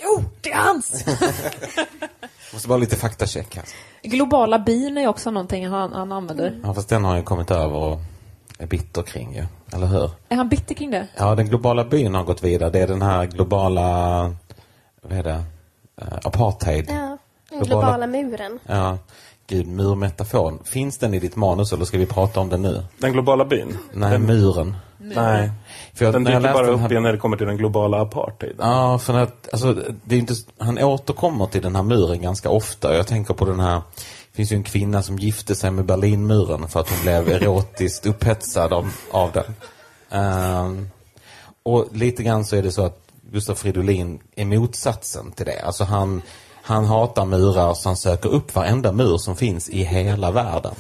Jo, 0.03 0.25
det 0.41 0.51
är 0.53 0.57
hans! 0.57 1.05
Måste 2.53 2.69
bara 2.69 2.79
lite 2.79 2.97
faktacheck 2.97 3.57
här. 3.57 3.65
Globala 4.03 4.59
bin 4.59 4.99
är 4.99 5.07
också 5.07 5.31
någonting 5.31 5.69
han, 5.69 5.93
han 5.93 6.13
använder. 6.13 6.61
Ja, 6.65 6.75
fast 6.75 6.89
den 6.89 7.05
har 7.05 7.17
jag 7.17 7.25
kommit 7.25 7.51
över 7.51 7.75
och 7.77 7.99
är 8.59 8.67
bitter 8.67 9.03
kring 9.03 9.35
ju. 9.35 9.45
Eller 9.73 9.87
hur? 9.87 10.11
Är 10.29 10.37
han 10.37 10.49
bitter 10.49 10.75
kring 10.75 10.91
det? 10.91 11.07
Ja, 11.17 11.35
den 11.35 11.47
globala 11.49 11.85
byn 11.85 12.15
har 12.15 12.25
gått 12.25 12.43
vidare. 12.45 12.71
Det 12.71 12.79
är 12.81 12.87
den 12.87 13.03
här 13.03 13.27
globala, 13.27 13.91
vad 15.03 15.13
är 15.19 15.23
det? 15.23 15.43
Eh, 16.01 16.07
apartheid. 16.25 16.87
Ja, 16.89 16.95
den 17.51 17.61
Globala- 17.61 17.67
globala 17.67 18.07
muren. 18.07 18.59
Ja. 18.67 18.99
Gud, 19.47 19.67
murmetafor. 19.67 20.59
Finns 20.65 20.99
den 20.99 21.15
i 21.15 21.19
ditt 21.19 21.37
manus 21.37 21.73
eller 21.73 21.85
ska 21.85 21.99
vi 21.99 22.07
prata 22.07 22.41
om 22.41 22.49
den 22.49 22.63
nu? 22.63 22.83
Den 22.99 23.13
globala 23.13 23.45
byn? 23.45 23.79
Nej, 23.93 24.19
muren. 24.19 24.77
Nej. 24.99 25.51
För 25.95 26.05
jag, 26.05 26.15
Den 26.15 26.25
dyker 26.25 26.41
bara 26.41 26.67
den 26.67 26.79
här- 26.79 26.85
upp 26.87 26.91
igen 26.91 27.03
när 27.03 27.13
det 27.13 27.19
kommer 27.19 27.37
till 27.37 27.47
den 27.47 27.57
globala 27.57 28.01
apartheid. 28.03 28.57
Ja, 28.59 28.99
för 28.99 29.19
att, 29.19 29.49
alltså, 29.53 29.77
det 30.05 30.15
är 30.15 30.19
inte, 30.19 30.35
han 30.59 30.79
återkommer 30.79 31.47
till 31.47 31.63
den 31.63 31.77
här 31.77 31.83
muren 31.83 32.23
ganska 32.23 32.51
ofta. 32.51 32.95
Jag 32.97 33.07
tänker 33.07 33.35
på 33.35 33.45
den 33.45 33.61
här, 33.61 33.83
det 34.31 34.37
finns 34.37 34.53
ju 34.53 34.57
en 34.57 34.63
kvinna 34.63 35.03
som 35.03 35.19
gifte 35.19 35.55
sig 35.55 35.71
med 35.71 35.85
Berlinmuren 35.85 36.69
för 36.69 36.81
att 36.81 36.91
hon 36.91 37.01
blev 37.03 37.29
erotiskt 37.43 38.07
upphetsad 38.07 38.73
av, 38.73 38.93
av 39.11 39.33
den. 39.33 39.55
Ehm, 40.11 40.91
och 41.63 41.89
lite 41.93 42.23
grann 42.23 42.45
så 42.45 42.57
är 42.57 42.63
det 42.63 42.73
så 42.73 42.85
att 42.85 42.99
Gustaf 43.33 43.59
Fridolin 43.59 44.21
är 44.35 44.45
motsatsen 44.45 45.33
till 45.33 45.47
det. 45.47 45.61
Alltså 45.61 45.85
han, 45.85 46.23
han 46.63 46.85
hatar 46.85 47.25
murar 47.25 47.75
så 47.75 47.89
han 47.89 47.97
söker 47.97 48.29
upp 48.29 48.55
varenda 48.55 48.93
mur 48.93 49.19
som 49.19 49.37
finns 49.37 49.69
i 49.69 49.83
hela 49.83 50.31
världen. 50.31 50.75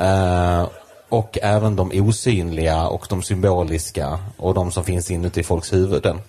Eh, 0.00 0.68
och 1.08 1.38
även 1.42 1.76
de 1.76 1.90
osynliga 1.94 2.86
och 2.86 3.06
de 3.08 3.22
symboliska 3.22 4.18
och 4.36 4.54
de 4.54 4.72
som 4.72 4.84
finns 4.84 5.10
inuti 5.10 5.42
folks 5.42 5.72
huvuden. 5.72 6.20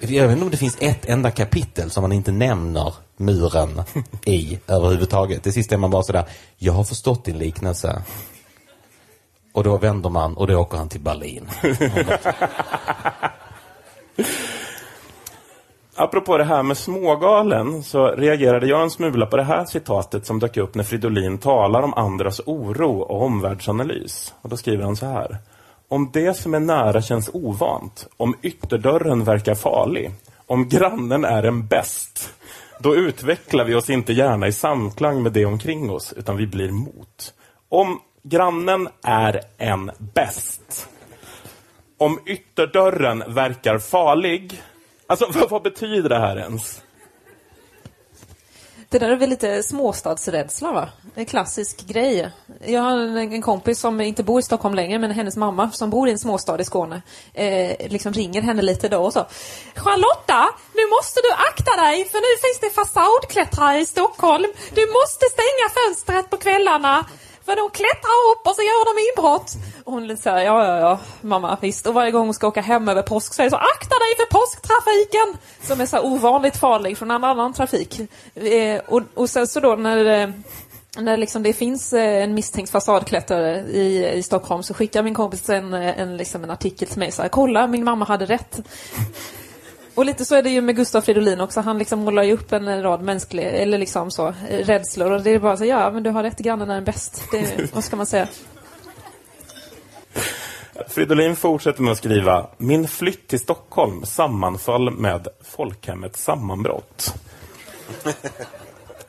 Jag 0.00 0.28
vet 0.28 0.32
inte 0.32 0.44
om 0.44 0.50
det 0.50 0.56
finns 0.56 0.76
ett 0.80 1.06
enda 1.06 1.30
kapitel 1.30 1.90
som 1.90 2.02
man 2.02 2.12
inte 2.12 2.32
nämner 2.32 2.94
muren 3.16 3.82
i 4.26 4.58
överhuvudtaget. 4.66 5.44
Det 5.44 5.52
sista 5.52 5.74
är 5.74 5.78
man 5.78 5.90
bara 5.90 6.02
sådär, 6.02 6.24
jag 6.56 6.72
har 6.72 6.84
förstått 6.84 7.24
din 7.24 7.38
liknelse. 7.38 8.02
Och 9.52 9.64
då 9.64 9.78
vänder 9.78 10.10
man 10.10 10.36
och 10.36 10.46
då 10.46 10.56
åker 10.56 10.78
han 10.78 10.88
till 10.88 11.00
Berlin. 11.00 11.48
Apropå 15.94 16.36
det 16.38 16.44
här 16.44 16.62
med 16.62 16.76
smågalen 16.76 17.82
så 17.82 18.08
reagerade 18.08 18.66
jag 18.66 18.82
en 18.82 18.90
smula 18.90 19.26
på 19.26 19.36
det 19.36 19.44
här 19.44 19.64
citatet 19.64 20.26
som 20.26 20.38
dök 20.38 20.56
upp 20.56 20.74
när 20.74 20.84
Fridolin 20.84 21.38
talar 21.38 21.82
om 21.82 21.94
andras 21.94 22.40
oro 22.46 23.00
och 23.00 23.22
omvärldsanalys. 23.22 24.34
Och 24.40 24.48
då 24.48 24.56
skriver 24.56 24.84
han 24.84 24.96
så 24.96 25.06
här. 25.06 25.38
Om 25.90 26.10
det 26.12 26.34
som 26.34 26.54
är 26.54 26.60
nära 26.60 27.02
känns 27.02 27.30
ovant, 27.32 28.08
om 28.16 28.34
ytterdörren 28.42 29.24
verkar 29.24 29.54
farlig, 29.54 30.10
om 30.46 30.68
grannen 30.68 31.24
är 31.24 31.42
en 31.42 31.66
bäst, 31.66 32.32
då 32.80 32.96
utvecklar 32.96 33.64
vi 33.64 33.74
oss 33.74 33.90
inte 33.90 34.12
gärna 34.12 34.46
i 34.46 34.52
samklang 34.52 35.22
med 35.22 35.32
det 35.32 35.44
omkring 35.44 35.90
oss, 35.90 36.12
utan 36.16 36.36
vi 36.36 36.46
blir 36.46 36.70
mot. 36.70 37.34
Om 37.68 38.00
grannen 38.22 38.88
är 39.02 39.40
en 39.58 39.90
bäst, 39.98 40.88
om 41.98 42.18
ytterdörren 42.26 43.34
verkar 43.34 43.78
farlig, 43.78 44.62
Alltså, 45.10 45.26
vad, 45.34 45.50
vad 45.50 45.62
betyder 45.62 46.08
det 46.08 46.18
här 46.18 46.36
ens? 46.36 46.82
Det 48.90 48.98
där 48.98 49.10
är 49.10 49.16
väl 49.16 49.30
lite 49.30 49.62
småstadsrädsla, 49.62 50.72
va? 50.72 50.88
En 51.14 51.26
klassisk 51.26 51.86
grej. 51.86 52.30
Jag 52.66 52.80
har 52.80 52.96
en, 52.96 53.42
kompis 53.42 53.80
som 53.80 54.00
inte 54.00 54.22
bor 54.22 54.40
i 54.40 54.42
Stockholm 54.42 54.74
längre, 54.74 54.98
men 54.98 55.10
hennes 55.10 55.36
mamma 55.36 55.70
som 55.70 55.90
bor 55.90 56.08
i 56.08 56.12
en 56.12 56.18
småstad 56.18 56.60
i 56.60 56.64
Skåne, 56.64 57.02
eh, 57.34 57.90
liksom 57.90 58.12
ringer 58.12 58.42
henne 58.42 58.62
lite 58.62 58.88
då 58.88 58.98
och 58.98 59.12
så. 59.12 59.26
Charlotta, 59.74 60.48
nu 60.74 60.82
måste 60.96 61.20
du 61.20 61.30
akta 61.32 61.82
dig, 61.82 62.04
för 62.04 62.18
nu 62.18 62.32
finns 62.42 62.60
det 62.60 62.70
fasadklättrare 62.70 63.78
i 63.78 63.86
Stockholm. 63.86 64.52
Du 64.74 64.86
måste 64.86 65.24
stänga 65.26 65.66
fönstret 65.74 66.30
på 66.30 66.36
kvällarna. 66.36 67.04
För 67.44 67.56
de 67.56 67.70
klättrar 67.70 68.18
upp 68.32 68.46
och 68.46 68.54
så 68.54 68.62
gör 68.62 68.84
de 68.90 68.94
inbrott. 69.08 69.52
Och 69.84 69.92
hon 69.92 70.06
lite 70.06 70.22
såhär, 70.22 70.40
ja, 70.40 70.66
ja, 70.66 70.78
ja, 70.78 70.98
mamma, 71.20 71.58
visst. 71.60 71.86
Och 71.86 71.94
varje 71.94 72.10
gång 72.10 72.24
hon 72.24 72.34
ska 72.34 72.46
åka 72.46 72.60
hem 72.60 72.88
över 72.88 73.02
påsk 73.02 73.34
så 73.34 73.42
är 73.42 73.44
det 73.44 73.50
så, 73.50 73.56
akta 73.56 73.94
dig 73.94 74.16
för 74.16 74.38
påsktrafiken! 74.38 75.36
Som 75.62 75.80
är 75.80 75.86
så 75.86 76.00
ovanligt 76.00 76.56
farlig 76.56 76.98
från 76.98 77.10
en 77.10 77.24
annan 77.24 77.52
trafik. 77.52 78.00
Eh, 78.34 78.80
och, 78.86 79.02
och 79.14 79.30
sen 79.30 79.46
så 79.46 79.60
då 79.60 79.76
när 79.76 80.04
eh, 80.04 80.30
när 80.96 81.16
liksom 81.16 81.42
det 81.42 81.52
finns 81.52 81.92
eh, 81.92 82.22
en 82.22 82.34
misstänkt 82.34 82.70
fasadklättrare 82.70 83.60
i, 83.60 84.12
i 84.14 84.22
Stockholm 84.22 84.62
så 84.62 84.74
skickar 84.74 85.02
min 85.02 85.14
kompis 85.14 85.48
en, 85.48 85.74
en, 85.74 86.16
liksom 86.16 86.44
en 86.44 86.50
artikel 86.50 86.88
till 86.88 86.98
mig 86.98 87.12
så 87.12 87.22
här, 87.22 87.28
kolla 87.28 87.66
min 87.66 87.84
mamma 87.84 88.04
hade 88.04 88.26
rätt. 88.26 88.60
Och 89.94 90.04
lite 90.04 90.24
så 90.24 90.34
är 90.34 90.42
det 90.42 90.50
ju 90.50 90.60
med 90.60 90.76
Gustav 90.76 91.00
Fridolin 91.00 91.40
också. 91.40 91.60
Han 91.60 91.78
liksom 91.78 91.98
målar 91.98 92.22
ju 92.22 92.32
upp 92.32 92.52
en 92.52 92.82
rad 92.82 93.02
mänskliga, 93.02 93.50
eller 93.50 93.78
liksom 93.78 94.10
så, 94.10 94.34
rädslor. 94.50 95.10
Och 95.10 95.22
det 95.22 95.30
är 95.30 95.38
bara 95.38 95.56
så, 95.56 95.64
ja 95.64 95.90
men 95.90 96.02
du 96.02 96.10
har 96.10 96.22
rätt, 96.22 96.38
grannen 96.38 96.70
är 96.70 96.76
en 96.76 96.84
bäst. 96.84 97.22
Det, 97.30 97.70
vad 97.72 97.84
ska 97.84 97.96
man 97.96 98.06
säga? 98.06 98.28
Fridolin 100.88 101.36
fortsätter 101.36 101.82
med 101.82 101.92
att 101.92 101.98
skriva 101.98 102.46
Min 102.58 102.88
flytt 102.88 103.28
till 103.28 103.40
Stockholm 103.40 104.04
sammanföll 104.04 104.90
med 104.90 105.28
folkhemmets 105.44 106.22
sammanbrott. 106.22 107.14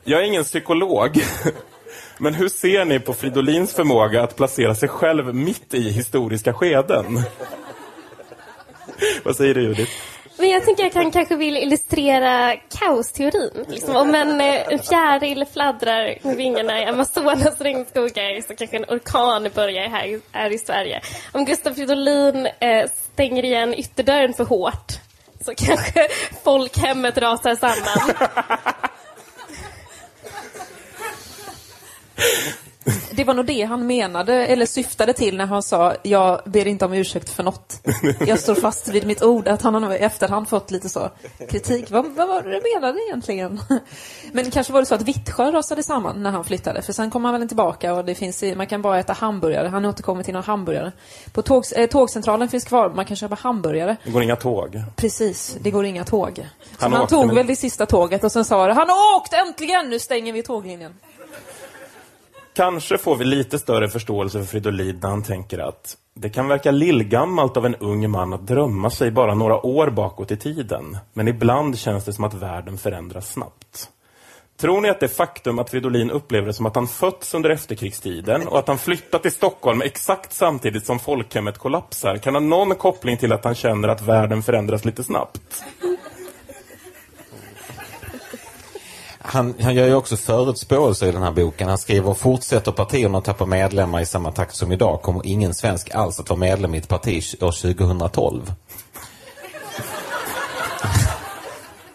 Jag 0.03 0.21
är 0.21 0.25
ingen 0.25 0.43
psykolog. 0.43 1.23
Men 2.17 2.33
hur 2.33 2.49
ser 2.49 2.85
ni 2.85 2.99
på 2.99 3.13
Fridolins 3.13 3.73
förmåga 3.73 4.23
att 4.23 4.35
placera 4.35 4.75
sig 4.75 4.89
själv 4.89 5.35
mitt 5.35 5.73
i 5.73 5.89
historiska 5.89 6.53
skeden? 6.53 7.21
Vad 9.23 9.35
säger 9.35 9.53
du 9.53 9.61
Judith? 9.61 9.91
Men 10.41 10.49
jag 10.49 10.65
tänker 10.65 10.83
jag 10.83 10.93
kan 10.93 11.11
kanske 11.11 11.35
vill 11.35 11.57
illustrera 11.57 12.55
kaosteorin. 12.55 13.65
Liksom, 13.67 13.95
om 13.95 14.15
en, 14.15 14.41
eh, 14.41 14.67
en 14.67 14.79
fjäril 14.79 15.45
fladdrar 15.53 16.17
med 16.21 16.37
vingarna 16.37 16.81
i 16.81 16.85
Amazonas 16.85 17.61
regnskogar 17.61 18.41
så 18.47 18.55
kanske 18.55 18.77
en 18.77 18.85
orkan 18.85 19.49
börjar 19.55 19.89
här, 19.89 20.19
här 20.31 20.53
i 20.53 20.57
Sverige. 20.57 21.01
Om 21.31 21.45
Gustav 21.45 21.73
Fridolin 21.73 22.45
eh, 22.45 22.89
stänger 23.13 23.45
igen 23.45 23.73
ytterdörren 23.73 24.33
för 24.33 24.43
hårt 24.43 24.91
så 25.45 25.55
kanske 25.55 26.07
folkhemmet 26.43 27.17
rasar 27.17 27.55
samman. 27.55 28.15
Det 33.11 33.23
var 33.23 33.33
nog 33.33 33.45
det 33.45 33.61
han 33.63 33.87
menade, 33.87 34.45
eller 34.45 34.65
syftade 34.65 35.13
till 35.13 35.37
när 35.37 35.45
han 35.45 35.63
sa 35.63 35.93
jag 36.03 36.41
ber 36.45 36.67
inte 36.67 36.85
om 36.85 36.93
ursäkt 36.93 37.29
för 37.29 37.43
något. 37.43 37.87
Jag 38.27 38.39
står 38.39 38.55
fast 38.55 38.87
vid 38.87 39.07
mitt 39.07 39.23
ord. 39.23 39.47
Att 39.47 39.61
han 39.61 39.83
har 39.83 39.93
i 39.93 39.97
efterhand 39.97 40.49
fått 40.49 40.71
lite 40.71 40.89
så 40.89 41.09
kritik. 41.49 41.91
Vad, 41.91 42.05
vad 42.05 42.27
var 42.27 42.41
det 42.41 42.49
du 42.49 42.61
menade 42.73 42.99
egentligen? 43.07 43.61
Men 44.31 44.51
kanske 44.51 44.73
var 44.73 44.79
det 44.79 44.85
så 44.85 44.95
att 44.95 45.01
Vittsjö 45.01 45.51
rasade 45.51 45.83
samman 45.83 46.23
när 46.23 46.31
han 46.31 46.43
flyttade. 46.43 46.81
För 46.81 46.93
sen 46.93 47.11
kom 47.11 47.25
han 47.25 47.39
väl 47.39 47.47
tillbaka 47.47 47.93
och 47.93 48.05
det 48.05 48.15
finns, 48.15 48.43
man 48.55 48.67
kan 48.67 48.81
bara 48.81 48.99
äta 48.99 49.13
hamburgare. 49.13 49.67
Han 49.67 49.85
återkommer 49.85 50.23
till 50.23 50.33
några 50.33 50.45
hamburgare. 50.45 50.91
På 51.31 51.41
tåg, 51.41 51.63
eh, 51.75 51.87
tågcentralen 51.89 52.49
finns 52.49 52.63
kvar, 52.63 52.89
man 52.89 53.05
kan 53.05 53.17
köpa 53.17 53.35
hamburgare. 53.35 53.95
Det 54.03 54.11
går 54.11 54.23
inga 54.23 54.35
tåg. 54.35 54.81
Precis, 54.95 55.57
det 55.61 55.71
går 55.71 55.85
inga 55.85 56.03
tåg. 56.03 56.35
Så 56.35 56.85
Han 56.85 56.93
han, 56.93 57.07
tog 57.07 57.35
väl 57.35 57.47
det 57.47 57.55
sista 57.55 57.85
tåget 57.85 58.23
och 58.23 58.31
sen 58.31 58.45
sa 58.45 58.67
det, 58.67 58.73
han 58.73 58.89
har 58.89 59.17
åkt 59.17 59.33
äntligen, 59.33 59.89
nu 59.89 59.99
stänger 59.99 60.33
vi 60.33 60.43
tåglinjen. 60.43 60.93
Kanske 62.53 62.97
får 62.97 63.15
vi 63.15 63.25
lite 63.25 63.59
större 63.59 63.89
förståelse 63.89 64.39
för 64.39 64.45
Fridolin 64.45 64.99
när 65.01 65.09
han 65.09 65.23
tänker 65.23 65.59
att 65.59 65.97
det 66.13 66.29
kan 66.29 66.47
verka 66.47 66.71
lillgammalt 66.71 67.57
av 67.57 67.65
en 67.65 67.75
ung 67.75 68.09
man 68.09 68.33
att 68.33 68.47
drömma 68.47 68.89
sig 68.89 69.11
bara 69.11 69.35
några 69.35 69.65
år 69.65 69.89
bakåt 69.89 70.31
i 70.31 70.37
tiden. 70.37 70.97
Men 71.13 71.27
ibland 71.27 71.77
känns 71.77 72.05
det 72.05 72.13
som 72.13 72.23
att 72.23 72.33
världen 72.33 72.77
förändras 72.77 73.31
snabbt. 73.31 73.89
Tror 74.57 74.81
ni 74.81 74.89
att 74.89 74.99
det 74.99 75.07
faktum 75.07 75.59
att 75.59 75.69
Fridolin 75.69 76.11
upplever 76.11 76.47
det 76.47 76.53
som 76.53 76.65
att 76.65 76.75
han 76.75 76.87
fötts 76.87 77.33
under 77.33 77.49
efterkrigstiden 77.49 78.47
och 78.47 78.59
att 78.59 78.67
han 78.67 78.77
flyttat 78.77 79.21
till 79.21 79.31
Stockholm 79.31 79.81
exakt 79.81 80.33
samtidigt 80.33 80.85
som 80.85 80.99
folkhemmet 80.99 81.57
kollapsar 81.57 82.17
kan 82.17 82.35
ha 82.35 82.39
någon 82.39 82.75
koppling 82.75 83.17
till 83.17 83.33
att 83.33 83.45
han 83.45 83.55
känner 83.55 83.87
att 83.87 84.01
världen 84.01 84.43
förändras 84.43 84.85
lite 84.85 85.03
snabbt? 85.03 85.63
Han, 89.31 89.55
han 89.61 89.75
gör 89.75 89.87
ju 89.87 89.95
också 89.95 90.17
förutspåelser 90.17 91.07
i 91.07 91.11
den 91.11 91.23
här 91.23 91.31
boken. 91.31 91.69
Han 91.69 91.77
skriver 91.77 92.13
fortsätter 92.13 92.71
partierna 92.71 93.17
att 93.17 93.25
tappa 93.25 93.45
medlemmar 93.45 94.01
i 94.01 94.05
samma 94.05 94.31
takt 94.31 94.55
som 94.55 94.71
idag 94.71 95.01
kommer 95.01 95.27
ingen 95.27 95.53
svensk 95.53 95.95
alls 95.95 96.19
att 96.19 96.29
vara 96.29 96.39
medlem 96.39 96.75
i 96.75 96.77
ett 96.77 96.87
parti 96.87 97.23
år 97.41 97.75
2012. 97.75 98.53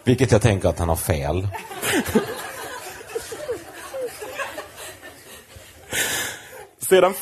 Vilket 0.03 0.31
jag 0.31 0.41
tänker 0.41 0.69
att 0.69 0.79
han 0.79 0.89
har 0.89 0.95
fel. 0.95 1.47
Sedan 6.89 7.13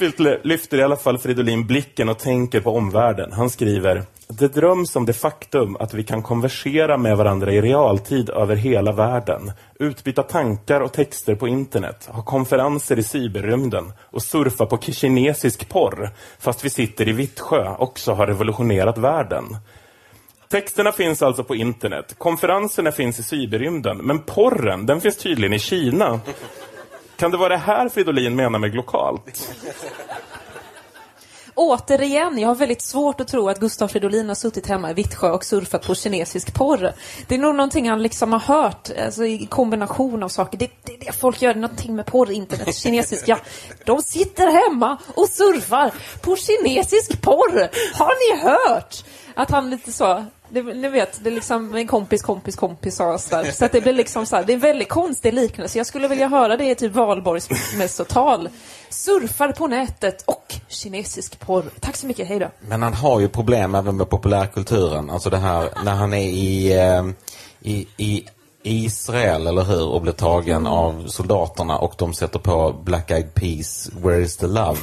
lyfter 0.43 0.77
i 0.77 0.83
alla 0.83 0.95
fall 0.95 1.17
Fridolin 1.17 1.67
blicken 1.67 2.09
och 2.09 2.19
tänker 2.19 2.61
på 2.61 2.71
omvärlden. 2.71 3.31
Han 3.31 3.49
skriver 3.49 4.03
Det 4.27 4.47
dröms 4.47 4.95
om 4.95 5.05
det 5.05 5.13
faktum 5.13 5.75
att 5.75 5.93
vi 5.93 6.03
kan 6.03 6.23
konversera 6.23 6.97
med 6.97 7.17
varandra 7.17 7.51
i 7.51 7.61
realtid 7.61 8.29
över 8.29 8.55
hela 8.55 8.91
världen, 8.91 9.51
utbyta 9.79 10.23
tankar 10.23 10.81
och 10.81 10.93
texter 10.93 11.35
på 11.35 11.47
internet, 11.47 12.09
ha 12.11 12.23
konferenser 12.23 12.99
i 12.99 13.03
cyberrymden 13.03 13.93
och 14.01 14.21
surfa 14.21 14.65
på 14.65 14.77
kinesisk 14.77 15.69
porr, 15.69 16.09
fast 16.39 16.65
vi 16.65 16.69
sitter 16.69 17.07
i 17.07 17.11
Vittsjö, 17.11 17.75
också 17.77 18.13
har 18.13 18.27
revolutionerat 18.27 18.97
världen. 18.97 19.57
Texterna 20.49 20.91
finns 20.91 21.21
alltså 21.21 21.43
på 21.43 21.55
internet, 21.55 22.15
konferenserna 22.17 22.91
finns 22.91 23.19
i 23.19 23.23
cyberrymden, 23.23 23.97
men 23.97 24.19
porren, 24.19 24.85
den 24.85 25.01
finns 25.01 25.17
tydligen 25.17 25.53
i 25.53 25.59
Kina. 25.59 26.19
Kan 27.15 27.31
det 27.31 27.37
vara 27.37 27.49
det 27.49 27.57
här 27.57 27.89
Fridolin 27.89 28.35
menar 28.35 28.59
med 28.59 28.75
lokalt? 28.75 29.49
Återigen, 31.57 32.37
jag 32.37 32.47
har 32.47 32.55
väldigt 32.55 32.81
svårt 32.81 33.21
att 33.21 33.27
tro 33.27 33.49
att 33.49 33.59
Gustav 33.59 33.87
Fridolin 33.87 34.27
har 34.27 34.35
suttit 34.35 34.67
hemma 34.67 34.91
i 34.91 34.93
Vittsjö 34.93 35.29
och 35.29 35.43
surfat 35.43 35.87
på 35.87 35.95
kinesisk 35.95 36.53
porr. 36.53 36.93
Det 37.27 37.35
är 37.35 37.39
nog 37.39 37.55
någonting 37.55 37.89
han 37.89 38.01
liksom 38.01 38.33
har 38.33 38.39
hört, 38.39 38.89
alltså 39.05 39.25
i 39.25 39.45
kombination 39.45 40.23
av 40.23 40.29
saker. 40.29 40.57
Det, 40.57 40.69
det, 40.83 40.97
det 40.99 41.11
folk 41.11 41.41
gör 41.41 41.55
någonting 41.55 41.95
med 41.95 42.05
porr, 42.05 42.31
internet, 42.31 42.75
kinesiska. 42.83 43.39
De 43.85 44.01
sitter 44.01 44.47
hemma 44.47 44.97
och 45.15 45.29
surfar 45.29 45.93
på 46.21 46.35
kinesisk 46.35 47.21
porr! 47.21 47.69
Har 47.97 48.35
ni 48.35 48.41
hört? 48.43 49.03
Att 49.33 49.51
han 49.51 49.69
lite 49.69 49.91
så, 49.91 50.25
det, 50.55 50.73
ni 50.73 50.89
vet, 50.89 51.23
det 51.23 51.29
är 51.29 51.33
liksom 51.33 51.75
en 51.75 51.87
kompis, 51.87 52.21
kompis, 52.21 52.55
kompis 52.55 52.95
sa 52.95 53.11
där. 53.11 53.51
Så 53.51 53.65
att 53.65 53.71
det 53.71 53.81
blir 53.81 53.93
liksom 53.93 54.25
så 54.25 54.35
här, 54.35 54.43
det 54.43 54.53
är 54.53 54.55
en 54.55 54.59
väldigt 54.59 54.89
konstig 54.89 55.33
liknelse. 55.33 55.77
Jag 55.77 55.87
skulle 55.87 56.07
vilja 56.07 56.27
höra 56.27 56.57
det 56.57 56.69
i 56.69 56.75
typ 56.75 56.93
valborgsmässotal. 56.93 58.49
Surfar 58.89 59.51
på 59.51 59.67
nätet 59.67 60.23
och 60.25 60.55
kinesisk 60.67 61.39
porr. 61.39 61.63
Tack 61.79 61.95
så 61.95 62.07
mycket, 62.07 62.27
hejdå. 62.27 62.47
Men 62.59 62.83
han 62.83 62.93
har 62.93 63.19
ju 63.19 63.29
problem 63.29 63.75
även 63.75 63.97
med 63.97 64.09
populärkulturen. 64.09 65.09
Alltså 65.09 65.29
det 65.29 65.37
här 65.37 65.69
när 65.83 65.95
han 65.95 66.13
är 66.13 66.27
i, 66.27 66.73
eh, 66.73 67.03
i, 67.61 67.87
i 67.97 68.25
Israel, 68.63 69.47
eller 69.47 69.63
hur? 69.63 69.87
Och 69.87 70.01
blir 70.01 70.13
tagen 70.13 70.67
av 70.67 71.07
soldaterna 71.07 71.77
och 71.77 71.93
de 71.97 72.13
sätter 72.13 72.39
på 72.39 72.75
Black 72.83 73.11
Eyed 73.11 73.33
Peas, 73.33 73.89
Where 73.93 74.21
is 74.21 74.37
the 74.37 74.47
love? 74.47 74.79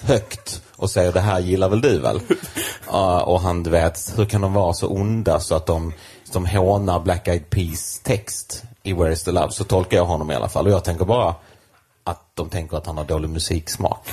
Högt 0.00 0.62
och 0.84 0.90
säger 0.90 1.12
det 1.12 1.20
här 1.20 1.40
gillar 1.40 1.68
väl 1.68 1.80
du 1.80 1.98
väl? 1.98 2.20
Ja, 2.86 3.22
och 3.22 3.40
han, 3.40 3.62
du 3.62 3.70
vet, 3.70 4.12
hur 4.16 4.24
kan 4.24 4.40
de 4.40 4.52
vara 4.52 4.72
så 4.72 4.88
onda 4.88 5.40
så 5.40 5.54
att 5.54 5.66
de, 5.66 5.92
de 6.32 6.46
hånar 6.46 7.00
Black 7.00 7.28
Eyed 7.28 7.50
Peas 7.50 8.00
text 8.02 8.62
i 8.82 8.92
Where 8.92 9.12
is 9.12 9.24
the 9.24 9.32
love? 9.32 9.50
Så 9.50 9.64
tolkar 9.64 9.96
jag 9.96 10.04
honom 10.04 10.30
i 10.30 10.34
alla 10.34 10.48
fall. 10.48 10.66
Och 10.66 10.72
jag 10.72 10.84
tänker 10.84 11.04
bara 11.04 11.34
att 12.04 12.20
de 12.34 12.48
tänker 12.48 12.76
att 12.76 12.86
han 12.86 12.98
har 12.98 13.04
dålig 13.04 13.28
musiksmak. 13.28 14.08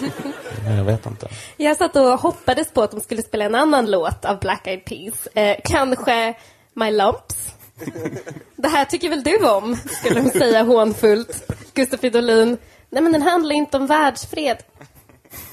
Men 0.64 0.76
jag 0.76 0.84
vet 0.84 1.06
inte. 1.06 1.28
Jag 1.56 1.76
satt 1.76 1.96
och 1.96 2.20
hoppades 2.20 2.72
på 2.72 2.82
att 2.82 2.90
de 2.90 3.00
skulle 3.00 3.22
spela 3.22 3.44
en 3.44 3.54
annan 3.54 3.90
låt 3.90 4.24
av 4.24 4.38
Black 4.40 4.66
Eyed 4.66 4.84
Peas. 4.84 5.26
Eh, 5.26 5.56
kanske 5.64 6.34
My 6.74 6.90
Lumps. 6.90 7.54
Det 8.56 8.68
här 8.68 8.84
tycker 8.84 9.08
väl 9.08 9.22
du 9.22 9.48
om, 9.48 9.76
skulle 9.76 10.20
hon 10.20 10.30
säga 10.30 10.62
hånfullt. 10.62 11.52
Gustaf 11.74 12.00
Fridolin. 12.00 12.58
Nej, 12.90 13.02
men 13.02 13.12
den 13.12 13.22
handlar 13.22 13.54
inte 13.54 13.76
om 13.76 13.86
världsfred. 13.86 14.56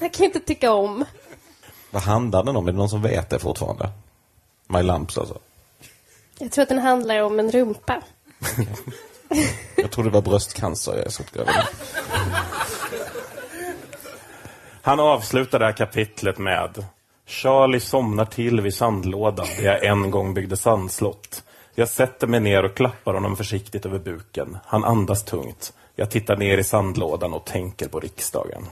Jag 0.00 0.12
kan 0.12 0.26
inte 0.26 0.40
tycka 0.40 0.72
om. 0.72 1.04
Vad 1.90 2.02
handlar 2.02 2.44
den 2.44 2.56
om? 2.56 2.68
Är 2.68 2.72
det 2.72 2.78
någon 2.78 2.88
som 2.88 3.02
vet 3.02 3.30
det 3.30 3.38
fortfarande? 3.38 3.90
My 4.66 4.82
Lamps 4.82 5.18
alltså. 5.18 5.38
Jag 6.38 6.52
tror 6.52 6.62
att 6.62 6.68
den 6.68 6.78
handlar 6.78 7.22
om 7.22 7.40
en 7.40 7.50
rumpa. 7.50 8.02
Jag 9.76 9.90
tror 9.90 10.04
det 10.04 10.10
var 10.10 10.22
bröstcancer 10.22 10.92
jag 10.96 11.06
är 11.06 11.10
så 11.10 11.22
gravid. 11.32 11.54
Han 14.82 15.00
avslutar 15.00 15.58
det 15.58 15.64
här 15.64 15.72
kapitlet 15.72 16.38
med 16.38 16.84
Charlie 17.26 17.80
somnar 17.80 18.24
till 18.24 18.60
vid 18.60 18.74
sandlådan 18.74 19.46
där 19.56 19.64
jag 19.64 19.84
en 19.84 20.10
gång 20.10 20.34
byggde 20.34 20.56
sandslott. 20.56 21.42
Jag 21.74 21.88
sätter 21.88 22.26
mig 22.26 22.40
ner 22.40 22.64
och 22.64 22.74
klappar 22.74 23.14
honom 23.14 23.36
försiktigt 23.36 23.86
över 23.86 23.98
buken. 23.98 24.58
Han 24.66 24.84
andas 24.84 25.24
tungt. 25.24 25.72
Jag 25.96 26.10
tittar 26.10 26.36
ner 26.36 26.58
i 26.58 26.64
sandlådan 26.64 27.32
och 27.32 27.44
tänker 27.44 27.88
på 27.88 28.00
riksdagen. 28.00 28.66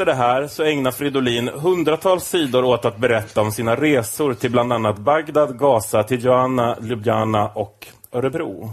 Efter 0.00 0.06
det 0.06 0.14
här 0.14 0.46
så 0.46 0.62
ägnar 0.62 0.90
Fridolin 0.90 1.48
hundratals 1.48 2.24
sidor 2.24 2.64
åt 2.64 2.84
att 2.84 2.96
berätta 2.96 3.40
om 3.40 3.52
sina 3.52 3.76
resor 3.76 4.34
till 4.34 4.50
bland 4.50 4.72
annat 4.72 4.98
Bagdad, 4.98 5.58
Gaza, 5.58 6.02
Tirana, 6.02 6.76
Ljubljana 6.82 7.48
och 7.48 7.86
Örebro. 8.12 8.72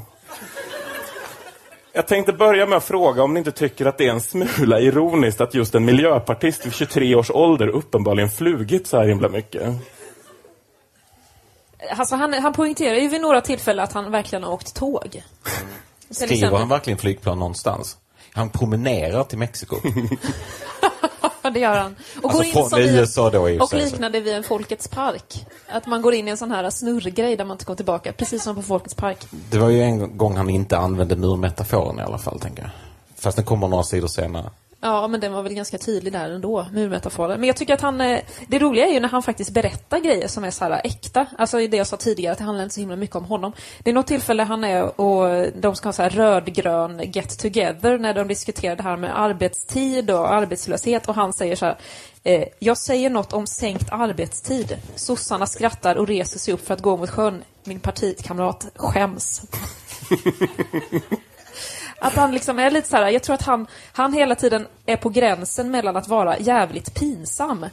Jag 1.97 2.07
tänkte 2.07 2.33
börja 2.33 2.65
med 2.65 2.77
att 2.77 2.83
fråga 2.83 3.23
om 3.23 3.33
ni 3.33 3.37
inte 3.37 3.51
tycker 3.51 3.85
att 3.85 3.97
det 3.97 4.07
är 4.07 4.11
en 4.11 4.21
smula 4.21 4.79
ironiskt 4.79 5.41
att 5.41 5.53
just 5.53 5.75
en 5.75 5.85
miljöpartist 5.85 6.65
vid 6.65 6.73
23 6.73 7.15
års 7.15 7.31
ålder 7.31 7.67
uppenbarligen 7.67 8.29
flugit 8.29 8.87
så 8.87 8.97
här 8.97 9.07
himla 9.07 9.29
mycket. 9.29 9.73
Alltså 11.89 12.15
han, 12.15 12.33
han 12.33 12.53
poängterar 12.53 12.95
ju 12.95 13.07
vid 13.07 13.21
några 13.21 13.41
tillfällen 13.41 13.83
att 13.83 13.93
han 13.93 14.11
verkligen 14.11 14.43
har 14.43 14.51
åkt 14.51 14.75
tåg. 14.75 15.23
Skriver 16.09 16.57
han 16.57 16.69
verkligen 16.69 16.99
flygplan 16.99 17.39
någonstans? 17.39 17.97
Han 18.33 18.49
promenerar 18.49 19.23
till 19.23 19.37
Mexiko. 19.37 19.75
Ja, 21.47 21.51
det 21.51 21.59
gör 21.59 21.77
han. 21.77 21.95
Och 22.23 22.25
Alltså, 22.33 22.37
går 22.37 22.63
in 22.63 22.69
som 22.69 22.79
i 22.79 22.99
USA 22.99 23.29
då 23.29 23.63
och 23.63 23.73
liknande 23.73 24.19
vid 24.19 24.33
en 24.33 24.43
Folkets 24.43 24.87
park. 24.87 25.45
Att 25.69 25.87
man 25.87 26.01
går 26.01 26.13
in 26.13 26.27
i 26.27 26.31
en 26.31 26.37
sån 26.37 26.51
här 26.51 26.69
snurrgrej 26.69 27.35
där 27.35 27.45
man 27.45 27.55
inte 27.55 27.65
kommer 27.65 27.75
tillbaka. 27.77 28.13
Precis 28.13 28.43
som 28.43 28.55
på 28.55 28.61
Folkets 28.61 28.95
park. 28.95 29.27
Det 29.49 29.57
var 29.57 29.69
ju 29.69 29.81
en 29.81 30.17
gång 30.17 30.37
han 30.37 30.49
inte 30.49 30.77
använde 30.77 31.15
murmetaforen 31.15 31.99
i 31.99 32.01
alla 32.01 32.17
fall, 32.17 32.39
tänker 32.39 32.61
jag. 32.61 32.71
Fast 33.17 33.35
den 33.37 33.45
kommer 33.45 33.67
några 33.67 33.83
sidor 33.83 34.07
senare. 34.07 34.49
Ja, 34.81 35.07
men 35.07 35.19
den 35.19 35.33
var 35.33 35.43
väl 35.43 35.53
ganska 35.53 35.77
tydlig 35.77 36.13
där 36.13 36.29
ändå, 36.29 36.65
murmetaforen. 36.71 37.39
Men 37.39 37.47
jag 37.47 37.55
tycker 37.55 37.73
att 37.73 37.81
han... 37.81 38.01
Eh, 38.01 38.19
det 38.47 38.59
roliga 38.59 38.87
är 38.87 38.93
ju 38.93 38.99
när 38.99 39.09
han 39.09 39.23
faktiskt 39.23 39.51
berättar 39.51 39.99
grejer 39.99 40.27
som 40.27 40.43
är 40.43 40.51
så 40.51 40.65
här 40.65 40.81
äkta. 40.83 41.25
Alltså 41.37 41.57
det 41.57 41.77
jag 41.77 41.87
sa 41.87 41.97
tidigare, 41.97 42.31
att 42.31 42.37
det 42.37 42.43
handlar 42.43 42.63
inte 42.63 42.75
så 42.75 42.79
himla 42.79 42.95
mycket 42.95 43.15
om 43.15 43.25
honom. 43.25 43.53
Det 43.79 43.89
är 43.89 43.93
något 43.93 44.07
tillfälle 44.07 44.43
han 44.43 44.63
är 44.63 45.01
och 45.01 45.51
de 45.55 45.75
ska 45.75 45.87
ha 45.87 45.93
så 45.93 46.01
här 46.01 46.09
rödgrön 46.09 47.11
get 47.11 47.39
together 47.39 47.97
när 47.97 48.13
de 48.13 48.27
diskuterar 48.27 48.75
det 48.75 48.83
här 48.83 48.97
med 48.97 49.19
arbetstid 49.19 50.11
och 50.11 50.33
arbetslöshet 50.33 51.07
och 51.07 51.15
han 51.15 51.33
säger 51.33 51.55
så 51.55 51.65
här 51.65 51.77
eh, 52.23 52.43
Jag 52.59 52.77
säger 52.77 53.09
något 53.09 53.33
om 53.33 53.47
sänkt 53.47 53.91
arbetstid. 53.91 54.77
Sossarna 54.95 55.45
skrattar 55.45 55.95
och 55.95 56.07
reser 56.07 56.39
sig 56.39 56.53
upp 56.53 56.67
för 56.67 56.73
att 56.73 56.81
gå 56.81 56.97
mot 56.97 57.09
sjön. 57.09 57.43
Min 57.63 57.79
partikamrat 57.79 58.67
skäms. 58.75 59.41
Att 61.99 62.13
han 62.13 62.31
liksom 62.31 62.59
är 62.59 62.71
lite 62.71 62.89
så 62.89 62.97
här, 62.97 63.09
jag 63.09 63.23
tror 63.23 63.33
att 63.33 63.41
han, 63.41 63.67
han 63.91 64.13
hela 64.13 64.35
tiden 64.35 64.67
är 64.85 64.97
på 64.97 65.09
gränsen 65.09 65.71
mellan 65.71 65.95
att 65.95 66.07
vara 66.07 66.39
jävligt 66.39 66.93
pinsam. 66.93 67.65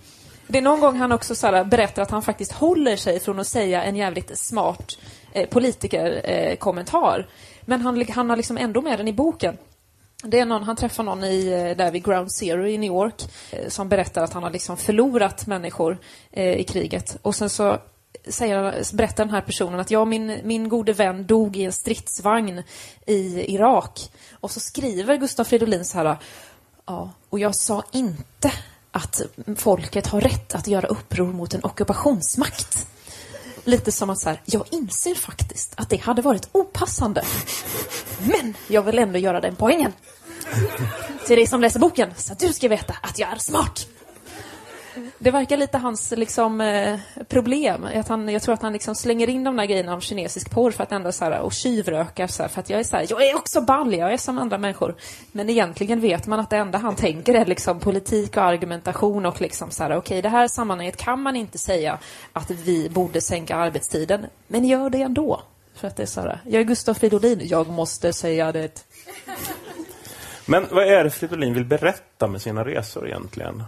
Det 0.46 0.58
är 0.58 0.62
någon 0.62 0.80
gång 0.80 0.96
han 0.96 1.12
också 1.12 1.34
så 1.34 1.46
här 1.46 1.64
berättar 1.64 2.02
att 2.02 2.10
han 2.10 2.22
faktiskt 2.22 2.52
håller 2.52 2.96
sig 2.96 3.20
från 3.20 3.38
att 3.38 3.46
säga 3.46 3.84
en 3.84 3.96
jävligt 3.96 4.38
smart 4.38 4.98
eh, 5.32 5.48
politikerkommentar. 5.48 7.18
Eh. 7.18 7.24
Men 7.60 7.80
han, 7.80 8.06
han 8.08 8.30
har 8.30 8.36
liksom 8.36 8.58
ändå 8.58 8.82
med 8.82 8.98
den 8.98 9.08
i 9.08 9.12
boken. 9.12 9.56
Det 10.22 10.38
är 10.40 10.44
någon, 10.44 10.62
han 10.62 10.76
träffar 10.76 11.02
någon 11.02 11.24
i, 11.24 11.52
eh, 11.52 11.76
där 11.76 11.90
vid 11.90 12.04
Ground 12.04 12.32
Zero 12.32 12.66
i 12.66 12.78
New 12.78 12.88
York 12.88 13.22
eh, 13.50 13.68
som 13.68 13.88
berättar 13.88 14.24
att 14.24 14.32
han 14.32 14.42
har 14.42 14.50
liksom 14.50 14.76
förlorat 14.76 15.46
människor 15.46 15.98
eh, 16.30 16.54
i 16.54 16.64
kriget. 16.64 17.16
Och 17.22 17.34
sen 17.34 17.50
så 17.50 17.78
säger, 18.28 18.96
berättar 18.96 19.24
den 19.24 19.34
här 19.34 19.40
personen 19.40 19.80
att 19.80 19.90
jag 19.90 20.08
min, 20.08 20.40
min 20.44 20.68
gode 20.68 20.92
vän 20.92 21.26
dog 21.26 21.56
i 21.56 21.64
en 21.64 21.72
stridsvagn 21.72 22.62
i 23.06 23.54
Irak. 23.54 24.10
Och 24.40 24.50
så 24.50 24.60
skriver 24.60 25.16
Gustaf 25.16 25.48
Fridolin 25.48 25.84
så 25.84 25.98
här, 25.98 26.16
ja, 26.86 27.10
och 27.30 27.38
jag 27.38 27.54
sa 27.54 27.82
inte 27.92 28.52
att 28.90 29.20
folket 29.56 30.06
har 30.06 30.20
rätt 30.20 30.54
att 30.54 30.66
göra 30.66 30.86
uppror 30.86 31.32
mot 31.32 31.54
en 31.54 31.64
ockupationsmakt. 31.64 32.86
Lite 33.64 33.92
som 33.92 34.10
att 34.10 34.18
så 34.18 34.28
här, 34.28 34.40
jag 34.44 34.64
inser 34.70 35.14
faktiskt 35.14 35.72
att 35.76 35.90
det 35.90 35.96
hade 35.96 36.22
varit 36.22 36.48
opassande. 36.52 37.24
Men 38.18 38.54
jag 38.68 38.82
vill 38.82 38.98
ändå 38.98 39.18
göra 39.18 39.40
den 39.40 39.56
poängen. 39.56 39.92
Till 41.26 41.36
dig 41.36 41.46
som 41.46 41.60
läser 41.60 41.80
boken, 41.80 42.10
så 42.16 42.32
att 42.32 42.38
du 42.38 42.52
ska 42.52 42.68
veta 42.68 42.94
att 43.02 43.18
jag 43.18 43.32
är 43.32 43.38
smart. 43.38 43.86
Det 45.18 45.30
verkar 45.30 45.56
lite 45.56 45.78
hans 45.78 46.10
liksom, 46.16 46.60
eh, 46.60 46.98
problem. 47.28 47.84
Att 47.94 48.08
han, 48.08 48.28
jag 48.28 48.42
tror 48.42 48.54
att 48.54 48.62
han 48.62 48.72
liksom 48.72 48.94
slänger 48.94 49.28
in 49.28 49.44
de 49.44 49.56
där 49.56 49.64
grejerna 49.64 49.94
om 49.94 50.00
kinesisk 50.00 50.50
porr 50.50 50.70
för 50.70 50.82
att 50.82 50.92
ändå 50.92 51.12
så 51.12 51.24
här, 51.24 51.40
och 51.40 51.52
tjuvrökar 51.52 52.26
så 52.26 52.42
här, 52.42 52.48
för 52.48 52.60
att 52.60 52.70
jag 52.70 52.80
är 52.80 52.84
så 52.84 52.96
här, 52.96 53.06
jag 53.08 53.28
är 53.28 53.36
också 53.36 53.60
ball, 53.60 53.94
jag 53.94 54.12
är 54.12 54.16
som 54.16 54.38
andra 54.38 54.58
människor. 54.58 54.94
Men 55.32 55.50
egentligen 55.50 56.00
vet 56.00 56.26
man 56.26 56.40
att 56.40 56.50
det 56.50 56.56
enda 56.56 56.78
han 56.78 56.96
tänker 56.96 57.34
är 57.34 57.46
liksom 57.46 57.80
politik 57.80 58.36
och 58.36 58.42
argumentation 58.42 59.26
och 59.26 59.40
liksom 59.40 59.70
så 59.70 59.82
här, 59.82 59.96
okej, 59.96 60.18
i 60.18 60.22
det 60.22 60.28
här 60.28 60.48
sammanhanget 60.48 60.96
kan 60.96 61.22
man 61.22 61.36
inte 61.36 61.58
säga 61.58 61.98
att 62.32 62.50
vi 62.50 62.88
borde 62.88 63.20
sänka 63.20 63.56
arbetstiden, 63.56 64.26
men 64.46 64.64
gör 64.64 64.90
det 64.90 65.02
ändå. 65.02 65.42
För 65.74 65.88
att 65.88 65.96
det 65.96 66.02
är 66.02 66.06
så 66.06 66.20
här, 66.20 66.40
jag 66.44 66.60
är 66.60 66.64
Gustav 66.64 66.94
Fridolin, 66.94 67.40
jag 67.42 67.68
måste 67.68 68.12
säga 68.12 68.52
det. 68.52 68.86
Men 70.46 70.66
vad 70.70 70.88
är 70.88 71.04
det 71.04 71.10
Fridolin 71.10 71.54
vill 71.54 71.64
berätta 71.64 72.26
med 72.26 72.42
sina 72.42 72.64
resor 72.64 73.06
egentligen? 73.06 73.62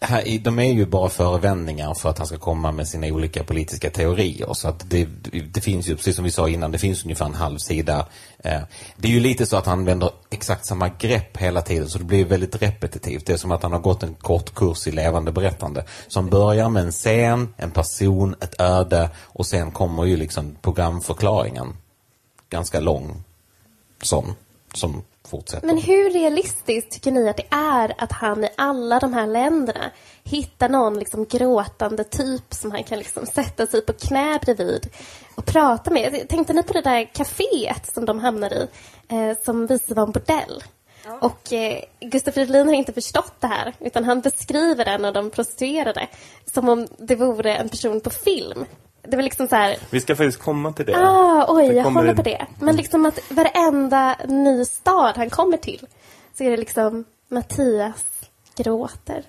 Här, 0.00 0.38
de 0.38 0.58
är 0.58 0.72
ju 0.72 0.86
bara 0.86 1.08
förevändningar 1.08 1.94
för 1.94 2.10
att 2.10 2.18
han 2.18 2.26
ska 2.26 2.38
komma 2.38 2.72
med 2.72 2.88
sina 2.88 3.06
olika 3.06 3.44
politiska 3.44 3.90
teorier. 3.90 4.54
Så 4.54 4.68
att 4.68 4.90
det, 4.90 5.08
det 5.52 5.60
finns 5.60 5.88
ju, 5.88 5.96
precis 5.96 6.16
som 6.16 6.24
vi 6.24 6.30
sa 6.30 6.48
innan, 6.48 6.72
det 6.72 6.78
finns 6.78 7.04
ungefär 7.04 7.26
en 7.26 7.34
halv 7.34 7.58
sida. 7.58 8.06
Eh. 8.38 8.60
Det 8.96 9.08
är 9.08 9.12
ju 9.12 9.20
lite 9.20 9.46
så 9.46 9.56
att 9.56 9.66
han 9.66 9.78
använder 9.78 10.10
exakt 10.30 10.66
samma 10.66 10.88
grepp 10.88 11.36
hela 11.36 11.62
tiden, 11.62 11.88
så 11.88 11.98
det 11.98 12.04
blir 12.04 12.24
väldigt 12.24 12.62
repetitivt. 12.62 13.26
Det 13.26 13.32
är 13.32 13.36
som 13.36 13.52
att 13.52 13.62
han 13.62 13.72
har 13.72 13.78
gått 13.78 14.02
en 14.02 14.14
kort 14.14 14.54
kurs 14.54 14.86
i 14.86 14.92
levande 14.92 15.32
berättande. 15.32 15.84
Som 16.08 16.30
börjar 16.30 16.68
med 16.68 16.82
en 16.82 16.92
scen, 16.92 17.54
en 17.56 17.70
person, 17.70 18.34
ett 18.40 18.60
öde 18.60 19.10
och 19.16 19.46
sen 19.46 19.70
kommer 19.70 20.04
ju 20.04 20.16
liksom 20.16 20.56
programförklaringen. 20.62 21.76
Ganska 22.50 22.80
lång 22.80 23.24
sån, 24.02 24.34
som 24.74 25.02
fortsätter. 25.28 25.66
Men 25.66 25.78
hur 25.78 26.10
realistiskt 26.10 26.92
tycker 26.92 27.12
ni 27.12 27.28
att 27.28 27.36
det 27.36 27.46
är 27.50 27.94
att 27.98 28.12
han 28.12 28.44
i 28.44 28.48
alla 28.56 28.98
de 28.98 29.12
här 29.12 29.26
länderna 29.26 29.90
hittar 30.24 30.68
någon 30.68 30.98
liksom 30.98 31.24
gråtande 31.24 32.04
typ 32.04 32.54
som 32.54 32.70
han 32.70 32.84
kan 32.84 32.98
liksom 32.98 33.26
sätta 33.26 33.66
sig 33.66 33.82
på 33.82 33.92
knä 33.92 34.38
bredvid 34.42 34.88
och 35.34 35.46
prata 35.46 35.90
med? 35.90 36.28
Tänkte 36.28 36.52
ni 36.52 36.62
på 36.62 36.72
det 36.72 36.82
där 36.82 37.04
kaféet 37.04 37.94
som 37.94 38.04
de 38.04 38.18
hamnar 38.18 38.52
i, 38.52 38.68
eh, 39.08 39.36
som 39.44 39.66
visade 39.66 39.86
sig 39.86 39.94
vara 39.94 40.06
en 40.06 40.12
bordell? 40.12 40.62
Och 41.20 41.52
eh, 41.52 41.84
Gustaf 42.00 42.34
Fridolin 42.34 42.66
har 42.66 42.74
inte 42.74 42.92
förstått 42.92 43.34
det 43.40 43.46
här, 43.46 43.72
utan 43.80 44.04
han 44.04 44.20
beskriver 44.20 44.88
en 44.88 45.04
av 45.04 45.12
de 45.12 45.30
prostituerade 45.30 46.08
som 46.54 46.68
om 46.68 46.86
det 46.98 47.16
vore 47.16 47.56
en 47.56 47.68
person 47.68 48.00
på 48.00 48.10
film. 48.10 48.64
Det 49.08 49.16
var 49.16 49.22
liksom 49.22 49.48
så 49.48 49.56
här, 49.56 49.76
Vi 49.90 50.00
ska 50.00 50.16
faktiskt 50.16 50.38
komma 50.38 50.72
till 50.72 50.86
det. 50.86 50.96
Ah, 50.96 51.46
oj, 51.48 51.68
Det 51.68 51.74
jag 51.74 51.84
håller 51.84 52.08
en- 52.10 52.16
på 52.16 52.22
det. 52.22 52.46
Men 52.60 52.76
liksom 52.76 53.06
att 53.06 53.18
varenda 53.30 54.16
ny 54.28 54.64
stad 54.64 55.16
han 55.16 55.30
kommer 55.30 55.56
till 55.56 55.86
så 56.38 56.44
är 56.44 56.50
det 56.50 56.56
liksom 56.56 57.04
Mattias 57.28 58.04
gråter. 58.56 59.22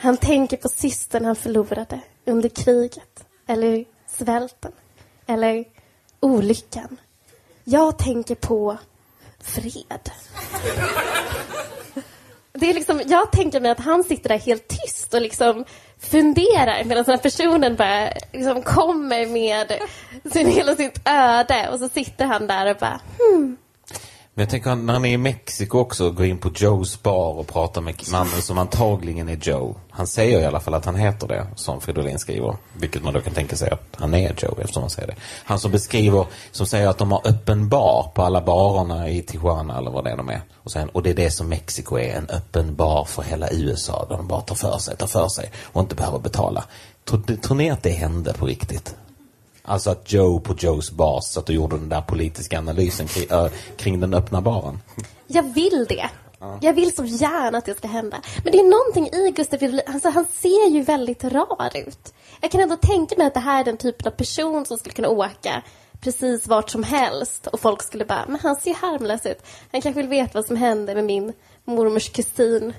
Han 0.00 0.16
tänker 0.16 0.56
på 0.56 0.68
systern 0.68 1.24
han 1.24 1.36
förlorade 1.36 2.00
under 2.26 2.48
kriget. 2.48 3.24
Eller 3.46 3.84
svälten. 4.08 4.72
Eller 5.26 5.64
olyckan. 6.20 6.96
Jag 7.64 7.98
tänker 7.98 8.34
på 8.34 8.76
fred. 9.40 10.10
Det 12.52 12.70
är 12.70 12.74
liksom, 12.74 13.02
jag 13.06 13.32
tänker 13.32 13.60
mig 13.60 13.70
att 13.70 13.80
han 13.80 14.04
sitter 14.04 14.28
där 14.28 14.38
helt 14.38 14.68
tyst 14.68 15.14
och 15.14 15.20
liksom 15.22 15.64
funderar 16.02 16.84
medan 16.84 17.04
den 17.04 17.14
här 17.14 17.22
personen 17.22 17.76
bara 17.76 18.08
liksom 18.32 18.62
kommer 18.62 19.26
med 19.26 19.72
sin, 20.32 20.46
hela 20.46 20.74
sitt 20.74 21.00
öde 21.04 21.68
och 21.72 21.78
så 21.78 21.88
sitter 21.88 22.24
han 22.24 22.46
där 22.46 22.70
och 22.70 22.76
bara 22.76 23.00
hmm. 23.18 23.56
Men 24.34 24.42
jag 24.42 24.50
tänker 24.50 24.74
när 24.74 24.92
han 24.92 25.04
är 25.04 25.12
i 25.12 25.16
Mexiko 25.16 25.78
också 25.78 26.10
går 26.10 26.26
in 26.26 26.38
på 26.38 26.50
Joes 26.54 27.02
bar 27.02 27.38
och 27.38 27.46
pratar 27.46 27.80
med 27.80 27.94
mannen 28.12 28.42
som 28.42 28.58
antagligen 28.58 29.28
är 29.28 29.36
Joe. 29.36 29.76
Han 29.90 30.06
säger 30.06 30.40
i 30.40 30.44
alla 30.44 30.60
fall 30.60 30.74
att 30.74 30.84
han 30.84 30.94
heter 30.94 31.28
det, 31.28 31.46
som 31.56 31.80
Fridolin 31.80 32.18
skriver. 32.18 32.56
Vilket 32.72 33.02
man 33.02 33.14
då 33.14 33.20
kan 33.20 33.32
tänka 33.34 33.56
sig 33.56 33.70
att 33.70 33.96
han 33.96 34.14
är 34.14 34.34
Joe 34.42 34.60
eftersom 34.60 34.82
han 34.82 34.90
säger 34.90 35.08
det. 35.08 35.14
Han 35.44 35.58
som 35.58 35.70
beskriver, 35.70 36.26
som 36.50 36.66
säger 36.66 36.88
att 36.88 36.98
de 36.98 37.12
har 37.12 37.26
öppen 37.28 37.68
bar 37.68 38.12
på 38.14 38.22
alla 38.22 38.40
barerna 38.40 39.08
i 39.08 39.22
Tijuana 39.22 39.78
eller 39.78 39.90
vad 39.90 40.04
det 40.04 40.10
är 40.10 40.16
de 40.16 40.28
är. 40.28 40.40
Och, 40.54 40.70
sen, 40.70 40.88
och 40.88 41.02
det 41.02 41.10
är 41.10 41.14
det 41.14 41.30
som 41.30 41.48
Mexiko 41.48 41.98
är, 41.98 42.16
en 42.16 42.28
öppen 42.28 42.74
bar 42.74 43.04
för 43.04 43.22
hela 43.22 43.50
USA 43.50 44.06
där 44.08 44.16
de 44.16 44.28
bara 44.28 44.40
tar 44.40 44.54
för 44.54 44.78
sig, 44.78 44.96
tar 44.96 45.06
för 45.06 45.28
sig 45.28 45.50
och 45.62 45.80
inte 45.80 45.94
behöver 45.94 46.18
betala. 46.18 46.64
Tror, 47.04 47.36
tror 47.36 47.56
ni 47.56 47.70
att 47.70 47.82
det 47.82 47.90
hände 47.90 48.32
på 48.32 48.46
riktigt? 48.46 48.94
Alltså 49.64 49.90
att 49.90 50.12
Joe 50.12 50.40
på 50.40 50.54
Joes 50.58 50.90
bar 50.90 51.20
satt 51.20 51.48
och 51.48 51.54
gjorde 51.54 51.78
den 51.78 51.88
där 51.88 52.00
politiska 52.00 52.58
analysen 52.58 53.06
kring, 53.06 53.26
äh, 53.30 53.46
kring 53.76 54.00
den 54.00 54.14
öppna 54.14 54.40
baren. 54.40 54.78
Jag 55.26 55.54
vill 55.54 55.86
det. 55.88 56.10
Jag 56.60 56.72
vill 56.72 56.94
så 56.94 57.04
gärna 57.04 57.58
att 57.58 57.64
det 57.64 57.78
ska 57.78 57.88
hända. 57.88 58.20
Men 58.44 58.52
det 58.52 58.58
är 58.58 58.64
någonting 58.64 59.20
i 59.20 59.30
Gustav 59.30 59.58
Fridolin, 59.58 59.82
alltså 59.86 60.08
han 60.08 60.26
ser 60.32 60.70
ju 60.70 60.82
väldigt 60.82 61.24
rar 61.24 61.70
ut. 61.74 62.14
Jag 62.40 62.50
kan 62.50 62.60
ändå 62.60 62.76
tänka 62.76 63.16
mig 63.18 63.26
att 63.26 63.34
det 63.34 63.40
här 63.40 63.60
är 63.60 63.64
den 63.64 63.76
typen 63.76 64.06
av 64.06 64.10
person 64.10 64.64
som 64.64 64.78
skulle 64.78 64.94
kunna 64.94 65.08
åka 65.08 65.62
precis 66.00 66.46
vart 66.46 66.70
som 66.70 66.82
helst 66.82 67.46
och 67.46 67.60
folk 67.60 67.82
skulle 67.82 68.04
bara, 68.04 68.24
men 68.28 68.40
han 68.40 68.56
ser 68.56 68.70
ju 68.70 68.76
harmlös 68.76 69.26
ut. 69.26 69.38
Han 69.72 69.82
kanske 69.82 70.00
vill 70.00 70.10
veta 70.10 70.30
vad 70.34 70.44
som 70.44 70.56
hände 70.56 70.94
med 70.94 71.04
min 71.04 71.32
mormors 71.64 72.08
kusin 72.08 72.74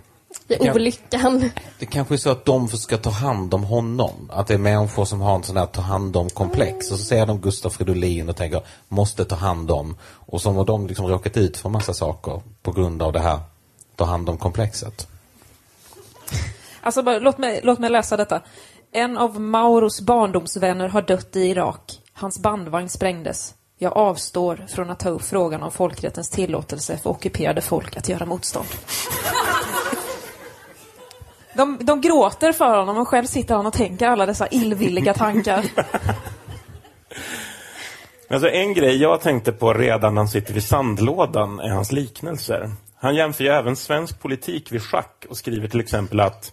i 0.48 0.58
Ja. 0.60 0.74
olyckan. 0.74 1.50
Det 1.80 1.86
kanske 1.86 2.16
är 2.16 2.18
så 2.18 2.30
att 2.30 2.46
de 2.46 2.68
ska 2.68 2.98
ta 2.98 3.10
hand 3.10 3.54
om 3.54 3.64
honom. 3.64 4.30
Att 4.34 4.48
det 4.48 4.54
är 4.54 4.58
människor 4.58 5.06
som 5.06 5.22
har 5.22 5.36
en 5.36 5.44
sån 5.44 5.58
här 5.58 5.66
ta 5.66 5.82
hand 5.82 6.18
om-komplex. 6.18 6.92
Och 6.92 6.98
så 7.00 7.06
ser 7.06 7.26
de 7.26 7.42
Gustav 7.42 7.70
Fridolin 7.70 8.30
och 8.30 8.36
tänker, 8.36 8.62
måste 8.88 9.26
ta 9.26 9.36
hand 9.36 9.72
om. 9.72 9.98
Och 10.26 10.42
så 10.42 10.52
har 10.52 10.66
de 10.66 10.88
liksom 10.88 11.08
råkat 11.08 11.38
ut 11.38 11.58
för 11.58 11.70
massa 11.70 11.94
saker 11.94 12.42
på 12.62 12.72
grund 12.72 13.02
av 13.04 13.14
det 13.14 13.20
här 13.20 13.40
ta 13.96 14.06
hand 14.06 14.30
om-komplexet. 14.30 15.08
Alltså, 16.82 17.04
bara, 17.04 17.20
låt, 17.20 17.38
mig, 17.38 17.60
låt 17.64 17.80
mig 17.80 17.90
läsa 17.90 18.18
detta. 18.18 18.42
En 18.92 19.18
av 19.18 19.42
Mauros 19.42 20.02
barndomsvänner 20.02 20.88
har 20.88 21.02
dött 21.02 21.36
i 21.36 21.40
Irak. 21.40 22.00
Hans 22.14 22.40
bandvagn 22.40 22.90
sprängdes. 22.90 23.54
Jag 23.78 23.98
avstår 23.98 24.66
från 24.70 24.90
att 24.90 25.00
ta 25.00 25.10
upp 25.10 25.22
frågan 25.22 25.64
om 25.64 25.72
folkrättens 25.72 26.30
tillåtelse 26.30 26.98
för 26.98 27.10
ockuperade 27.10 27.62
folk 27.62 27.98
att 27.98 28.10
göra 28.10 28.26
motstånd. 28.26 28.68
De, 31.56 31.78
de 31.82 32.02
gråter 32.02 32.52
för 32.52 32.78
honom 32.78 32.98
och 32.98 33.08
själv 33.08 33.26
sitter 33.26 33.56
han 33.56 33.66
och 33.66 33.74
tänker 33.74 34.08
alla 34.08 34.26
dessa 34.26 34.48
illvilliga 34.48 35.14
tankar. 35.14 35.66
Alltså 38.30 38.50
en 38.50 38.74
grej 38.74 39.02
jag 39.02 39.22
tänkte 39.22 39.52
på 39.52 39.74
redan 39.74 40.14
när 40.14 40.22
han 40.22 40.28
sitter 40.28 40.54
vid 40.54 40.64
sandlådan 40.64 41.60
är 41.60 41.70
hans 41.70 41.92
liknelser. 41.92 42.72
Han 42.96 43.16
jämför 43.16 43.44
ju 43.44 43.50
även 43.50 43.76
svensk 43.76 44.22
politik 44.22 44.72
vid 44.72 44.82
schack 44.82 45.26
och 45.30 45.38
skriver 45.38 45.68
till 45.68 45.80
exempel 45.80 46.20
att 46.20 46.52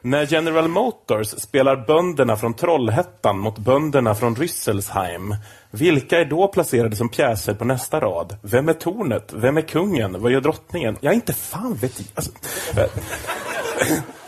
när 0.00 0.32
General 0.32 0.68
Motors 0.68 1.28
spelar 1.28 1.86
bönderna 1.86 2.36
från 2.36 2.54
Trollhättan 2.54 3.38
mot 3.38 3.58
bönderna 3.58 4.14
från 4.14 4.36
Rüsselsheim, 4.36 5.36
vilka 5.70 6.20
är 6.20 6.24
då 6.24 6.48
placerade 6.48 6.96
som 6.96 7.08
pjäser 7.08 7.54
på 7.54 7.64
nästa 7.64 8.00
rad? 8.00 8.36
Vem 8.42 8.68
är 8.68 8.72
tornet? 8.72 9.32
Vem 9.32 9.56
är 9.56 9.62
kungen? 9.62 10.22
Vad 10.22 10.32
gör 10.32 10.40
drottningen? 10.40 10.96
Jag 11.00 11.14
inte 11.14 11.32
fan 11.32 11.74
vet 11.74 11.98
jag. 11.98 12.06
Alltså, 12.14 12.32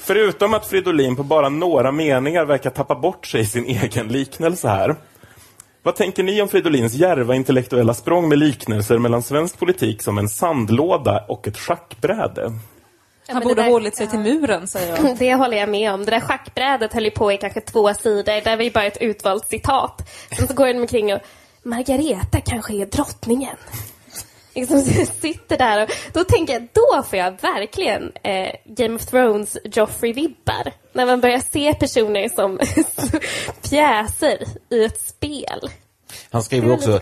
Förutom 0.04 0.54
att 0.54 0.66
Fridolin 0.66 1.16
på 1.16 1.22
bara 1.22 1.48
några 1.48 1.92
meningar 1.92 2.44
verkar 2.44 2.70
tappa 2.70 2.94
bort 2.94 3.26
sig 3.26 3.40
i 3.40 3.46
sin 3.46 3.64
egen 3.64 4.08
liknelse 4.08 4.68
här. 4.68 4.96
Vad 5.82 5.96
tänker 5.96 6.22
ni 6.22 6.42
om 6.42 6.48
Fridolins 6.48 6.94
djärva 6.94 7.34
intellektuella 7.34 7.94
språng 7.94 8.28
med 8.28 8.38
liknelser 8.38 8.98
mellan 8.98 9.22
svensk 9.22 9.58
politik 9.58 10.02
som 10.02 10.18
en 10.18 10.28
sandlåda 10.28 11.24
och 11.28 11.48
ett 11.48 11.58
schackbräde? 11.58 12.52
Han 13.28 13.42
borde 13.42 13.54
det 13.54 13.62
där- 13.62 13.70
hållit 13.70 13.96
sig 13.96 14.06
till 14.10 14.18
muren, 14.18 14.66
säger 14.68 14.96
jag. 14.96 15.16
Det 15.18 15.34
håller 15.34 15.56
jag 15.56 15.68
med 15.68 15.92
om. 15.92 16.04
Det 16.04 16.10
där 16.10 16.20
schackbrädet 16.20 16.92
höll 16.92 17.04
ju 17.04 17.10
på 17.10 17.32
i 17.32 17.36
kanske 17.36 17.60
två 17.60 17.94
sidor. 17.94 18.44
Där 18.44 18.56
var 18.56 18.64
ju 18.64 18.70
bara 18.70 18.84
ett 18.84 18.98
utvalt 19.00 19.46
citat. 19.48 20.08
Sen 20.38 20.48
så 20.48 20.54
går 20.54 20.66
den 20.66 20.80
omkring 20.80 21.14
och 21.14 21.20
Margareta 21.62 22.40
kanske 22.40 22.74
är 22.74 22.86
drottningen. 22.86 23.56
Liksom 24.54 24.80
sitter 25.20 25.58
där 25.58 25.82
och 25.82 25.90
då 26.12 26.24
tänker 26.24 26.52
jag, 26.52 26.68
då 26.72 27.02
får 27.02 27.18
jag 27.18 27.40
verkligen 27.42 28.12
eh, 28.22 28.52
Game 28.64 28.94
of 28.94 29.06
Thrones 29.06 29.56
Joffrey-vibbar. 29.64 30.72
När 30.92 31.06
man 31.06 31.20
börjar 31.20 31.42
se 31.52 31.74
personer 31.74 32.28
som 32.28 32.58
pjäser 33.62 34.44
i 34.70 34.84
ett 34.84 35.00
spel. 35.00 35.70
Han 36.30 36.42
skriver 36.42 36.72
också 36.72 37.00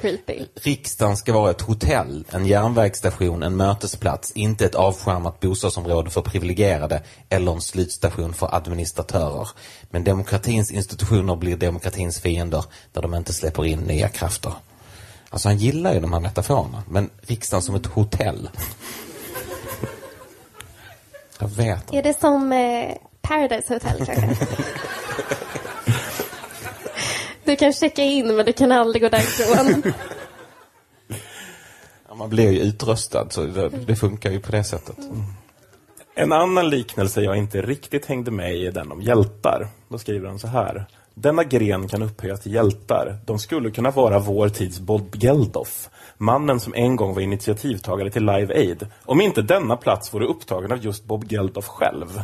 riksdagen 0.54 1.16
ska 1.16 1.32
vara 1.32 1.50
ett 1.50 1.60
hotell, 1.60 2.24
en 2.30 2.46
järnvägsstation, 2.46 3.42
en 3.42 3.56
mötesplats, 3.56 4.32
inte 4.32 4.64
ett 4.64 4.74
avskärmat 4.74 5.40
bostadsområde 5.40 6.10
för 6.10 6.22
privilegierade 6.22 7.02
eller 7.28 7.52
en 7.52 7.60
slutstation 7.60 8.34
för 8.34 8.54
administratörer. 8.54 9.48
Men 9.90 10.04
demokratins 10.04 10.70
institutioner 10.70 11.36
blir 11.36 11.56
demokratins 11.56 12.20
fiender 12.20 12.64
där 12.92 13.02
de 13.02 13.14
inte 13.14 13.32
släpper 13.32 13.66
in 13.66 13.80
nya 13.80 14.08
krafter. 14.08 14.52
Alltså 15.32 15.48
han 15.48 15.56
gillar 15.56 15.94
ju 15.94 16.00
de 16.00 16.12
här 16.12 16.20
metaforerna, 16.20 16.82
men 16.88 17.10
riksdagen 17.20 17.62
som 17.62 17.74
ett 17.74 17.86
hotell. 17.86 18.50
Jag 21.38 21.48
vet 21.48 21.82
inte. 21.82 21.96
Är 21.96 22.02
det 22.02 22.20
som 22.20 22.52
eh, 22.52 22.96
Paradise 23.20 23.74
Hotel 23.74 24.06
kanske? 24.06 24.46
Du 27.44 27.56
kan 27.56 27.72
checka 27.72 28.02
in 28.02 28.36
men 28.36 28.46
du 28.46 28.52
kan 28.52 28.72
aldrig 28.72 29.02
gå 29.02 29.08
därifrån. 29.08 29.92
Ja, 32.08 32.14
Man 32.14 32.30
blir 32.30 32.52
ju 32.52 32.60
utröstad, 32.60 33.26
så 33.30 33.46
det, 33.46 33.68
det 33.68 33.96
funkar 33.96 34.30
ju 34.30 34.40
på 34.40 34.52
det 34.52 34.64
sättet. 34.64 34.96
En 36.14 36.32
annan 36.32 36.70
liknelse 36.70 37.20
jag 37.20 37.36
inte 37.36 37.62
riktigt 37.62 38.06
hängde 38.06 38.30
med 38.30 38.56
i 38.56 38.66
är 38.66 38.72
den 38.72 38.92
om 38.92 39.02
hjältar. 39.02 39.68
Då 39.88 39.98
skriver 39.98 40.28
han 40.28 40.38
så 40.38 40.46
här. 40.46 40.86
Denna 41.14 41.44
gren 41.44 41.88
kan 41.88 42.02
upphöjas 42.02 42.40
till 42.40 42.54
hjältar. 42.54 43.18
De 43.26 43.38
skulle 43.38 43.70
kunna 43.70 43.90
vara 43.90 44.18
vår 44.18 44.48
tids 44.48 44.80
Bob 44.80 45.16
Geldof. 45.16 45.88
Mannen 46.18 46.60
som 46.60 46.74
en 46.74 46.96
gång 46.96 47.14
var 47.14 47.22
initiativtagare 47.22 48.10
till 48.10 48.26
Live 48.26 48.54
Aid. 48.54 48.86
Om 49.04 49.20
inte 49.20 49.42
denna 49.42 49.76
plats 49.76 50.14
vore 50.14 50.26
upptagen 50.26 50.72
av 50.72 50.84
just 50.84 51.04
Bob 51.04 51.32
Geldof 51.32 51.66
själv. 51.66 52.22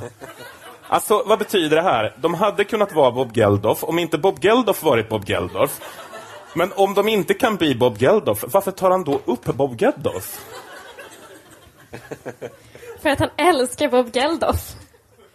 Alltså, 0.89 1.23
vad 1.27 1.39
betyder 1.39 1.77
det 1.77 1.83
här? 1.83 2.17
De 2.21 2.35
hade 2.35 2.65
kunnat 2.65 2.95
vara 2.95 3.11
Bob 3.11 3.37
Geldof 3.37 3.85
om 3.85 3.99
inte 3.99 4.19
Bob 4.19 4.45
Geldof 4.45 4.83
varit 4.83 5.09
Bob 5.09 5.29
Geldof. 5.29 5.81
Men 6.55 6.73
om 6.77 6.95
de 6.95 7.09
inte 7.09 7.35
kan 7.35 7.57
bli 7.57 7.75
Bob 7.75 8.03
Geldof, 8.03 8.45
varför 8.53 8.71
tar 8.71 8.91
han 8.91 9.05
då 9.05 9.21
upp 9.25 9.45
Bob 9.45 9.81
Geldof? 9.81 10.47
För 13.03 13.11
att 13.11 13.19
han 13.19 13.31
älskar 13.37 13.89
Bob 13.89 14.17
Geldof. 14.17 14.75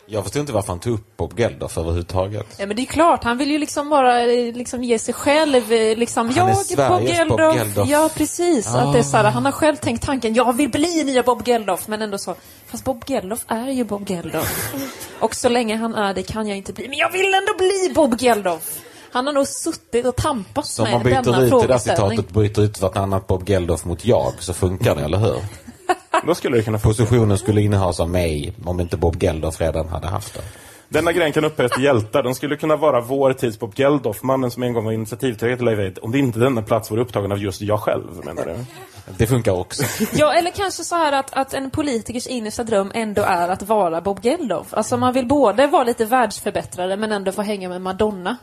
Jag 0.05 0.23
förstår 0.23 0.39
inte 0.39 0.53
varför 0.53 0.67
han 0.67 0.79
tog 0.79 0.93
upp 0.93 1.17
Bob 1.17 1.39
Geldof 1.39 1.77
överhuvudtaget. 1.77 2.45
Ja, 2.57 2.65
men 2.65 2.75
det 2.75 2.81
är 2.81 2.85
klart, 2.85 3.23
han 3.23 3.37
vill 3.37 3.51
ju 3.51 3.57
liksom 3.57 3.89
bara 3.89 4.25
liksom 4.53 4.83
ge 4.83 4.99
sig 4.99 5.13
själv 5.13 5.71
eh, 5.73 5.97
liksom, 5.97 6.29
Han 6.29 6.47
är 6.49 6.53
jag 6.53 6.65
Sveriges 6.65 6.89
Bob 6.89 6.99
Bob 6.99 7.07
Geldof. 7.09 7.55
Geldof. 7.55 7.89
Ja, 7.89 8.09
precis. 8.15 8.67
Att 8.67 8.93
det 8.93 8.99
är 8.99 9.03
så 9.03 9.17
här, 9.17 9.23
han 9.23 9.45
har 9.45 9.51
själv 9.51 9.75
tänkt 9.75 10.03
tanken, 10.05 10.33
jag 10.33 10.53
vill 10.53 10.69
bli 10.69 11.03
nya 11.03 11.23
Bob 11.23 11.47
Geldof, 11.47 11.87
men 11.87 12.01
ändå 12.01 12.17
så, 12.17 12.35
fast 12.67 12.83
Bob 12.83 13.03
Geldof 13.07 13.45
är 13.47 13.69
ju 13.69 13.83
Bob 13.83 14.09
Geldof. 14.09 14.73
Och 15.19 15.35
så 15.35 15.49
länge 15.49 15.75
han 15.75 15.95
är 15.95 16.13
det 16.13 16.23
kan 16.23 16.47
jag 16.47 16.57
inte 16.57 16.73
bli, 16.73 16.87
men 16.87 16.97
jag 16.97 17.11
vill 17.11 17.33
ändå 17.33 17.53
bli 17.57 17.91
Bob 17.95 18.21
Geldof. 18.21 18.79
Han 19.11 19.25
har 19.25 19.33
nog 19.33 19.47
suttit 19.47 20.05
och 20.05 20.15
tampats 20.15 20.73
Så 20.73 20.83
om 20.83 20.89
med 20.89 20.93
man 20.93 21.03
byter 21.03 21.21
denna 21.23 21.41
ut 21.41 21.51
det 21.51 21.57
där 21.57 21.67
frågeställning. 21.67 22.17
citatet, 22.17 22.33
byter 22.33 22.61
ut 22.61 22.81
vartannat 22.81 23.27
Bob 23.27 23.49
Geldof 23.49 23.85
mot 23.85 24.05
jag, 24.05 24.33
så 24.39 24.53
funkar 24.53 24.95
det, 24.95 25.01
eller 25.01 25.17
hur? 25.17 25.35
Då 26.27 26.35
skulle 26.35 26.57
det 26.57 26.63
kunna 26.63 26.79
få 26.79 26.93
Positionen 26.93 27.37
skulle 27.37 27.61
innehas 27.61 27.99
av 27.99 28.09
mig 28.09 28.53
om 28.65 28.79
inte 28.79 28.97
Bob 28.97 29.23
Geldof 29.23 29.61
redan 29.61 29.87
hade 29.87 30.07
haft 30.07 30.33
den. 30.33 30.43
Denna 30.89 31.11
gren 31.11 31.31
kan 31.31 31.45
upphöjas 31.45 31.71
till 31.71 31.83
hjältar. 31.83 32.23
De 32.23 32.35
skulle 32.35 32.55
kunna 32.55 32.75
vara 32.75 33.01
vår 33.01 33.33
tids 33.33 33.59
Bob 33.59 33.73
Geldof, 33.75 34.23
mannen 34.23 34.51
som 34.51 34.63
en 34.63 34.73
gång 34.73 34.85
var 34.85 34.91
initiativtagare 34.91 35.57
till 35.57 35.65
Live 35.65 35.83
Aid, 35.83 35.99
om 36.01 36.11
det 36.11 36.19
inte 36.19 36.39
denna 36.39 36.61
plats 36.61 36.91
vore 36.91 37.01
upptagen 37.01 37.31
av 37.31 37.39
just 37.39 37.61
jag 37.61 37.79
själv, 37.79 38.25
menar 38.25 38.45
du? 38.45 38.55
Det 39.17 39.27
funkar 39.27 39.51
också. 39.51 39.83
Ja, 40.13 40.33
eller 40.33 40.51
kanske 40.51 40.83
så 40.83 40.95
här 40.95 41.11
att, 41.11 41.33
att 41.33 41.53
en 41.53 41.69
politikers 41.69 42.27
innersta 42.27 42.63
dröm 42.63 42.91
ändå 42.93 43.21
är 43.21 43.49
att 43.49 43.61
vara 43.61 44.01
Bob 44.01 44.19
Geldof. 44.25 44.73
Alltså 44.73 44.97
man 44.97 45.13
vill 45.13 45.27
både 45.27 45.67
vara 45.67 45.83
lite 45.83 46.05
världsförbättrare 46.05 46.97
men 46.97 47.11
ändå 47.11 47.31
få 47.31 47.41
hänga 47.41 47.69
med 47.69 47.81
Madonna. 47.81 48.37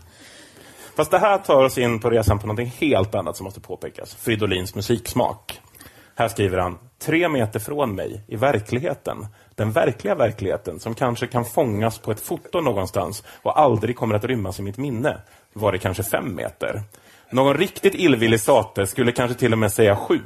Fast 0.97 1.11
det 1.11 1.19
här 1.19 1.39
tar 1.39 1.65
oss 1.65 1.79
in 1.79 2.01
på 2.01 2.11
resan 2.11 2.39
på 2.39 2.47
någonting 2.47 2.73
helt 2.79 3.15
annat 3.15 3.37
som 3.37 3.45
måste 3.45 3.61
påpekas. 3.61 4.15
Fridolins 4.15 4.75
musiksmak. 4.75 5.61
Här 6.21 6.29
skriver 6.29 6.59
han, 6.59 6.79
tre 6.99 7.29
meter 7.29 7.61
från 7.61 7.95
mig, 7.95 8.23
i 8.29 8.37
verkligheten, 8.37 9.27
den 9.55 9.73
verkliga 9.73 10.15
verkligheten 10.15 10.81
som 10.81 10.95
kanske 10.95 11.27
kan 11.27 11.45
fångas 11.45 11.99
på 11.99 12.11
ett 12.11 12.21
foto 12.21 12.61
någonstans 12.61 13.25
och 13.43 13.61
aldrig 13.61 13.97
kommer 13.97 14.15
att 14.15 14.25
rymmas 14.25 14.59
i 14.59 14.63
mitt 14.63 14.77
minne, 14.77 15.21
var 15.53 15.73
det 15.73 15.79
kanske 15.79 16.03
fem 16.03 16.35
meter. 16.35 16.83
Någon 17.31 17.57
riktigt 17.57 17.95
illvillig 17.95 18.41
sate 18.41 18.87
skulle 18.87 19.13
kanske 19.13 19.39
till 19.39 19.53
och 19.53 19.59
med 19.59 19.73
säga 19.73 19.97
sju. 19.97 20.21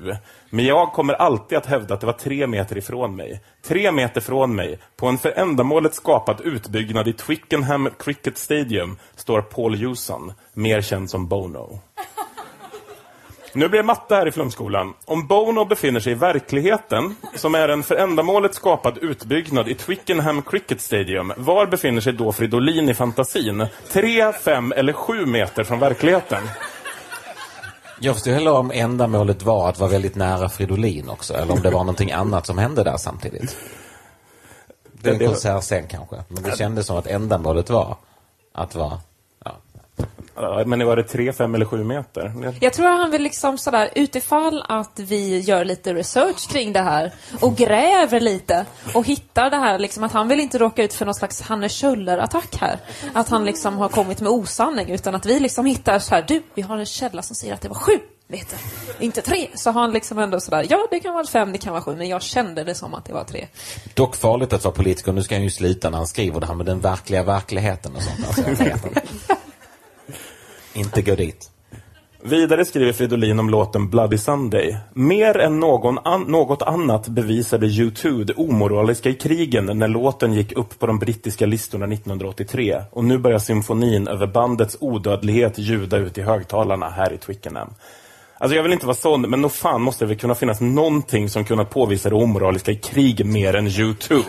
Men 0.51 0.65
jag 0.65 0.93
kommer 0.93 1.15
alltid 1.15 1.59
att 1.59 1.67
hävda 1.67 1.95
att 1.95 2.01
det 2.01 2.07
var 2.07 2.13
tre 2.13 2.47
meter 2.47 2.79
ifrån 2.79 3.17
mig. 3.17 3.41
Tre 3.63 3.93
meter 3.93 4.21
från 4.21 4.55
mig, 4.57 4.79
på 4.97 5.07
en 5.07 5.19
för 5.19 5.39
ändamålet 5.39 5.95
skapad 5.95 6.41
utbyggnad 6.41 7.09
i 7.09 7.13
Twickenham 7.13 7.89
Cricket 7.99 8.39
Stadium, 8.39 8.97
står 9.17 9.43
Paul 9.43 9.75
Hewson, 9.75 10.33
mer 10.53 10.81
känd 10.81 11.11
som 11.11 11.29
Bono. 11.29 11.81
Nu 13.57 13.69
blir 13.69 13.81
det 13.81 13.87
matte 13.87 14.15
här 14.15 14.29
i 14.29 14.33
Flumskolan. 14.33 14.95
Om 15.05 15.27
Bono 15.27 15.65
befinner 15.65 16.01
sig 16.01 16.13
i 16.13 16.15
verkligheten, 16.15 17.17
som 17.35 17.55
är 17.55 17.69
en 17.69 17.83
för 17.83 17.95
ändamålet 17.97 18.55
skapad 18.55 18.99
utbyggnad 18.99 19.69
i 19.69 19.75
Twickenham 19.75 20.43
Cricket 20.43 20.81
Stadium, 20.81 21.33
var 21.37 21.67
befinner 21.67 22.01
sig 22.01 22.13
då 22.13 22.33
Fridolin 22.33 22.89
i 22.89 22.95
fantasin? 22.95 23.67
Tre, 23.93 24.33
fem 24.33 24.73
eller 24.73 24.93
sju 24.93 25.27
meter 25.27 25.65
från 25.65 25.79
verkligheten? 25.79 26.43
Jag 28.01 28.15
förstår 28.15 28.33
heller 28.33 28.53
om 28.53 28.71
ändamålet 28.71 29.43
var 29.43 29.69
att 29.69 29.79
vara 29.79 29.91
väldigt 29.91 30.15
nära 30.15 30.49
Fridolin 30.49 31.09
också, 31.09 31.35
eller 31.35 31.53
om 31.53 31.61
det 31.63 31.71
var 31.71 31.81
någonting 31.81 32.13
annat 32.13 32.47
som 32.47 32.59
hände 32.59 32.85
där 32.85 32.97
samtidigt. 32.97 33.57
Det 34.93 35.09
är 35.09 35.13
en 35.13 35.19
det- 35.19 35.27
konsertscen 35.27 35.87
kanske, 35.89 36.17
men 36.29 36.43
det 36.43 36.59
kändes 36.59 36.87
som 36.87 36.97
att 36.97 37.07
ändamålet 37.07 37.71
var 37.71 37.97
att 38.55 38.75
vara... 38.75 39.01
Men 40.67 40.87
var 40.87 40.97
det 40.97 41.03
tre, 41.03 41.33
fem 41.33 41.55
eller 41.55 41.67
sju 41.67 41.85
meter? 41.85 42.55
Jag 42.61 42.73
tror 42.73 42.87
han 42.87 43.11
vill 43.11 43.23
liksom 43.23 43.59
sådär, 43.59 43.91
utifall 43.95 44.65
att 44.69 44.99
vi 45.01 45.41
gör 45.41 45.65
lite 45.65 45.95
research 45.95 46.49
kring 46.49 46.73
det 46.73 46.81
här 46.81 47.13
och 47.41 47.57
gräver 47.57 48.21
lite 48.21 48.67
och 48.95 49.07
hittar 49.07 49.51
det 49.51 49.57
här 49.57 49.79
liksom 49.79 50.05
att 50.05 50.13
han 50.13 50.29
vill 50.29 50.41
inte 50.41 50.59
råka 50.59 50.85
ut 50.85 50.95
för 50.95 51.05
någon 51.05 51.15
slags 51.15 51.41
Hanne 51.41 51.69
Kjöller-attack 51.69 52.57
här. 52.61 52.79
Att 53.13 53.29
han 53.29 53.45
liksom 53.45 53.79
har 53.79 53.89
kommit 53.89 54.21
med 54.21 54.33
osanning 54.33 54.91
utan 54.91 55.15
att 55.15 55.27
vi 55.27 55.41
liksom 55.41 55.67
hittar 55.67 55.99
så 55.99 56.15
här, 56.15 56.25
du, 56.29 56.43
vi 56.55 56.63
har 56.63 56.79
en 56.79 56.87
källa 56.87 57.23
som 57.23 57.37
säger 57.37 57.55
att 57.55 57.61
det 57.61 57.69
var 57.69 57.77
sju 57.77 57.99
meter, 58.27 58.59
inte 59.01 59.23
tre. 59.23 59.49
Så 59.55 59.71
har 59.71 59.81
han 59.81 59.93
liksom 59.93 60.19
ändå 60.19 60.41
sådär, 60.41 60.67
ja 60.71 60.87
det 60.91 61.01
kan 61.01 61.15
vara 61.15 61.27
fem, 61.27 61.53
det 61.53 61.59
kan 61.59 61.73
vara 61.73 61.83
sju, 61.83 61.97
men 61.97 62.09
jag 62.09 62.23
kände 62.23 62.65
det 62.65 62.75
som 62.75 62.95
att 62.95 63.05
det 63.05 63.13
var 63.13 63.25
tre. 63.25 63.47
Dock 63.95 64.17
farligt 64.17 64.53
att 64.53 64.65
vara 64.65 64.75
politiker. 64.75 65.13
Nu 65.13 65.23
ska 65.23 65.35
han 65.35 65.43
ju 65.43 65.51
sluta 65.51 65.91
när 65.91 65.99
han 65.99 66.07
skriver 66.07 66.41
det 66.41 66.47
här 66.47 66.55
med 66.55 66.67
den 66.67 66.81
verkliga 66.81 67.23
verkligheten 67.23 67.97
och 67.97 68.03
sånt. 68.03 68.27
Alltså, 68.27 68.43
inte. 70.75 71.03
gå 71.03 71.15
dit. 71.15 71.51
Vidare 72.27 72.65
skriver 72.65 72.93
Fridolin 72.93 73.39
om 73.39 73.51
låten 73.51 73.91
Bloody 73.91 74.19
Sunday. 74.19 74.77
Mer 74.93 75.39
än 75.39 75.61
någon 75.61 75.99
an 75.99 76.23
något 76.23 76.63
annat 76.63 77.09
bevisade 77.09 77.67
U2 77.67 78.25
det 78.25 78.35
omoraliska 78.35 79.09
i 79.09 79.15
krigen 79.15 79.79
när 79.79 79.89
låten 79.89 80.33
gick 80.33 80.53
upp 80.53 80.79
på 80.79 80.87
de 80.87 80.99
brittiska 80.99 81.47
listorna 81.47 81.87
1983. 81.87 82.83
Och 82.91 83.05
nu 83.05 83.19
börjar 83.19 83.39
symfonin 83.39 84.09
över 84.09 84.27
bandets 84.27 84.77
odödlighet 84.81 85.59
ljuda 85.59 85.97
ut 85.97 86.19
i 86.19 86.23
högtalarna 86.23 86.89
här 86.91 87.13
i 87.13 87.19
Twickenham. 87.19 87.75
Alltså 88.39 88.57
jag 88.57 88.63
vill 88.63 88.73
inte 88.73 88.87
vara 88.87 88.97
sån, 88.97 89.21
men 89.21 89.41
nog 89.41 89.53
fan 89.53 89.83
måste 89.83 90.05
det 90.05 90.09
väl 90.09 90.19
kunna 90.19 90.35
finnas 90.35 90.61
någonting 90.61 91.29
som 91.29 91.45
kunnat 91.45 91.71
påvisa 91.71 92.09
det 92.09 92.17
omoraliska 92.17 92.73
i 92.73 92.77
krig 92.77 93.27
mer 93.27 93.55
än 93.55 93.69
U2. 93.69 94.23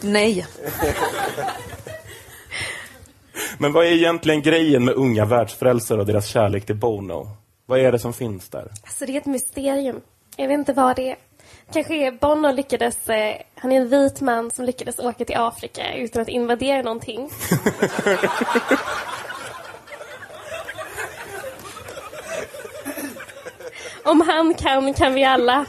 Nej. 0.00 0.46
Men 3.60 3.72
vad 3.72 3.86
är 3.86 3.90
egentligen 3.90 4.42
grejen 4.42 4.84
med 4.84 4.94
unga 4.94 5.24
världsfrälsare 5.24 6.00
och 6.00 6.06
deras 6.06 6.26
kärlek 6.26 6.66
till 6.66 6.76
Bono? 6.76 7.28
Vad 7.66 7.78
är 7.78 7.92
det 7.92 7.98
som 7.98 8.12
finns 8.12 8.48
där? 8.48 8.70
Alltså 8.82 9.06
det 9.06 9.12
är 9.12 9.18
ett 9.18 9.26
mysterium. 9.26 10.00
Jag 10.36 10.48
vet 10.48 10.58
inte 10.58 10.72
vad 10.72 10.96
det 10.96 11.10
är. 11.10 11.16
Kanske 11.72 12.12
Bono 12.12 12.52
lyckades, 12.52 13.08
eh, 13.08 13.36
han 13.54 13.72
är 13.72 13.76
en 13.76 13.88
vit 13.88 14.20
man 14.20 14.50
som 14.50 14.64
lyckades 14.64 14.98
åka 14.98 15.24
till 15.24 15.36
Afrika 15.36 15.94
utan 15.94 16.22
att 16.22 16.28
invadera 16.28 16.82
någonting. 16.82 17.30
Om 24.04 24.20
han 24.20 24.54
kan, 24.54 24.94
kan 24.94 25.14
vi 25.14 25.24
alla. 25.24 25.66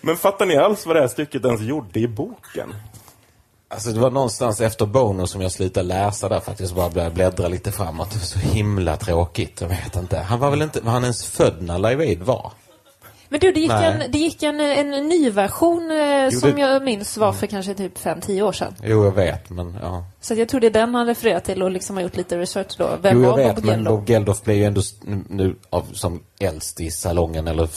Men 0.00 0.16
fattar 0.16 0.46
ni 0.46 0.56
alls 0.56 0.86
vad 0.86 0.96
det 0.96 1.00
här 1.00 1.08
stycket 1.08 1.44
ens 1.44 1.60
gjorde 1.60 2.00
i 2.00 2.08
boken? 2.08 2.74
Alltså 3.68 3.90
det 3.90 4.00
var 4.00 4.10
någonstans 4.10 4.60
efter 4.60 4.86
Bono 4.86 5.26
som 5.26 5.40
jag 5.40 5.52
slutade 5.52 5.86
läsa 5.88 6.28
där 6.28 6.40
faktiskt. 6.40 6.74
Bara 6.74 6.90
började 6.90 7.14
bläddra 7.14 7.48
lite 7.48 7.72
framåt. 7.72 8.10
Det 8.10 8.18
var 8.18 8.24
så 8.24 8.38
himla 8.38 8.96
tråkigt. 8.96 9.60
Jag 9.60 9.68
vet 9.68 9.96
inte. 9.96 10.18
Han 10.18 10.38
var 10.40 10.50
väl 10.50 10.62
inte, 10.62 10.80
var 10.80 10.92
han 10.92 11.02
ens 11.02 11.24
född 11.26 11.62
när 11.62 11.78
Live 11.78 12.04
Aid 12.04 12.22
var? 12.22 12.52
Men 13.28 13.40
du, 13.40 13.52
det 13.52 13.60
gick, 13.60 13.70
Nej. 13.70 13.92
en, 14.04 14.10
det 14.12 14.18
gick 14.18 14.42
en, 14.42 14.60
en 14.60 14.90
ny 15.08 15.30
version 15.30 15.90
eh, 15.90 16.28
Jo, 16.32 16.40
som 16.40 16.50
det- 16.54 16.60
jag 16.60 16.82
minns 16.84 17.16
var 17.16 17.32
för 17.32 17.46
kanske 17.46 17.74
typ 17.74 17.98
fem 17.98 18.20
tio 18.20 18.42
år 18.42 18.52
sedan. 18.52 18.74
Jo, 18.82 19.04
jag 19.04 19.12
vet, 19.12 19.50
men 19.50 19.76
ja. 19.82 20.04
Så 20.20 20.32
att 20.32 20.38
jag 20.38 20.48
tror 20.48 20.60
det 20.60 20.66
är 20.66 20.70
den 20.70 20.94
han 20.94 21.06
refererar 21.06 21.40
till 21.40 21.62
och 21.62 21.70
liksom 21.70 21.96
har 21.96 22.02
gjort 22.02 22.16
lite 22.16 22.38
research 22.38 22.74
då. 22.78 22.88
Vem 23.02 23.16
Jo, 23.16 23.22
jag 23.22 23.30
var 23.30 23.36
vet, 23.36 23.54
Bob 23.56 23.64
men 23.64 23.74
Geldof? 23.74 23.90
Bob 23.98 24.08
Geldof 24.10 24.42
blev 24.42 24.56
ju 24.56 24.64
ändå 24.64 24.80
s- 24.80 24.94
nu 25.28 25.56
av, 25.70 25.84
som 25.92 26.22
äldst 26.40 26.80
i 26.80 26.90
salongen 26.90 27.48
eller... 27.48 27.68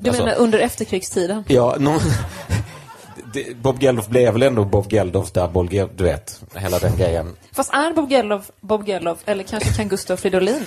Du 0.00 0.12
menar 0.12 0.34
under 0.38 0.58
efterkrigstiden? 0.58 1.44
Ja, 1.48 1.76
någon, 1.78 2.00
det, 3.32 3.56
Bob 3.56 3.82
Geldof 3.82 4.08
blev 4.08 4.32
väl 4.32 4.42
ändå 4.42 4.64
Bob 4.64 4.92
Geldof 4.92 5.32
där 5.32 5.48
Bob 5.48 5.72
Geldof, 5.72 5.96
du 5.96 6.04
vet, 6.04 6.40
hela 6.54 6.78
den 6.78 6.96
grejen. 6.96 7.36
Fast 7.52 7.74
är 7.74 7.92
Bob 7.92 8.10
Geldof 8.10 8.50
Bob 8.60 8.88
Geldof 8.88 9.18
eller 9.24 9.44
kanske 9.44 9.72
kan 9.72 9.88
Gustav 9.88 10.16
Fridolin? 10.16 10.64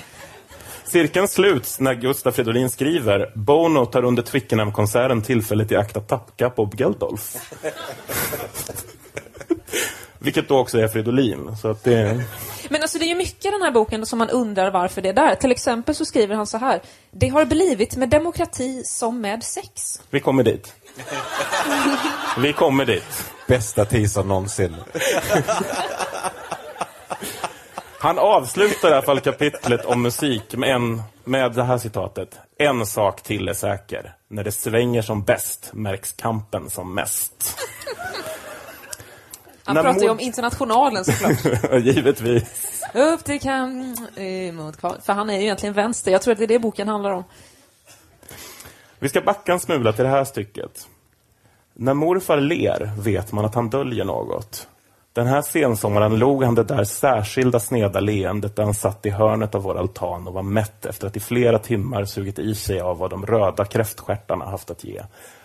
Cirkeln 0.87 1.27
sluts 1.27 1.79
när 1.79 1.93
Gustaf 1.93 2.35
Fridolin 2.35 2.69
skriver 2.69 3.31
Bono 3.35 3.85
tar 3.85 4.03
under 4.03 4.23
Twickenham-konserten 4.23 5.21
tillfället 5.21 5.71
i 5.71 5.75
akt 5.75 5.97
att 5.97 6.07
tapka 6.07 6.49
Bob 6.49 6.79
Geldof. 6.79 7.35
Vilket 10.19 10.47
då 10.47 10.57
också 10.57 10.79
är 10.79 10.87
Fridolin. 10.87 11.55
Så 11.61 11.67
att 11.67 11.83
det... 11.83 12.23
Men 12.69 12.81
alltså 12.81 12.97
det 12.97 13.05
är 13.05 13.09
ju 13.09 13.15
mycket 13.15 13.45
i 13.45 13.49
den 13.49 13.61
här 13.61 13.71
boken 13.71 14.05
som 14.05 14.19
man 14.19 14.29
undrar 14.29 14.71
varför 14.71 15.01
det 15.01 15.09
är 15.09 15.13
där. 15.13 15.35
Till 15.35 15.51
exempel 15.51 15.95
så 15.95 16.05
skriver 16.05 16.35
han 16.35 16.47
så 16.47 16.57
här. 16.57 16.81
Det 17.11 17.27
har 17.27 17.45
blivit 17.45 17.95
med 17.95 18.09
demokrati 18.09 18.81
som 18.85 19.21
med 19.21 19.43
sex. 19.43 20.01
Vi 20.09 20.19
kommer 20.19 20.43
dit. 20.43 20.73
Vi 22.37 22.53
kommer 22.53 22.85
dit. 22.85 23.31
Bästa 23.47 23.85
teaser 23.85 24.23
någonsin. 24.23 24.75
Han 27.99 28.19
avslutar 28.19 28.89
i 28.89 28.93
alla 28.93 29.01
fall 29.01 29.19
kapitlet 29.19 29.85
om 29.85 30.01
musik 30.01 30.55
med, 30.55 30.75
en, 30.75 31.01
med 31.23 31.53
det 31.53 31.63
här 31.63 31.77
citatet. 31.77 32.39
En 32.57 32.85
sak 32.85 33.23
till 33.23 33.47
är 33.47 33.53
säker. 33.53 34.15
När 34.27 34.43
det 34.43 34.51
svänger 34.51 35.01
som 35.01 35.23
bäst 35.23 35.69
märks 35.73 36.11
kampen 36.11 36.69
som 36.69 36.95
mest. 36.95 37.57
Han 39.63 39.75
När 39.75 39.83
pratar 39.83 40.01
ju 40.01 40.09
om 40.09 40.19
internationalen 40.19 41.05
såklart. 41.05 41.63
Givetvis. 41.83 42.81
Upp 42.93 43.23
till 43.23 43.39
kamp 43.39 43.99
emot 44.17 44.77
kvar. 44.77 44.97
För 45.03 45.13
han 45.13 45.29
är 45.29 45.37
ju 45.37 45.43
egentligen 45.43 45.73
vänster. 45.73 46.11
Jag 46.11 46.21
tror 46.21 46.31
att 46.31 46.37
det 46.37 46.45
är 46.45 46.47
det 46.47 46.59
boken 46.59 46.87
handlar 46.87 47.11
om. 47.11 47.23
Vi 48.99 49.09
ska 49.09 49.21
backa 49.21 49.53
en 49.53 49.59
smula 49.59 49.93
till 49.93 50.03
det 50.03 50.09
här 50.09 50.23
stycket. 50.23 50.87
När 51.73 51.93
morfar 51.93 52.37
ler 52.37 52.91
vet 52.99 53.31
man 53.31 53.45
att 53.45 53.55
han 53.55 53.69
döljer 53.69 54.05
något. 54.05 54.67
Den 55.13 55.27
här 55.27 55.41
sensommaren 55.41 56.19
log 56.19 56.43
han 56.43 56.55
det 56.55 56.63
där 56.63 56.83
särskilda 56.83 57.59
sneda 57.59 57.99
leendet 57.99 58.55
där 58.55 58.63
han 58.63 58.73
satt 58.73 59.05
i 59.05 59.09
hörnet 59.09 59.55
av 59.55 59.61
vår 59.63 59.77
altan 59.77 60.27
och 60.27 60.33
var 60.33 60.43
mätt 60.43 60.85
efter 60.85 61.07
att 61.07 61.17
i 61.17 61.19
flera 61.19 61.59
timmar 61.59 62.05
sugit 62.05 62.39
i 62.39 62.55
sig 62.55 62.79
av 62.79 62.97
vad 62.97 63.09
de 63.09 63.25
röda 63.25 63.65
kräftstjärtarna 63.65 64.45
haft 64.45 64.71
att 64.71 64.83
ge. 64.83 65.01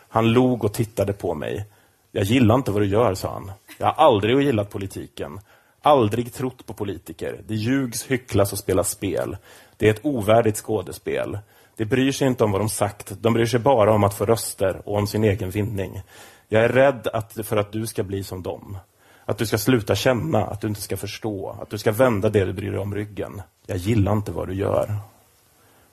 Han 0.09 0.33
log 0.33 0.65
och 0.65 0.73
tittade 0.73 1.13
på 1.13 1.35
mig. 1.35 1.67
Jag 2.13 2.25
gillar 2.25 2.55
inte 2.55 2.71
vad 2.71 2.83
du 2.83 2.87
gör, 2.87 3.15
sa 3.15 3.33
han. 3.33 3.53
Jag 3.79 3.87
har 3.87 4.07
aldrig 4.07 4.41
gillat 4.41 4.71
politiken. 4.71 5.41
Aldrig 5.83 6.35
trott 6.35 6.67
på 6.67 6.75
politiker. 6.75 7.41
Det 7.47 7.55
ljugs, 7.55 8.07
hycklas 8.07 8.53
och 8.53 8.59
spelas 8.59 8.91
spel. 8.91 9.37
Det 9.77 9.87
är 9.87 9.91
ett 9.91 10.05
ovärdigt 10.07 10.57
skådespel. 10.57 11.39
Det 11.77 11.85
bryr 11.85 12.13
sig 12.13 12.29
inte 12.29 12.45
om 12.45 12.53
vad 12.53 12.61
de 12.61 12.69
sagt. 12.69 13.13
De 13.21 13.33
bryr 13.33 13.47
sig 13.47 13.61
bara 13.61 13.95
om 13.95 14.05
att 14.05 14.15
få 14.15 14.27
röster 14.27 14.83
och 14.85 14.97
om 14.97 15.07
sin 15.07 15.25
egen 15.25 15.51
vinning. 15.51 16.03
Jag 16.49 16.65
är 16.65 16.69
rädd 16.69 17.09
att, 17.13 17.47
för 17.47 17.57
att 17.57 17.73
du 17.73 17.87
ska 17.87 18.03
bli 18.03 18.25
som 18.25 18.43
dem. 18.43 18.79
Att 19.25 19.39
du 19.39 19.47
ska 19.47 19.59
sluta 19.59 19.95
känna, 19.95 20.47
att 20.47 20.61
du 20.61 20.69
inte 20.69 20.81
ska 20.81 20.97
förstå, 20.97 21.59
att 21.63 21.71
du 21.71 21.79
ska 21.79 21.93
vända 21.93 22.29
det 22.29 22.45
du 22.45 22.53
bryr 22.53 22.71
dig 22.71 22.81
om 22.81 22.95
ryggen. 22.95 23.43
Jag 23.67 23.77
gillar 23.77 24.13
inte 24.13 24.33
vad 24.33 24.49
du 24.49 24.55
gör. 24.55 24.97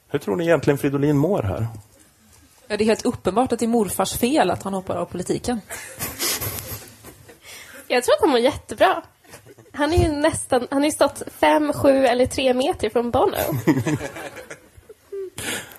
Hur 0.07 0.19
tror 0.19 0.35
ni 0.35 0.43
egentligen 0.43 0.77
Fridolin 0.77 1.17
mår 1.17 1.43
här? 1.43 1.67
Ja, 2.67 2.77
det 2.77 2.83
är 2.83 2.85
helt 2.85 3.05
uppenbart 3.05 3.51
att 3.51 3.59
det 3.59 3.65
är 3.65 3.67
morfars 3.67 4.17
fel 4.17 4.51
att 4.51 4.63
han 4.63 4.73
hoppar 4.73 4.95
av 4.95 5.05
politiken. 5.05 5.61
Jag 7.87 8.03
tror 8.03 8.13
att 8.13 8.21
han 8.21 8.29
mår 8.29 8.39
jättebra. 8.39 9.03
Han 9.73 9.93
är 9.93 9.97
ju 9.97 10.11
nästan, 10.11 10.67
han 10.71 10.81
har 10.81 10.85
ju 10.85 10.91
stått 10.91 11.23
fem, 11.39 11.73
sju 11.73 12.05
eller 12.05 12.25
tre 12.25 12.53
meter 12.53 12.89
från 12.89 13.11
Bono. 13.11 13.35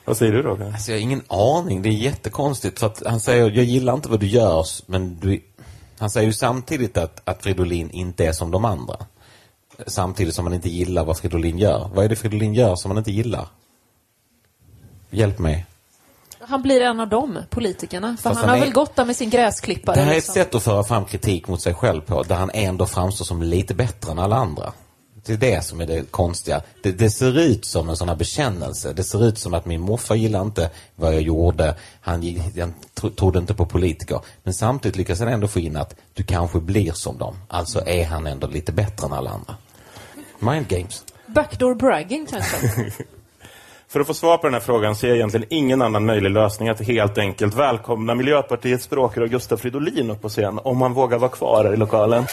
Vad 0.04 0.16
säger 0.16 0.32
du 0.32 0.42
Roger? 0.42 0.66
Alltså 0.66 0.90
jag 0.90 0.98
har 0.98 1.02
ingen 1.02 1.22
aning. 1.28 1.82
Det 1.82 1.88
är 1.88 1.92
jättekonstigt. 1.92 2.78
För 2.80 2.86
att 2.86 3.02
han 3.06 3.20
säger, 3.20 3.50
jag 3.50 3.64
gillar 3.64 3.94
inte 3.94 4.08
vad 4.08 4.20
du 4.20 4.26
gör, 4.26 4.66
men 4.86 5.18
du... 5.20 5.42
Han 5.98 6.10
säger 6.10 6.26
ju 6.26 6.32
samtidigt 6.32 6.96
att, 6.96 7.20
att 7.24 7.42
Fridolin 7.42 7.90
inte 7.90 8.26
är 8.26 8.32
som 8.32 8.50
de 8.50 8.64
andra. 8.64 8.96
Samtidigt 9.86 10.34
som 10.34 10.44
han 10.46 10.54
inte 10.54 10.68
gillar 10.68 11.04
vad 11.04 11.18
Fridolin 11.18 11.58
gör. 11.58 11.90
Vad 11.94 12.04
är 12.04 12.08
det 12.08 12.16
Fridolin 12.16 12.54
gör 12.54 12.76
som 12.76 12.90
han 12.90 12.98
inte 12.98 13.10
gillar? 13.10 13.46
Hjälp 15.10 15.38
mig. 15.38 15.66
Han 16.40 16.62
blir 16.62 16.80
en 16.80 17.00
av 17.00 17.08
dem, 17.08 17.38
politikerna. 17.50 18.16
För 18.20 18.30
han 18.30 18.36
han 18.38 18.48
har 18.48 18.56
är- 18.56 18.60
väl 18.60 18.72
gått 18.72 18.96
där 18.96 19.04
med 19.04 19.16
sin 19.16 19.30
gräsklippare. 19.30 19.96
Det 19.96 20.00
här 20.02 20.08
är 20.08 20.10
ett 20.12 20.16
liksom. 20.16 20.34
sätt 20.34 20.54
att 20.54 20.62
föra 20.62 20.84
fram 20.84 21.04
kritik 21.04 21.48
mot 21.48 21.62
sig 21.62 21.74
själv 21.74 22.00
på, 22.00 22.22
där 22.22 22.36
han 22.36 22.50
ändå 22.54 22.86
framstår 22.86 23.24
som 23.24 23.42
lite 23.42 23.74
bättre 23.74 24.12
än 24.12 24.18
alla 24.18 24.36
andra. 24.36 24.72
Det 25.24 25.32
är 25.32 25.36
det 25.36 25.64
som 25.64 25.80
är 25.80 25.86
det 25.86 26.10
konstiga. 26.10 26.62
Det, 26.82 26.92
det 26.92 27.10
ser 27.10 27.38
ut 27.38 27.64
som 27.64 27.88
en 27.88 27.96
sån 27.96 28.08
här 28.08 28.16
bekännelse. 28.16 28.92
Det 28.92 29.04
ser 29.04 29.24
ut 29.24 29.38
som 29.38 29.54
att 29.54 29.66
min 29.66 29.80
morfar 29.80 30.14
gillade 30.14 30.44
inte 30.44 30.70
vad 30.96 31.14
jag 31.14 31.22
gjorde. 31.22 31.74
Han, 32.00 32.40
han 32.58 32.74
tro, 32.94 33.10
trodde 33.10 33.38
inte 33.38 33.54
på 33.54 33.66
politiker. 33.66 34.20
Men 34.42 34.54
samtidigt 34.54 34.96
lyckas 34.96 35.18
han 35.18 35.28
ändå 35.28 35.48
få 35.48 35.60
in 35.60 35.76
att 35.76 35.94
du 36.14 36.22
kanske 36.22 36.60
blir 36.60 36.92
som 36.92 37.18
dem. 37.18 37.36
Alltså 37.48 37.82
är 37.86 38.04
han 38.04 38.26
ändå 38.26 38.46
lite 38.46 38.72
bättre 38.72 39.06
än 39.06 39.12
alla 39.12 39.30
andra. 39.30 39.56
Mind 40.38 40.68
games. 40.68 41.04
Backdoor 41.26 41.74
bragging 41.74 42.26
kanske? 42.26 42.56
För 43.88 44.00
att 44.00 44.06
få 44.06 44.14
svar 44.14 44.38
på 44.38 44.46
den 44.46 44.54
här 44.54 44.60
frågan 44.60 44.96
ser 44.96 45.08
jag 45.08 45.16
egentligen 45.16 45.46
ingen 45.50 45.82
annan 45.82 46.04
möjlig 46.04 46.30
lösning 46.30 46.68
att 46.68 46.80
helt 46.80 47.18
enkelt 47.18 47.54
välkomna 47.54 48.14
Miljöpartiets 48.14 48.84
språkrör 48.84 49.26
Gustav 49.26 49.56
Fridolin 49.56 50.10
upp 50.10 50.22
på 50.22 50.28
scen, 50.28 50.60
om 50.64 50.82
han 50.82 50.92
vågar 50.92 51.18
vara 51.18 51.30
kvar 51.30 51.64
här 51.64 51.72
i 51.72 51.76
lokalen. 51.76 52.24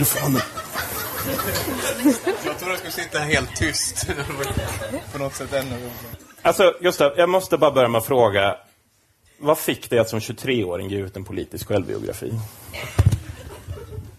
Mikrofonen. 0.00 0.42
Jag 2.44 2.58
trodde 2.58 2.72
jag 2.72 2.78
skulle 2.78 2.92
sitta 2.92 3.18
helt 3.18 3.56
tyst. 3.56 4.06
På 5.12 5.18
något 5.18 5.34
sätt 5.34 5.52
ännu. 5.52 5.90
Alltså, 6.42 6.74
Gustav, 6.80 7.12
jag 7.16 7.28
måste 7.28 7.58
bara 7.58 7.70
börja 7.70 7.88
med 7.88 7.98
att 7.98 8.06
fråga. 8.06 8.56
Vad 9.38 9.58
fick 9.58 9.90
dig 9.90 9.98
att 9.98 10.08
som 10.08 10.18
23-åring 10.18 10.88
ge 10.88 10.98
ut 10.98 11.16
en 11.16 11.24
politisk 11.24 11.68
självbiografi? 11.68 12.32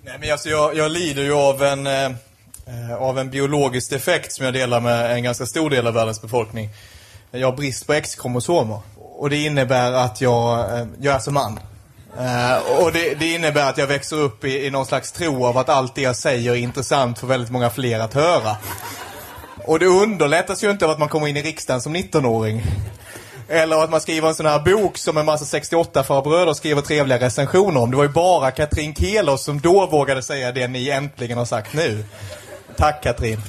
Nej, 0.03 0.17
men 0.19 0.31
alltså 0.31 0.49
jag, 0.49 0.75
jag 0.75 0.91
lider 0.91 1.23
ju 1.23 1.33
av 1.33 1.63
en, 1.63 1.87
eh, 1.87 2.11
av 2.99 3.19
en 3.19 3.29
biologisk 3.29 3.89
defekt 3.89 4.33
som 4.33 4.45
jag 4.45 4.53
delar 4.53 4.81
med 4.81 5.11
en 5.11 5.23
ganska 5.23 5.45
stor 5.45 5.69
del 5.69 5.87
av 5.87 5.93
världens 5.93 6.21
befolkning. 6.21 6.69
Jag 7.31 7.47
har 7.47 7.57
brist 7.57 7.87
på 7.87 7.93
X-kromosomer. 7.93 8.79
Och 8.97 9.29
det 9.29 9.37
innebär 9.37 9.91
att 9.91 10.21
jag, 10.21 10.79
eh, 10.79 10.87
jag 10.99 11.15
är 11.15 11.19
som 11.19 11.33
man. 11.33 11.59
Uh, 12.17 12.81
och 12.81 12.91
det, 12.91 13.13
det 13.19 13.33
innebär 13.33 13.69
att 13.69 13.77
jag 13.77 13.87
växer 13.87 14.15
upp 14.15 14.45
i, 14.45 14.65
i 14.65 14.69
någon 14.69 14.85
slags 14.85 15.11
tro 15.11 15.45
av 15.45 15.57
att 15.57 15.69
allt 15.69 15.95
det 15.95 16.01
jag 16.01 16.15
säger 16.15 16.51
är 16.51 16.55
intressant 16.55 17.19
för 17.19 17.27
väldigt 17.27 17.51
många 17.51 17.69
fler 17.69 17.99
att 17.99 18.13
höra. 18.13 18.57
Och 19.65 19.79
det 19.79 19.85
underlättas 19.85 20.63
ju 20.63 20.71
inte 20.71 20.85
av 20.85 20.91
att 20.91 20.99
man 20.99 21.09
kommer 21.09 21.27
in 21.27 21.37
i 21.37 21.41
riksdagen 21.41 21.81
som 21.81 21.95
19-åring. 21.95 22.63
Eller 23.49 23.83
att 23.83 23.89
man 23.89 24.01
skriver 24.01 24.27
en 24.27 24.35
sån 24.35 24.45
här 24.45 24.59
bok 24.59 24.97
som 24.97 25.17
en 25.17 25.25
massa 25.25 25.59
68-farbröder 25.59 26.53
skriver 26.53 26.81
trevliga 26.81 27.19
recensioner 27.19 27.81
om. 27.81 27.91
Det 27.91 27.97
var 27.97 28.03
ju 28.03 28.09
bara 28.09 28.51
Katrin 28.51 28.95
Kelos 28.95 29.43
som 29.43 29.59
då 29.61 29.87
vågade 29.87 30.23
säga 30.23 30.51
det 30.51 30.67
ni 30.67 30.89
äntligen 30.89 31.37
har 31.37 31.45
sagt 31.45 31.73
nu. 31.73 32.05
Tack 32.77 33.03
Katrin. 33.03 33.41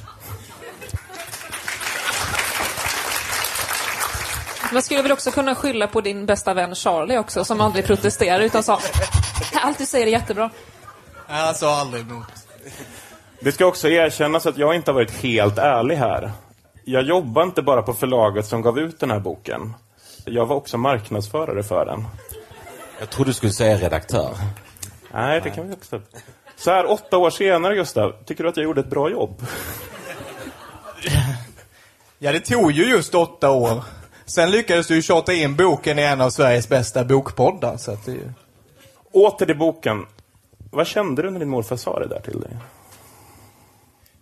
Man 4.73 4.83
skulle 4.83 5.03
väl 5.03 5.13
också 5.13 5.31
kunna 5.31 5.55
skylla 5.55 5.87
på 5.87 6.01
din 6.01 6.27
bästa 6.27 6.55
vän 6.55 6.75
Charlie 6.75 7.19
också, 7.19 7.45
som 7.45 7.61
aldrig 7.61 7.87
protesterar 7.87 8.41
utan 8.41 8.63
sa 8.63 8.81
allt 9.63 9.79
du 9.79 9.87
säger 9.87 10.07
är 10.07 10.11
jättebra. 10.11 10.51
Nej, 11.29 11.41
han 11.41 11.55
sa 11.55 11.81
aldrig 11.81 12.03
emot. 12.03 12.27
Det 13.41 13.53
ska 13.53 13.67
också 13.67 13.89
erkännas 13.89 14.47
att 14.47 14.59
jag 14.59 14.75
inte 14.75 14.91
har 14.91 14.95
varit 14.95 15.11
helt 15.11 15.59
ärlig 15.59 15.97
här. 15.97 16.31
Jag 16.85 17.03
jobbar 17.03 17.43
inte 17.43 17.63
bara 17.63 17.83
på 17.83 17.95
förlaget 17.95 18.47
som 18.47 18.63
gav 18.63 18.79
ut 18.79 19.01
den 19.01 19.11
här 19.11 19.21
boken. 19.21 19.75
Jag 20.25 20.47
var 20.47 20.57
också 20.57 20.79
marknadsförare 20.79 21.63
för 21.63 21.87
den. 21.87 22.05
Jag 23.01 23.11
trodde 23.11 23.31
du 23.31 23.35
skulle 23.35 23.53
säga 23.53 23.77
redaktör. 23.77 24.31
Nej, 25.13 25.41
det 25.45 25.51
kan 25.51 25.69
vi 25.69 25.75
också. 25.75 26.01
Så 26.57 26.71
här 26.71 26.91
åtta 26.91 27.19
år 27.19 27.31
senare, 27.31 27.75
Gustav, 27.75 28.13
tycker 28.25 28.45
du 28.45 28.51
att 28.51 28.57
jag 28.57 28.65
gjorde 28.65 28.81
ett 28.81 28.91
bra 28.91 29.11
jobb? 29.11 29.47
Ja, 32.19 32.33
det 32.33 32.41
tog 32.41 32.73
ju 32.73 32.91
just 32.91 33.15
åtta 33.15 33.51
år. 33.51 33.85
Sen 34.33 34.51
lyckades 34.51 34.87
du 34.87 34.95
ju 34.95 35.03
tjata 35.03 35.33
in 35.33 35.57
boken 35.57 35.99
i 35.99 36.03
en 36.03 36.21
av 36.21 36.31
Sveriges 36.31 36.69
bästa 36.69 37.05
bokpoddar. 37.05 37.77
Så 37.77 37.93
att 37.93 38.07
det... 38.07 38.19
Åter 39.13 39.47
till 39.47 39.59
boken. 39.59 40.07
Vad 40.71 40.87
kände 40.87 41.23
du 41.23 41.31
när 41.31 41.39
din 41.39 41.49
morfar 41.49 41.77
sa 41.77 41.99
det 41.99 42.07
där 42.07 42.21
till 42.21 42.41
dig? 42.41 42.51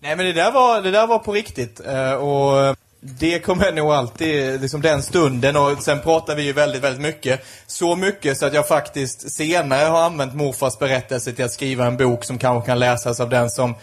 Nej 0.00 0.16
men 0.16 0.26
det 0.26 0.32
där 0.32 0.52
var, 0.52 0.82
det 0.82 0.90
där 0.90 1.06
var 1.06 1.18
på 1.18 1.32
riktigt. 1.32 1.80
Eh, 1.86 2.12
och 2.12 2.76
det 3.00 3.38
kommer 3.38 3.72
nog 3.72 3.92
alltid, 3.92 4.60
liksom 4.60 4.80
den 4.80 5.02
stunden 5.02 5.56
och 5.56 5.82
sen 5.82 6.00
pratar 6.00 6.36
vi 6.36 6.42
ju 6.42 6.52
väldigt, 6.52 6.82
väldigt 6.82 7.02
mycket. 7.02 7.44
Så 7.66 7.96
mycket 7.96 8.38
så 8.38 8.46
att 8.46 8.54
jag 8.54 8.68
faktiskt 8.68 9.30
senare 9.30 9.88
har 9.88 10.02
använt 10.02 10.34
morfars 10.34 10.78
berättelse 10.78 11.32
till 11.32 11.44
att 11.44 11.52
skriva 11.52 11.86
en 11.86 11.96
bok 11.96 12.24
som 12.24 12.38
kanske 12.38 12.66
kan 12.66 12.78
läsas 12.78 13.20
av 13.20 13.28
den 13.28 13.50
som 13.50 13.74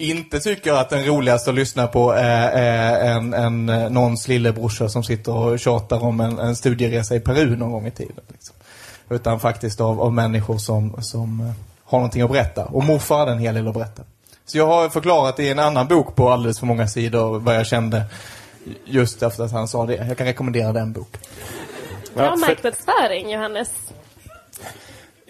inte 0.00 0.40
tycker 0.40 0.72
att 0.72 0.90
den 0.90 1.04
roligaste 1.04 1.50
att 1.50 1.56
lyssna 1.56 1.86
på 1.86 2.12
är, 2.12 2.50
är 2.50 3.10
en, 3.10 3.34
en, 3.34 3.66
någons 3.92 4.28
lillebrorsa 4.28 4.88
som 4.88 5.04
sitter 5.04 5.32
och 5.32 5.58
tjatar 5.58 6.04
om 6.04 6.20
en, 6.20 6.38
en 6.38 6.56
studieresa 6.56 7.14
i 7.14 7.20
Peru 7.20 7.56
någon 7.56 7.72
gång 7.72 7.86
i 7.86 7.90
tiden. 7.90 8.24
Liksom. 8.28 8.56
Utan 9.10 9.40
faktiskt 9.40 9.80
av, 9.80 10.00
av 10.00 10.12
människor 10.12 10.58
som, 10.58 11.02
som 11.02 11.40
eh, 11.40 11.52
har 11.84 11.98
någonting 11.98 12.22
att 12.22 12.30
berätta. 12.30 12.64
Och 12.64 12.84
morfar 12.84 13.18
hade 13.18 13.32
en 13.32 13.38
hel 13.38 13.54
del 13.54 13.68
att 13.68 13.74
berätta. 13.74 14.02
Så 14.46 14.58
jag 14.58 14.66
har 14.66 14.88
förklarat 14.88 15.40
i 15.40 15.48
en 15.48 15.58
annan 15.58 15.88
bok 15.88 16.16
på 16.16 16.30
alldeles 16.30 16.58
för 16.58 16.66
många 16.66 16.88
sidor 16.88 17.38
vad 17.38 17.56
jag 17.56 17.66
kände 17.66 18.04
just 18.84 19.22
efter 19.22 19.44
att 19.44 19.52
han 19.52 19.68
sa 19.68 19.86
det. 19.86 19.94
Jag 19.94 20.18
kan 20.18 20.26
rekommendera 20.26 20.72
den 20.72 20.92
boken. 20.92 21.20
Bra 22.14 22.36
marknadsföring, 22.36 23.30
Johannes. 23.30 23.70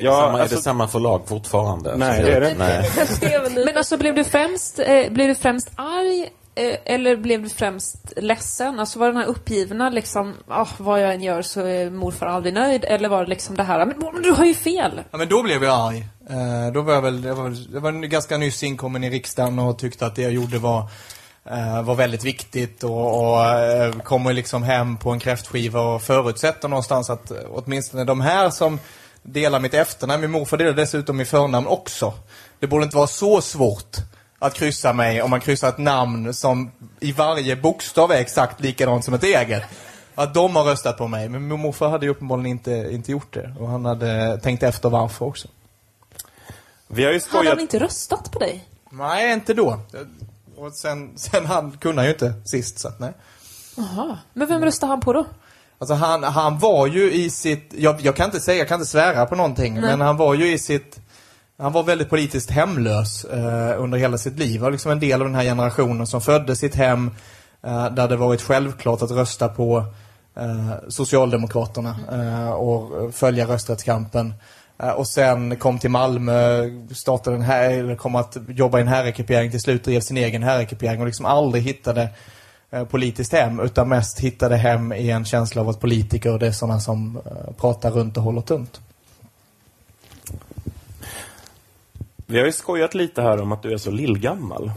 Ja, 0.01 0.13
samma, 0.13 0.39
är 0.39 0.43
alltså, 0.43 0.57
det 0.57 0.63
samma 0.63 0.89
förlag 0.89 1.23
fortfarande? 1.27 1.97
Nej, 1.97 2.21
Så 2.21 2.27
det 2.27 2.33
är 2.33 2.41
det 2.41 2.51
inte. 2.51 2.85
Nej. 3.23 3.65
Men 3.67 3.77
alltså 3.77 3.97
blev 3.97 4.15
du 4.15 4.25
främst, 4.25 4.79
eh, 4.79 5.11
blev 5.11 5.29
du 5.29 5.35
främst 5.35 5.71
arg 5.77 6.31
eh, 6.55 6.79
eller 6.85 7.17
blev 7.17 7.43
du 7.43 7.49
främst 7.49 8.13
ledsen? 8.17 8.81
Alltså 8.81 8.99
var 8.99 9.07
den 9.07 9.17
här 9.17 9.27
uppgivna 9.27 9.91
liksom, 9.91 10.35
ah, 10.49 10.67
vad 10.79 11.03
jag 11.03 11.15
än 11.15 11.23
gör 11.23 11.43
så 11.43 11.61
är 11.61 11.91
morfar 11.91 12.27
aldrig 12.27 12.55
nöjd? 12.55 12.85
Eller 12.85 13.09
var 13.09 13.25
det 13.25 13.31
liksom 13.31 13.57
det 13.57 13.63
här, 13.63 13.87
men 13.87 13.97
men 14.13 14.23
du 14.23 14.31
har 14.31 14.45
ju 14.45 14.55
fel! 14.55 15.01
Ja, 15.11 15.19
men 15.19 15.29
då 15.29 15.43
blev 15.43 15.65
jag 15.65 15.89
arg. 15.89 16.07
Eh, 16.31 16.73
då 16.73 16.83
var 16.83 16.93
jag 16.93 17.03
väl, 17.03 17.25
jag 17.25 17.35
var, 17.35 17.57
jag 17.73 17.81
var 17.81 17.93
ganska 17.93 18.37
nyss 18.37 18.63
inkommen 18.63 19.05
i 19.05 19.11
riksdagen 19.11 19.59
och 19.59 19.79
tyckte 19.79 20.07
att 20.07 20.17
det 20.17 20.23
jag 20.23 20.33
gjorde 20.33 20.59
var, 20.59 20.89
eh, 21.51 21.83
var 21.83 21.95
väldigt 21.95 22.25
viktigt 22.25 22.85
och, 22.85 23.21
och 23.21 23.45
eh, 23.45 23.93
kommer 23.93 24.33
liksom 24.33 24.63
hem 24.63 24.97
på 24.97 25.11
en 25.11 25.21
kräftskiva 25.21 25.81
och 25.81 26.03
förutsätter 26.03 26.69
någonstans 26.69 27.11
att 27.11 27.33
åtminstone 27.51 28.05
de 28.05 28.21
här 28.21 28.51
som 28.51 28.79
delar 29.23 29.61
mitt 29.61 29.75
efternamn, 29.75 30.21
min 30.21 30.31
morfar 30.31 30.57
delar 30.57 30.73
dessutom 30.73 31.17
mitt 31.17 31.29
förnamn 31.29 31.67
också. 31.67 32.13
Det 32.59 32.67
borde 32.67 32.85
inte 32.85 32.97
vara 32.97 33.07
så 33.07 33.41
svårt 33.41 33.97
att 34.39 34.55
kryssa 34.55 34.93
mig 34.93 35.23
om 35.23 35.31
man 35.31 35.41
kryssar 35.41 35.69
ett 35.69 35.79
namn 35.79 36.35
som 36.35 36.71
i 37.01 37.13
varje 37.13 37.57
bokstav 37.57 38.13
är 38.13 38.17
exakt 38.17 38.61
likadant 38.61 39.05
som 39.05 39.15
ett 39.15 39.25
eget. 39.25 39.63
Att 40.15 40.35
de 40.35 40.57
har 40.57 40.65
röstat 40.65 40.99
på 40.99 41.09
mig. 41.09 41.29
Men 41.29 41.49
min 41.49 41.61
morfar 41.61 41.89
hade 41.89 42.07
ju 42.07 42.11
uppenbarligen 42.11 42.47
inte, 42.47 42.89
inte 42.91 43.13
gjort 43.13 43.35
det. 43.35 43.55
Och 43.59 43.69
han 43.69 43.85
hade 43.85 44.41
tänkt 44.43 44.63
efter 44.63 44.91
varför 44.91 45.27
också. 45.27 45.49
Vi 46.87 47.05
har 47.05 47.13
ju 47.13 47.19
Hade 47.19 47.29
skojat... 47.31 47.49
han 47.49 47.61
inte 47.61 47.79
röstat 47.79 48.33
på 48.33 48.39
dig? 48.39 48.69
Nej, 48.91 49.33
inte 49.33 49.55
då. 49.55 49.81
Och 50.57 50.73
sen, 50.73 51.19
sen 51.19 51.47
han 51.47 51.79
kunde 51.79 52.01
han 52.01 52.07
ju 52.07 52.13
inte 52.13 52.35
sist, 52.45 52.79
så 52.79 52.89
att 52.89 53.01
nej. 53.01 53.13
Jaha. 53.77 54.19
Men 54.33 54.49
vem 54.49 54.65
röstade 54.65 54.93
han 54.93 55.01
på 55.01 55.13
då? 55.13 55.27
Alltså 55.81 55.95
han, 55.95 56.23
han 56.23 56.59
var 56.59 56.87
ju 56.87 57.13
i 57.13 57.31
sitt, 57.31 57.75
jag, 57.79 58.01
jag 58.01 58.17
kan 58.17 58.27
inte 58.27 58.41
säga, 58.41 58.59
jag 58.59 58.69
kan 58.69 58.75
inte 58.81 58.91
svära 58.91 59.27
på 59.27 59.37
någonting, 59.37 59.81
men 59.81 60.01
han 60.01 60.17
var 60.17 60.35
ju 60.35 60.53
i 60.53 60.59
sitt, 60.59 61.01
han 61.59 61.73
var 61.73 61.83
väldigt 61.83 62.11
politiskt 62.11 62.51
hemlös 62.51 63.25
eh, 63.25 63.83
under 63.83 63.99
hela 63.99 64.19
sitt 64.19 64.39
liv. 64.39 64.61
Han 64.61 64.65
var 64.65 64.71
liksom 64.71 64.91
en 64.91 65.01
del 65.01 65.21
av 65.21 65.27
den 65.27 65.35
här 65.35 65.45
generationen 65.45 66.07
som 66.07 66.21
födde 66.21 66.57
sitt 66.57 66.75
hem 66.75 67.11
eh, 67.63 67.91
där 67.91 68.09
det 68.09 68.17
varit 68.17 68.43
självklart 68.43 69.03
att 69.03 69.11
rösta 69.11 69.49
på 69.49 69.85
eh, 70.37 70.73
Socialdemokraterna 70.89 71.97
eh, 72.13 72.51
och 72.51 73.15
följa 73.15 73.47
rösträttskampen. 73.47 74.35
Eh, 74.83 74.91
och 74.91 75.07
sen 75.07 75.57
kom 75.57 75.79
till 75.79 75.91
Malmö, 75.91 76.65
startade 76.95 77.37
en 77.37 77.43
här, 77.43 77.71
eller 77.71 77.97
kom 77.97 78.15
att 78.15 78.37
jobba 78.49 78.79
i 78.79 78.81
en 78.81 78.89
herrekipering, 78.89 79.51
till 79.51 79.61
slut 79.61 79.85
drev 79.85 80.01
sin 80.01 80.17
egen 80.17 80.43
herrekipering 80.43 81.01
och 81.01 81.07
liksom 81.07 81.27
aldrig 81.27 81.63
hittade 81.63 82.09
Eh, 82.73 82.85
politiskt 82.85 83.33
hem, 83.33 83.61
utan 83.61 83.89
mest 83.89 84.21
hittade 84.21 84.57
hem 84.57 84.93
i 84.93 85.11
en 85.11 85.25
känsla 85.25 85.63
av 85.63 85.69
att 85.69 85.81
politiker 85.81 86.39
det 86.39 86.47
är 86.47 86.53
sådana 86.53 86.81
som 86.81 87.17
eh, 87.17 87.53
pratar 87.61 87.91
runt 87.91 88.17
och 88.17 88.23
håller 88.23 88.41
tunt. 88.41 88.81
Vi 92.27 92.39
har 92.39 92.47
ju 92.47 92.53
skojat 92.53 92.95
lite 92.95 93.23
här 93.23 93.41
om 93.41 93.53
att 93.53 93.63
du 93.63 93.73
är 93.73 93.79
så 93.79 93.91
lillgammal. 93.91 94.73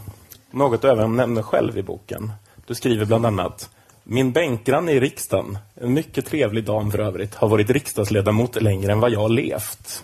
Något 0.52 0.82
du 0.82 0.90
även 0.90 1.16
nämner 1.16 1.42
själv 1.42 1.78
i 1.78 1.84
boken. 1.84 2.32
Du 2.68 2.76
skriver 2.76 3.06
bland 3.06 3.26
annat 3.26 3.70
Min 4.04 4.32
bänkgranne 4.32 4.92
i 4.92 5.00
riksdagen, 5.00 5.58
en 5.76 5.94
mycket 5.94 6.26
trevlig 6.26 6.66
dam 6.66 6.92
för 6.92 7.00
övrigt, 7.00 7.36
har 7.36 7.48
varit 7.48 7.70
riksdagsledamot 7.70 8.62
längre 8.62 8.92
än 8.92 9.00
vad 9.00 9.12
jag 9.12 9.20
har 9.20 9.30
levt. 9.30 10.04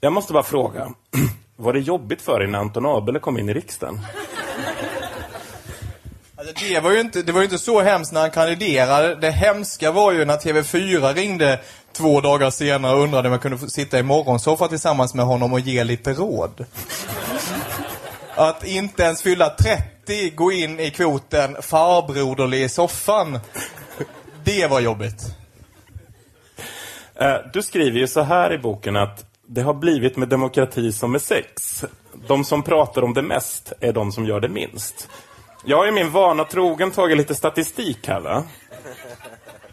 Jag 0.00 0.12
måste 0.12 0.32
bara 0.32 0.42
fråga, 0.42 0.94
var 1.56 1.72
det 1.72 1.80
jobbigt 1.80 2.22
för 2.22 2.38
dig 2.38 2.48
när 2.48 2.58
Anton 2.58 2.86
Abele 2.86 3.18
kom 3.18 3.38
in 3.38 3.48
i 3.48 3.54
riksdagen? 3.54 4.00
Alltså, 6.48 6.64
det, 6.68 6.80
var 6.80 6.92
ju 6.92 7.00
inte, 7.00 7.22
det 7.22 7.32
var 7.32 7.40
ju 7.40 7.44
inte 7.44 7.58
så 7.58 7.80
hemskt 7.80 8.12
när 8.12 8.20
han 8.20 8.30
kandiderade. 8.30 9.14
Det 9.14 9.30
hemska 9.30 9.92
var 9.92 10.12
ju 10.12 10.24
när 10.24 10.36
TV4 10.36 11.14
ringde 11.14 11.60
två 11.92 12.20
dagar 12.20 12.50
senare 12.50 12.96
och 12.96 13.02
undrade 13.02 13.28
om 13.28 13.32
jag 13.32 13.42
kunde 13.42 13.58
få 13.58 13.66
sitta 13.66 13.98
i 13.98 14.02
morgonsoffa 14.02 14.68
tillsammans 14.68 15.14
med 15.14 15.24
honom 15.24 15.52
och 15.52 15.60
ge 15.60 15.84
lite 15.84 16.12
råd. 16.12 16.66
Att 18.34 18.64
inte 18.64 19.02
ens 19.02 19.22
fylla 19.22 19.50
30, 19.50 20.30
gå 20.30 20.52
in 20.52 20.80
i 20.80 20.90
kvoten 20.90 21.56
farbroderlig 21.62 22.62
i 22.62 22.68
soffan. 22.68 23.38
Det 24.44 24.66
var 24.66 24.80
jobbigt. 24.80 25.22
Eh, 27.14 27.36
du 27.52 27.62
skriver 27.62 27.98
ju 27.98 28.06
så 28.06 28.22
här 28.22 28.52
i 28.52 28.58
boken 28.58 28.96
att 28.96 29.24
Det 29.46 29.62
har 29.62 29.74
blivit 29.74 30.16
med 30.16 30.28
demokrati 30.28 30.92
som 30.92 31.12
med 31.12 31.22
sex. 31.22 31.84
De 32.26 32.44
som 32.44 32.62
pratar 32.62 33.02
om 33.02 33.14
det 33.14 33.22
mest 33.22 33.72
är 33.80 33.92
de 33.92 34.12
som 34.12 34.26
gör 34.26 34.40
det 34.40 34.48
minst. 34.48 35.08
Jag 35.64 35.76
har 35.76 35.86
i 35.86 35.92
min 35.92 36.10
vana 36.10 36.44
trogen 36.44 36.90
tagit 36.90 37.16
lite 37.16 37.34
statistik 37.34 38.08
här 38.08 38.20
va. 38.20 38.44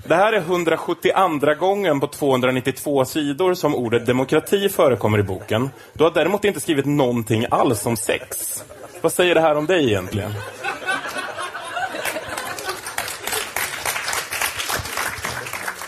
Det 0.03 0.15
här 0.15 0.33
är 0.33 0.37
172 0.37 1.55
gången 1.59 1.99
på 1.99 2.07
292 2.07 3.05
sidor 3.05 3.53
som 3.53 3.75
ordet 3.75 4.05
demokrati 4.05 4.69
förekommer 4.69 5.19
i 5.19 5.23
boken. 5.23 5.69
Du 5.93 6.03
har 6.03 6.11
däremot 6.11 6.45
inte 6.45 6.59
skrivit 6.59 6.85
någonting 6.85 7.45
alls 7.51 7.85
om 7.85 7.97
sex. 7.97 8.63
Vad 9.01 9.11
säger 9.11 9.35
det 9.35 9.41
här 9.41 9.55
om 9.55 9.65
dig 9.65 9.85
egentligen? 9.87 10.33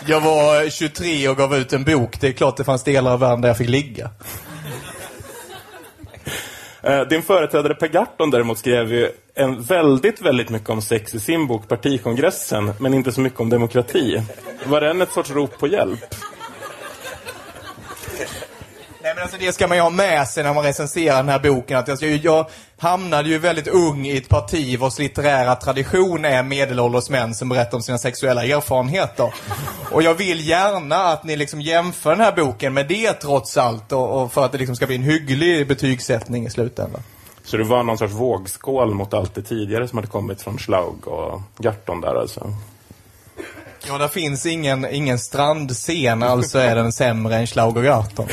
Jag 0.08 0.22
var 0.22 0.70
23 0.70 1.30
och 1.30 1.38
gav 1.38 1.56
ut 1.56 1.74
en 1.74 1.84
bok. 1.84 2.22
Det 2.22 2.28
är 2.28 2.32
klart 2.32 2.58
det 2.58 2.64
fanns 2.64 2.84
delar 2.84 3.14
av 3.14 3.20
världen 3.20 3.42
där 3.42 3.50
jag 3.50 3.58
fick 3.58 3.70
ligga. 3.70 4.10
Eh, 6.84 7.02
Din 7.02 7.22
företrädare 7.22 7.76
Per 7.76 7.88
Gahrton 7.88 8.32
däremot 8.32 8.58
skrev 8.58 8.94
ju 8.94 9.12
en 9.42 9.62
väldigt, 9.62 10.22
väldigt 10.22 10.50
mycket 10.50 10.70
om 10.70 10.82
sex 10.82 11.16
i 11.16 11.20
sin 11.20 11.48
bok 11.48 11.68
Partikongressen, 11.68 12.74
men 12.80 12.94
inte 12.94 13.12
så 13.12 13.22
mycket 13.22 13.40
om 13.40 13.50
demokrati. 13.50 14.22
Var 14.66 14.82
den 14.82 15.02
ett 15.02 15.12
sorts 15.12 15.32
rop 15.32 15.60
på 15.60 15.68
hjälp? 15.68 16.16
Nej 19.04 19.14
men 19.16 19.24
alltså 19.24 19.38
det 19.40 19.54
ska 19.54 19.68
man 19.68 19.78
ju 19.78 19.84
ha 19.84 19.90
med 19.90 20.28
sig 20.28 20.44
när 20.44 20.54
man 20.54 20.64
recenserar 20.64 21.16
den 21.16 21.30
här 21.30 21.40
boken. 21.40 21.78
Att 21.78 22.02
jag, 22.02 22.12
jag 22.12 22.50
hamnade 22.78 23.30
ju 23.30 23.38
väldigt 23.38 23.68
ung 23.68 24.06
i 24.06 24.18
ett 24.18 24.30
parti 24.30 24.80
vars 24.80 25.00
litterära 25.00 25.56
tradition 25.56 26.26
är 26.26 26.44
medelålders 26.44 27.10
män 27.10 27.36
som 27.36 27.50
berättar 27.50 27.78
om 27.78 27.84
sina 27.84 27.98
sexuella 27.98 28.46
erfarenheter. 28.46 29.34
Och 29.92 30.04
jag 30.04 30.14
vill 30.14 30.48
gärna 30.48 30.96
att 30.96 31.24
ni 31.24 31.36
liksom 31.36 31.62
jämför 31.62 32.10
den 32.10 32.20
här 32.20 32.32
boken 32.32 32.74
med 32.74 32.88
det 32.88 33.14
trots 33.14 33.58
allt. 33.58 33.92
Och, 33.92 34.22
och 34.22 34.34
för 34.34 34.46
att 34.46 34.52
det 34.52 34.58
liksom 34.58 34.76
ska 34.76 34.88
bli 34.88 34.96
en 34.96 35.04
hygglig 35.04 35.68
betygssättning 35.68 36.46
i 36.46 36.50
slutändan. 36.50 37.02
Så 37.44 37.58
det 37.58 37.64
var 37.64 37.84
någon 37.84 37.98
sorts 37.98 38.14
vågskål 38.14 38.94
mot 38.94 39.14
allt 39.14 39.36
det 39.36 39.42
tidigare 39.42 39.88
som 39.88 39.98
hade 39.98 40.08
kommit 40.08 40.42
från 40.42 40.58
Schlaug 40.58 41.08
och 41.08 41.42
Gahrton 41.58 42.02
där 42.02 42.16
alltså. 42.16 42.54
Ja, 43.88 43.98
där 43.98 44.08
finns 44.08 44.46
ingen, 44.46 44.88
ingen 44.92 45.20
strandscen, 45.20 46.24
alltså 46.24 46.60
är 46.60 46.76
den 46.76 46.92
sämre 46.92 47.36
än 47.36 47.48
Schlaug 47.48 47.78
och 47.78 47.84
Gahrton. 47.84 48.28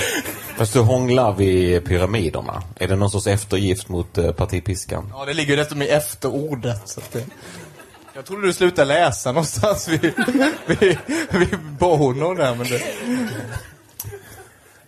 Fast 0.57 0.73
du 0.73 0.81
hånglar 0.81 1.33
vid 1.33 1.85
pyramiderna. 1.85 2.63
Är 2.77 2.89
det 2.89 2.97
någon 2.97 3.11
sorts 3.11 3.27
eftergift 3.27 3.89
mot 3.89 4.19
eh, 4.19 4.33
partipiskan? 4.33 5.13
Ja, 5.15 5.25
det 5.25 5.35
ligger 5.35 5.51
ju 5.51 5.57
dessutom 5.57 5.83
i 5.83 5.89
efterordet. 5.89 6.89
Så 6.89 7.01
att 7.01 7.13
det... 7.13 7.25
Jag 8.15 8.25
trodde 8.25 8.47
du 8.47 8.53
slutade 8.53 8.89
läsa 8.89 9.33
någonstans 9.33 9.89
vid, 9.89 10.15
vid, 10.67 10.99
vid 11.31 11.59
Bono 11.79 12.35
där, 12.35 12.55
men 12.55 12.67
det... 12.67 12.83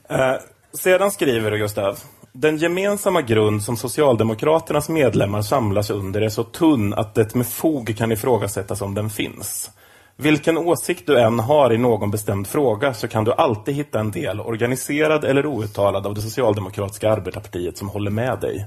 Eh, 0.09 0.37
sedan 0.75 1.11
skriver 1.11 1.51
du, 1.51 1.59
Gustav. 1.59 1.99
Den 2.33 2.57
gemensamma 2.57 3.23
grund 3.23 3.63
som 3.63 3.77
Socialdemokraternas 3.77 4.89
medlemmar 4.89 5.43
samlas 5.43 5.91
under 5.91 6.21
är 6.21 6.29
så 6.29 6.45
tunn 6.45 6.95
att 6.95 7.15
det 7.15 7.35
med 7.35 7.47
fog 7.47 7.97
kan 7.99 8.13
ifrågasättas 8.13 8.83
om 8.83 8.95
den 8.95 9.11
finns. 9.11 9.71
Vilken 10.17 10.59
åsikt 10.59 11.07
du 11.07 11.21
än 11.21 11.39
har 11.39 11.73
i 11.73 11.79
någon 11.79 12.11
bestämd 12.11 12.47
fråga 12.47 12.95
så 12.95 13.09
kan 13.09 13.25
du 13.25 13.33
alltid 13.33 13.75
hitta 13.75 14.01
en 14.01 14.11
del, 14.11 14.41
organiserad 14.41 15.25
eller 15.25 15.47
outtalad, 15.47 16.07
av 16.07 16.15
det 16.15 16.23
socialdemokratiska 16.23 17.13
arbetarpartiet 17.13 17.79
som 17.79 17.89
håller 17.89 18.11
med 18.11 18.41
dig. 18.41 18.67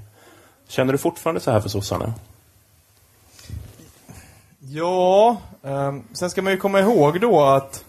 Känner 0.67 0.91
du 0.91 0.97
fortfarande 0.97 1.41
så 1.41 1.51
här 1.51 1.59
för 1.59 1.69
sossarna? 1.69 2.13
Ja, 4.59 5.37
eh, 5.63 5.93
sen 6.13 6.29
ska 6.29 6.41
man 6.41 6.53
ju 6.53 6.59
komma 6.59 6.79
ihåg 6.79 7.21
då 7.21 7.41
att... 7.41 7.85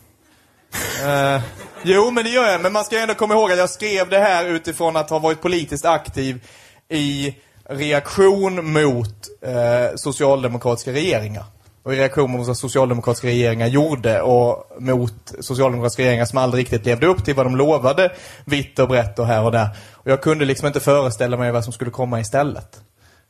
Eh, 1.05 1.43
jo, 1.85 2.11
men 2.11 2.25
det 2.25 2.31
gör 2.31 2.53
jag. 2.53 2.61
Men 2.61 2.73
man 2.73 2.85
ska 2.85 2.99
ändå 2.99 3.15
komma 3.15 3.35
ihåg 3.35 3.53
att 3.53 3.59
jag 3.59 3.71
skrev 3.71 4.09
det 4.09 4.19
här 4.19 4.45
utifrån 4.45 4.97
att 4.97 5.11
ha 5.11 5.19
varit 5.19 5.43
politiskt 5.43 5.85
aktiv 5.85 6.45
i 6.89 7.35
reaktion 7.69 8.73
mot 8.73 9.29
eh, 9.43 9.97
socialdemokratiska 9.97 10.93
regeringar. 10.93 11.45
Och 11.83 11.95
i 11.95 11.97
reaktion 11.97 12.31
mot 12.31 12.47
vad 12.47 12.57
socialdemokratiska 12.57 13.27
regeringar 13.27 13.67
gjorde 13.67 14.23
och 14.23 14.83
mot 14.83 15.35
socialdemokratiska 15.41 16.03
regeringar 16.03 16.25
som 16.25 16.39
aldrig 16.39 16.63
riktigt 16.63 16.87
levde 16.87 17.07
upp 17.07 17.25
till 17.25 17.35
vad 17.35 17.47
de 17.47 17.57
lovade 17.57 18.13
vitt 18.45 18.79
och 18.79 18.89
brett 18.89 19.19
och 19.19 19.27
här 19.27 19.45
och 19.45 19.53
där. 19.53 19.69
Och 19.93 20.11
jag 20.11 20.23
kunde 20.23 20.45
liksom 20.45 20.67
inte 20.67 20.81
föreställa 20.81 21.37
mig 21.37 21.53
vad 21.53 21.65
som 21.65 21.73
skulle 21.73 21.91
komma 21.91 22.21
istället. 22.21 22.81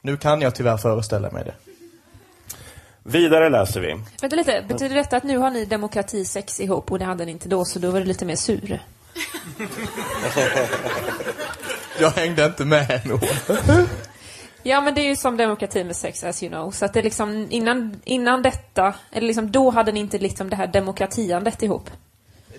Nu 0.03 0.17
kan 0.17 0.41
jag 0.41 0.55
tyvärr 0.55 0.77
föreställa 0.77 1.31
mig 1.31 1.45
det. 1.45 1.74
Vidare 3.07 3.49
läser 3.49 3.81
vi. 3.81 3.97
Vänta 4.21 4.37
lite, 4.37 4.65
betyder 4.69 4.97
detta 4.97 5.17
att 5.17 5.25
nu 5.25 5.39
har 5.39 5.51
ni 5.51 5.65
demokrati 5.65 6.25
sex 6.25 6.61
ihop 6.61 6.93
och 6.93 6.99
det 6.99 7.05
hade 7.05 7.25
ni 7.25 7.33
inte 7.33 7.49
då, 7.49 7.65
så 7.65 7.79
då 7.79 7.91
var 7.91 8.01
det 8.01 8.07
lite 8.07 8.25
mer 8.25 8.37
sur? 8.37 8.79
Jag 12.01 12.11
hängde 12.11 12.45
inte 12.45 12.65
med 12.65 13.01
nog. 13.07 13.21
Ja, 14.63 14.81
men 14.81 14.95
det 14.95 15.01
är 15.01 15.09
ju 15.09 15.17
som 15.17 15.37
demokrati 15.37 15.85
med 15.85 15.97
sex, 15.97 16.25
as 16.25 16.43
you 16.43 16.53
know. 16.53 16.71
Så 16.71 16.85
att 16.85 16.93
det 16.93 17.01
är 17.01 17.05
liksom, 17.05 17.47
innan, 17.51 18.01
innan 18.05 18.43
detta, 18.43 18.95
eller 19.13 19.27
liksom 19.27 19.51
då 19.53 19.71
hade 19.71 19.93
ni 19.93 20.01
inte 20.01 20.19
liksom 20.19 20.51
det 20.51 20.57
här 20.57 20.67
demokratiandet 20.67 21.63
ihop. 21.63 21.91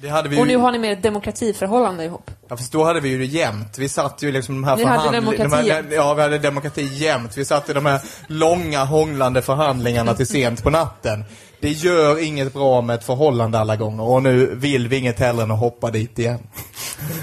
Det 0.05 0.11
hade 0.11 0.29
vi 0.29 0.41
Och 0.41 0.47
nu 0.47 0.53
ju, 0.53 0.59
har 0.59 0.71
ni 0.71 0.79
mer 0.79 0.91
ett 0.91 1.03
demokratiförhållande 1.03 2.03
ihop. 2.03 2.31
ja, 2.47 2.57
fast 2.57 2.71
då 2.71 2.83
hade 2.83 2.99
vi 2.99 3.09
ju 3.09 3.17
det 3.17 3.25
jämnt. 3.25 3.77
Vi 3.77 3.89
satt 3.89 4.21
ju 4.21 4.31
liksom 4.31 4.55
de 4.55 4.63
här 4.63 4.77
förhandlingarna. 4.77 5.93
ja, 5.95 6.13
vi 6.13 6.21
hade 6.21 6.37
demokrati 6.37 6.83
jämt. 6.93 7.37
Vi 7.37 7.45
satt 7.45 7.69
i 7.69 7.73
de 7.73 7.85
här 7.85 8.01
långa 8.27 8.83
hånglande 8.83 9.41
förhandlingarna 9.41 10.13
till 10.13 10.27
sent 10.27 10.63
på 10.63 10.69
natten. 10.69 11.23
Det 11.59 11.69
gör 11.69 12.23
inget 12.23 12.53
bra 12.53 12.81
med 12.81 12.95
ett 12.95 13.03
förhållande 13.03 13.59
alla 13.59 13.75
gånger 13.75 14.03
och 14.03 14.23
nu 14.23 14.55
vill 14.55 14.87
vi 14.87 14.97
inget 14.97 15.19
hellre 15.19 15.43
än 15.43 15.51
att 15.51 15.59
hoppa 15.59 15.91
dit 15.91 16.19
igen. 16.19 16.39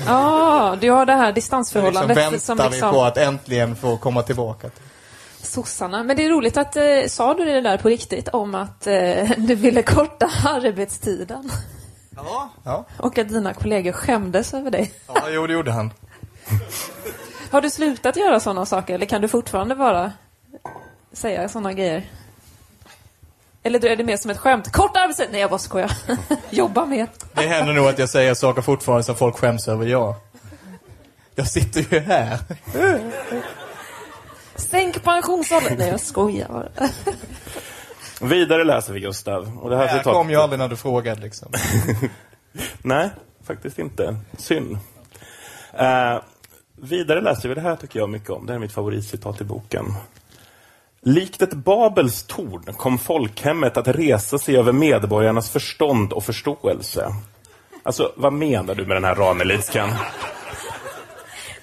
Ja, 0.06 0.12
ah, 0.14 0.76
du 0.76 0.90
har 0.90 1.06
det 1.06 1.12
här 1.12 1.26
Liksom 1.26 1.34
distansförhållandet 1.34 2.16
väntar 2.16 2.38
som 2.38 2.56
vi 2.56 2.62
liksom... 2.70 2.92
på 2.92 3.02
att 3.02 3.16
äntligen 3.16 3.76
få 3.76 3.96
komma 3.96 4.22
tillbaka. 4.22 4.68
till. 4.68 4.82
Sossarna. 5.42 6.02
Men 6.02 6.16
det 6.16 6.24
är 6.24 6.30
roligt 6.30 6.56
att, 6.56 6.76
eh, 6.76 6.82
sa 7.08 7.34
du 7.34 7.44
det 7.44 7.60
där 7.60 7.78
på 7.78 7.88
riktigt 7.88 8.28
om 8.28 8.54
att 8.54 8.86
eh, 8.86 9.30
du 9.36 9.54
ville 9.54 9.82
korta 9.82 10.30
arbetstiden? 10.44 11.50
Ja. 12.16 12.50
Ja, 12.64 12.84
Och 12.96 13.18
att 13.18 13.28
dina 13.28 13.54
kollegor 13.54 13.92
skämdes 13.92 14.54
över 14.54 14.70
dig? 14.70 14.92
ja 15.06 15.28
jo, 15.28 15.46
det 15.46 15.52
gjorde 15.52 15.72
han. 15.72 15.92
Har 17.50 17.60
du 17.60 17.70
slutat 17.70 18.16
göra 18.16 18.40
sådana 18.40 18.66
saker 18.66 18.94
eller 18.94 19.06
kan 19.06 19.20
du 19.22 19.28
fortfarande 19.28 19.74
bara 19.76 20.12
säga 21.12 21.48
sådana 21.48 21.72
grejer? 21.72 22.04
Eller 23.62 23.84
är 23.84 23.96
det 23.96 24.04
mer 24.04 24.16
som 24.16 24.30
ett 24.30 24.38
skämt? 24.38 24.72
Kort 24.72 24.96
arbetstid! 24.96 25.28
Nej, 25.32 25.40
jag 25.40 25.50
bara 25.50 25.58
skojar. 25.58 25.92
Jobba 26.50 26.86
mer. 26.86 27.08
Det 27.34 27.46
händer 27.46 27.72
nog 27.72 27.86
att 27.86 27.98
jag 27.98 28.08
säger 28.08 28.34
saker 28.34 28.62
fortfarande 28.62 29.04
som 29.04 29.16
folk 29.16 29.36
skäms 29.36 29.68
över, 29.68 29.86
ja. 29.86 30.16
Jag 31.34 31.46
sitter 31.48 31.94
ju 31.94 32.00
här. 32.00 32.38
Sänk 34.56 35.02
pensionsåldern! 35.02 35.78
Nej, 35.78 35.88
jag 35.88 36.00
skojar 36.00 36.48
bara. 36.48 36.68
Vidare 38.22 38.64
läser 38.64 38.92
vi, 38.92 39.00
Gustav. 39.00 39.58
Och 39.62 39.70
det 39.70 39.76
här 39.76 39.88
citatet- 39.88 40.12
kom 40.12 40.30
ju 40.30 40.36
aldrig 40.36 40.58
när 40.58 40.68
du 40.68 40.76
frågade 40.76 41.20
liksom. 41.20 41.52
Nej, 42.82 43.10
faktiskt 43.46 43.78
inte. 43.78 44.16
Synd. 44.38 44.78
Eh, 45.74 46.18
vidare 46.76 47.20
läser 47.20 47.48
vi 47.48 47.54
det 47.54 47.60
här 47.60 47.76
tycker 47.76 47.98
jag 47.98 48.08
mycket 48.10 48.30
om. 48.30 48.46
Det 48.46 48.52
här 48.52 48.56
är 48.58 48.60
mitt 48.60 48.72
favoritcitat 48.72 49.40
i 49.40 49.44
boken. 49.44 49.94
Likt 51.00 51.42
ett 51.42 51.52
Babels 51.54 52.22
torn 52.22 52.74
kom 52.76 52.98
folkhemmet 52.98 53.76
att 53.76 53.88
resa 53.88 54.38
sig 54.38 54.56
över 54.56 54.72
medborgarnas 54.72 55.50
förstånd 55.50 56.12
och 56.12 56.24
förståelse. 56.24 57.14
Alltså, 57.82 58.12
vad 58.16 58.32
menar 58.32 58.74
du 58.74 58.86
med 58.86 58.96
den 58.96 59.04
här 59.04 59.14
Ranelidskan? 59.14 59.90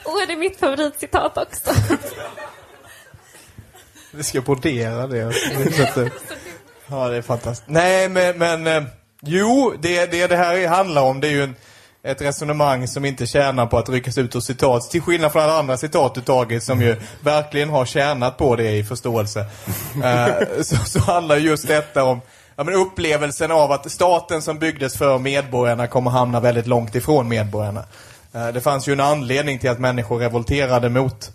Och 0.05 0.13
det 0.27 0.33
är 0.33 0.37
mitt 0.37 0.59
favoritcitat 0.59 1.37
också. 1.37 1.71
Vi 4.11 4.23
ska 4.23 4.41
brodera 4.41 5.07
det. 5.07 5.33
Ja, 6.91 7.07
det 7.07 7.17
är 7.17 7.21
fantastiskt. 7.21 7.69
Nej, 7.69 8.09
men, 8.09 8.37
men 8.37 8.67
eh, 8.67 8.83
jo, 9.21 9.73
det, 9.79 10.11
det 10.11 10.27
det 10.27 10.35
här 10.35 10.67
handlar 10.67 11.01
om 11.01 11.19
det 11.19 11.27
är 11.27 11.31
ju 11.31 11.43
en, 11.43 11.55
ett 12.03 12.21
resonemang 12.21 12.87
som 12.87 13.05
inte 13.05 13.27
tjänar 13.27 13.65
på 13.65 13.77
att 13.77 13.89
ryckas 13.89 14.17
ut 14.17 14.35
ur 14.35 14.39
citat. 14.39 14.91
Till 14.91 15.01
skillnad 15.01 15.31
från 15.31 15.43
alla 15.43 15.59
andra 15.59 15.77
citat 15.77 16.15
du 16.15 16.21
tagit 16.21 16.63
som 16.63 16.81
ju 16.81 16.95
verkligen 17.21 17.69
har 17.69 17.85
tjänat 17.85 18.37
på 18.37 18.55
det 18.55 18.71
i 18.71 18.83
förståelse. 18.83 19.45
Eh, 20.03 20.61
så, 20.61 20.75
så 20.75 20.99
handlar 20.99 21.35
just 21.35 21.67
detta 21.67 22.03
om 22.03 22.21
ja, 22.55 22.63
men 22.63 22.73
upplevelsen 22.73 23.51
av 23.51 23.71
att 23.71 23.91
staten 23.91 24.41
som 24.41 24.59
byggdes 24.59 24.97
för 24.97 25.17
medborgarna 25.17 25.87
kommer 25.87 26.11
hamna 26.11 26.39
väldigt 26.39 26.67
långt 26.67 26.95
ifrån 26.95 27.27
medborgarna. 27.27 27.83
Eh, 28.33 28.47
det 28.47 28.61
fanns 28.61 28.87
ju 28.87 28.93
en 28.93 28.99
anledning 28.99 29.59
till 29.59 29.69
att 29.69 29.79
människor 29.79 30.19
revolterade 30.19 30.89
mot 30.89 31.31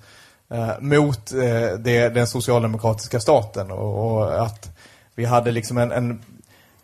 mot 0.80 1.30
det, 1.78 2.14
den 2.14 2.26
socialdemokratiska 2.26 3.20
staten 3.20 3.70
och, 3.70 4.16
och 4.16 4.42
att 4.42 4.73
vi 5.14 5.24
hade 5.24 5.50
liksom 5.50 5.78
en, 5.78 5.92
en 5.92 6.22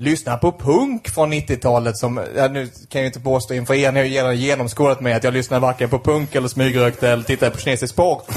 lyssna 0.00 0.36
på 0.36 0.52
punk 0.52 1.08
från 1.08 1.32
90-talet 1.32 1.96
som, 1.96 2.20
ja, 2.36 2.48
nu 2.48 2.68
kan 2.88 3.00
jag 3.00 3.08
inte 3.08 3.20
påstå 3.20 3.54
inför 3.54 3.74
er, 3.74 3.92
ni 3.92 4.18
har 4.18 4.32
genomskådat 4.32 5.00
mig 5.00 5.12
att 5.12 5.24
jag 5.24 5.34
lyssnar 5.34 5.60
varken 5.60 5.88
på 5.88 5.98
punk 5.98 6.34
eller 6.34 6.48
smygrökte 6.48 7.08
eller 7.08 7.22
tittar 7.22 7.50
på 7.50 7.58
kinesisk 7.58 7.96
porr. 7.96 8.22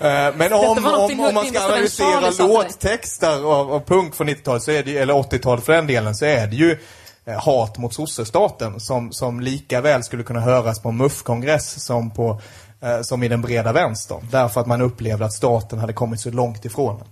Eh, 0.00 0.34
Men 0.36 0.52
om, 0.52 0.84
om, 0.86 1.20
om 1.20 1.34
man 1.34 1.46
ska 1.46 1.60
analysera 1.60 2.46
låttexter 2.46 3.44
av, 3.44 3.72
av 3.72 3.80
punk 3.80 4.14
från 4.14 4.28
90-talet, 4.28 4.62
så 4.62 4.70
är 4.70 4.82
det, 4.82 4.96
eller 4.96 5.14
80-talet 5.14 5.64
för 5.64 5.72
den 5.72 5.86
delen, 5.86 6.14
så 6.14 6.24
är 6.24 6.46
det 6.46 6.56
ju 6.56 6.78
eh, 7.24 7.40
hat 7.40 7.78
mot 7.78 7.94
sossestaten 7.94 8.80
som, 8.80 9.12
som 9.12 9.40
lika 9.40 9.80
väl 9.80 10.02
skulle 10.04 10.22
kunna 10.22 10.40
höras 10.40 10.82
på 10.82 10.88
en 10.88 10.96
MUF-kongress 10.96 11.84
som, 11.84 12.10
på, 12.10 12.40
eh, 12.80 13.00
som 13.02 13.22
i 13.22 13.28
den 13.28 13.42
breda 13.42 13.72
vänstern. 13.72 14.28
Därför 14.30 14.60
att 14.60 14.66
man 14.66 14.80
upplevde 14.80 15.24
att 15.24 15.32
staten 15.32 15.78
hade 15.78 15.92
kommit 15.92 16.20
så 16.20 16.30
långt 16.30 16.64
ifrån 16.64 16.98
den. 16.98 17.06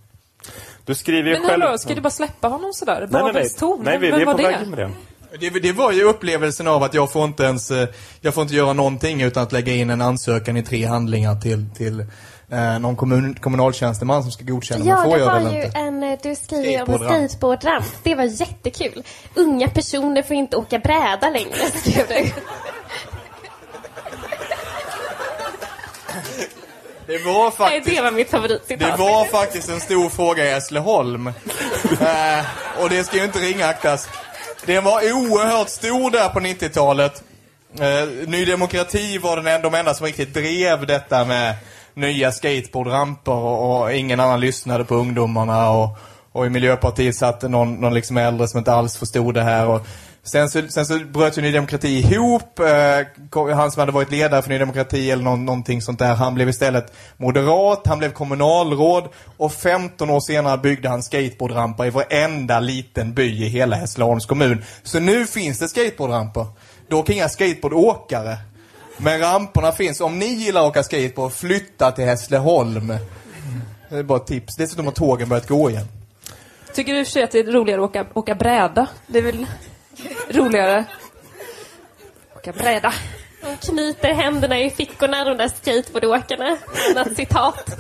Du 0.87 0.95
skriver 0.95 1.31
ju 1.31 1.39
Men 1.39 1.49
själv... 1.49 1.63
hallå, 1.63 1.79
ska 1.79 1.95
du 1.95 2.01
bara 2.01 2.11
släppa 2.11 2.49
honom 2.49 2.73
sådär? 2.73 3.09
Nej, 3.11 3.23
nej, 3.23 3.33
nej. 3.33 3.49
Torn? 3.51 3.81
nej 3.85 3.99
vi, 3.99 4.11
vi 4.11 4.23
är 4.23 4.27
var 4.27 4.33
på 4.35 4.39
det? 4.39 4.49
väg 4.49 4.63
in 4.63 4.71
med 4.71 4.79
det. 4.79 4.91
Det, 5.41 5.51
det 5.61 5.73
var 5.73 5.93
ju 5.93 6.03
upplevelsen 6.03 6.69
av 6.69 6.83
att 6.83 6.95
jag 6.95 7.13
får 7.13 7.25
inte 7.25 7.43
ens, 7.43 7.71
eh, 7.71 7.89
jag 8.21 8.35
får 8.35 8.43
inte 8.43 8.55
göra 8.55 8.73
någonting 8.73 9.23
utan 9.23 9.43
att 9.43 9.53
lägga 9.53 9.73
in 9.73 9.91
en 9.91 10.03
ansökan 10.03 10.57
i 10.57 10.63
tre 10.63 10.85
handlingar 10.87 11.35
till, 11.41 11.65
till 11.77 12.01
eh, 12.51 12.79
någon 12.79 12.97
kommun, 12.97 13.35
kommunaltjänsteman 13.35 14.23
som 14.23 14.33
ska 14.33 14.45
godkänna 14.45 14.83
om 14.83 14.89
Ja, 14.89 14.95
jag 14.95 15.05
får 15.05 15.13
det 15.13 15.19
göra 15.19 15.33
var 15.33 15.41
det 15.41 15.47
eller 15.49 15.59
ju 15.59 15.65
inte. 15.67 15.79
en, 15.79 16.03
eh, 16.03 16.19
du 16.23 16.35
skriver 16.35 16.71
ju 16.71 16.83
om 16.83 16.93
en 17.13 17.29
skateboardramp. 17.29 17.87
Det 18.03 18.15
var 18.15 18.25
jättekul. 18.25 19.03
Unga 19.35 19.69
personer 19.69 20.23
får 20.23 20.37
inte 20.37 20.57
åka 20.57 20.79
bräda 20.79 21.31
längre, 21.31 21.71
skrev 21.75 22.05
du. 22.09 22.31
Det 27.07 27.19
var 27.25 27.43
Nej, 27.43 27.53
faktiskt 27.53 27.97
det 27.97 28.03
var 28.03 28.11
mitt 28.11 28.27
Det 28.31 28.37
favoritcitat. 28.37 28.99
var 28.99 29.25
faktiskt 29.25 29.69
en 29.69 29.81
stor 29.81 30.09
fråga 30.09 30.45
i 30.45 30.51
Hässleholm. 30.51 31.27
eh, 31.27 32.45
och 32.83 32.91
det 32.91 33.05
ska 33.05 33.17
ju 33.17 33.25
inte 33.25 33.39
ringaktas. 33.39 34.09
Den 34.67 34.85
var 34.85 35.13
oerhört 35.13 35.69
stor 35.69 36.11
där 36.11 36.29
på 36.29 36.41
90-talet. 36.41 37.23
Eh, 37.81 38.29
Ny 38.29 38.45
Demokrati 38.45 39.19
var 39.19 39.37
den 39.37 39.47
enda, 39.47 39.71
de 39.71 39.75
enda 39.79 39.95
som 39.95 40.07
riktigt 40.07 40.35
drev 40.35 40.87
detta 40.87 41.25
med 41.25 41.55
nya 41.95 42.33
skateboardramper 42.33 43.33
och, 43.33 43.81
och 43.83 43.93
ingen 43.93 44.21
annan 44.21 44.41
lyssnade 44.41 44.85
på 44.85 44.95
ungdomarna. 44.95 45.71
Och, 45.71 45.99
och 46.33 46.47
i 46.47 46.51
Miljöpartiet 46.51 47.17
satt 47.17 47.41
det 47.41 47.49
någon, 47.49 47.75
någon 47.75 47.95
liksom 47.95 48.17
äldre 48.17 48.49
som 48.49 48.59
inte 48.59 48.73
alls 48.73 48.97
förstod 48.97 49.35
det 49.35 49.43
här. 49.43 49.67
Och 49.67 49.87
sen, 50.27 50.51
så, 50.51 50.63
sen 50.69 50.87
så 50.87 50.99
bröt 50.99 51.39
ju 51.39 51.43
Ny 51.43 51.53
Demokrati 51.53 51.89
ihop. 51.89 52.59
Eh, 52.59 53.55
han 53.55 53.71
som 53.71 53.81
hade 53.81 53.93
varit 53.93 54.11
ledare 54.11 54.43
för 54.43 54.51
Ny 54.51 54.59
Demokrati 54.59 55.11
eller 55.11 55.23
någon, 55.23 55.45
någonting 55.45 55.83
sånt 55.83 55.99
där. 55.99 56.15
Han 56.15 56.35
blev 56.35 56.49
istället 56.49 56.93
moderat, 57.17 57.87
han 57.87 57.99
blev 57.99 58.13
kommunalråd. 58.13 59.09
Och 59.37 59.53
15 59.53 60.11
år 60.11 60.21
senare 60.21 60.59
byggde 60.59 60.89
han 60.89 61.03
skateboardramper 61.03 61.85
i 61.85 61.91
varenda 61.91 62.61
liten 62.61 63.15
by 63.15 63.45
i 63.45 63.49
hela 63.49 63.77
Hässleholms 63.77 64.27
kommun. 64.27 64.65
Så 64.83 65.01
nu 65.01 65.27
finns 65.27 65.59
det 65.59 65.69
skateboardramper. 65.69 66.47
Dock 66.89 67.11
inga 67.11 67.29
skateboardåkare. 67.29 68.37
Men 68.97 69.21
ramperna 69.21 69.73
finns. 69.73 70.01
Om 70.01 70.19
ni 70.19 70.27
gillar 70.27 70.61
att 70.61 70.69
åka 70.69 70.83
skateboard, 70.83 71.33
flytta 71.33 71.93
till 71.93 72.05
Hässleholm. 72.05 72.95
Det 73.89 73.97
är 73.97 74.03
bara 74.03 74.19
ett 74.19 74.27
tips. 74.27 74.57
Dessutom 74.57 74.85
har 74.85 74.93
tågen 74.93 75.29
börjat 75.29 75.49
gå 75.49 75.71
igen. 75.71 75.87
Tycker 76.75 76.93
du 76.93 77.01
i 77.01 77.03
och 77.03 77.07
för 77.07 77.13
sig 77.13 77.23
att 77.23 77.31
det 77.31 77.39
är 77.39 77.53
roligare 77.53 77.85
att 77.85 77.91
åka, 77.91 78.07
åka 78.15 78.35
bräda? 78.35 78.87
Det 79.07 79.19
är 79.19 79.23
väl 79.23 79.47
roligare? 80.29 80.85
Åka 82.37 82.53
bräda. 82.53 82.93
De 83.43 83.57
knyter 83.67 84.15
händerna 84.15 84.59
i 84.61 84.71
fickorna, 84.71 85.25
de 85.25 85.37
där 85.37 85.49
skateboardåkarna. 85.49 86.57
Annat 86.91 87.17
citat. 87.17 87.77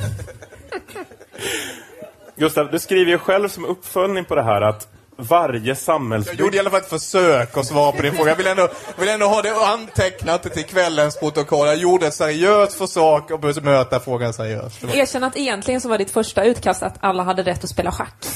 Gustav, 2.36 2.70
du 2.70 2.78
skriver 2.78 3.10
ju 3.10 3.18
själv 3.18 3.48
som 3.48 3.64
uppföljning 3.64 4.24
på 4.24 4.34
det 4.34 4.42
här 4.42 4.60
att 4.60 4.88
varje 5.16 5.68
Jag 5.68 5.76
samhällsbyggnad... 5.78 6.40
gjorde 6.44 6.56
i 6.56 6.60
alla 6.60 6.70
fall 6.70 6.80
ett 6.80 6.88
försök 6.88 7.56
att 7.56 7.66
svara 7.66 7.92
på 7.92 8.02
din 8.02 8.12
fråga. 8.12 8.30
Jag 8.30 8.36
vill 8.36 8.46
ändå, 8.46 8.62
jag 8.62 9.00
vill 9.00 9.08
ändå 9.08 9.26
ha 9.26 9.42
det 9.42 9.54
antecknat 9.56 10.42
till 10.42 10.64
kvällens 10.64 11.18
protokoll. 11.18 11.66
Jag 11.66 11.76
gjorde 11.76 12.06
ett 12.06 12.14
seriöst 12.14 12.78
försök 12.78 13.30
att 13.30 13.40
bemöta 13.40 14.00
frågan 14.00 14.32
seriöst. 14.32 14.84
Erkänn 14.84 15.24
att 15.24 15.36
egentligen 15.36 15.80
så 15.80 15.88
var 15.88 15.98
ditt 15.98 16.10
första 16.10 16.44
utkast 16.44 16.82
att 16.82 16.94
alla 17.00 17.22
hade 17.22 17.42
rätt 17.42 17.64
att 17.64 17.70
spela 17.70 17.92
schack. 17.92 18.26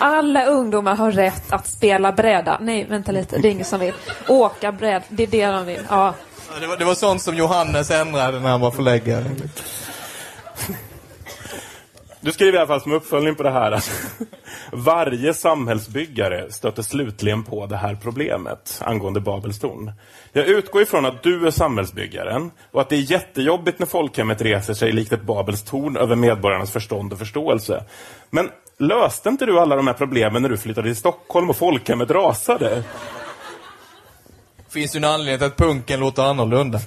Alla 0.00 0.46
ungdomar 0.46 0.96
har 0.96 1.10
rätt 1.10 1.52
att 1.52 1.66
spela 1.66 2.12
bräda. 2.12 2.58
Nej, 2.60 2.86
vänta 2.88 3.12
lite, 3.12 3.38
det 3.38 3.48
är 3.48 3.52
ingen 3.52 3.64
som 3.64 3.80
vill. 3.80 3.94
Åka 4.28 4.72
bräda, 4.72 5.04
det 5.08 5.22
är 5.22 5.26
det 5.26 5.46
de 5.46 5.66
vill. 5.66 5.80
Ja. 5.88 6.14
Det 6.60 6.66
var, 6.66 6.76
det 6.76 6.84
var 6.84 6.94
sånt 6.94 7.22
som 7.22 7.36
Johannes 7.36 7.90
ändrade 7.90 8.40
när 8.40 8.50
han 8.50 8.60
var 8.60 8.70
förläggare. 8.70 9.24
Du 12.20 12.32
skriver 12.32 12.52
i 12.52 12.58
alla 12.58 12.66
fall 12.66 12.80
som 12.80 12.92
uppföljning 12.92 13.34
på 13.34 13.42
det 13.42 13.50
här 13.50 13.72
att 13.72 13.90
varje 14.72 15.34
samhällsbyggare 15.34 16.52
stöter 16.52 16.82
slutligen 16.82 17.42
på 17.42 17.66
det 17.66 17.76
här 17.76 17.98
problemet 18.02 18.82
angående 18.84 19.20
Babels 19.20 19.58
torn. 19.58 19.92
Jag 20.32 20.46
utgår 20.46 20.82
ifrån 20.82 21.06
att 21.06 21.22
du 21.22 21.46
är 21.46 21.50
samhällsbyggaren 21.50 22.50
och 22.70 22.80
att 22.80 22.88
det 22.88 22.96
är 22.96 23.10
jättejobbigt 23.10 23.78
när 23.78 23.86
folkhemmet 23.86 24.42
reser 24.42 24.74
sig 24.74 24.92
likt 24.92 25.12
ett 25.12 25.22
Babels 25.22 25.62
torn 25.62 25.96
över 25.96 26.16
medborgarnas 26.16 26.70
förstånd 26.70 27.12
och 27.12 27.18
förståelse. 27.18 27.84
Men 28.30 28.50
löste 28.80 29.28
inte 29.28 29.46
du 29.46 29.58
alla 29.58 29.76
de 29.76 29.86
här 29.86 29.94
problemen 29.94 30.42
när 30.42 30.48
du 30.48 30.56
flyttade 30.56 30.88
till 30.88 30.96
Stockholm 30.96 31.50
och 31.50 31.56
folkhemmet 31.56 32.10
rasade? 32.10 32.84
finns 34.70 34.96
ju 34.96 34.98
en 34.98 35.04
anledning 35.04 35.38
till 35.38 35.46
att 35.46 35.56
punken 35.56 36.00
låter 36.00 36.22
annorlunda. 36.22 36.80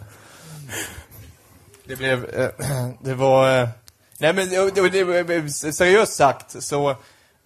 Det 1.85 1.95
blev, 1.95 2.25
eh, 2.25 2.49
det 3.01 3.13
var, 3.13 3.61
eh, 3.61 3.69
nej 4.17 4.33
men 4.33 4.49
det, 4.49 4.89
det, 4.89 5.49
seriöst 5.51 6.13
sagt 6.13 6.63
så 6.63 6.89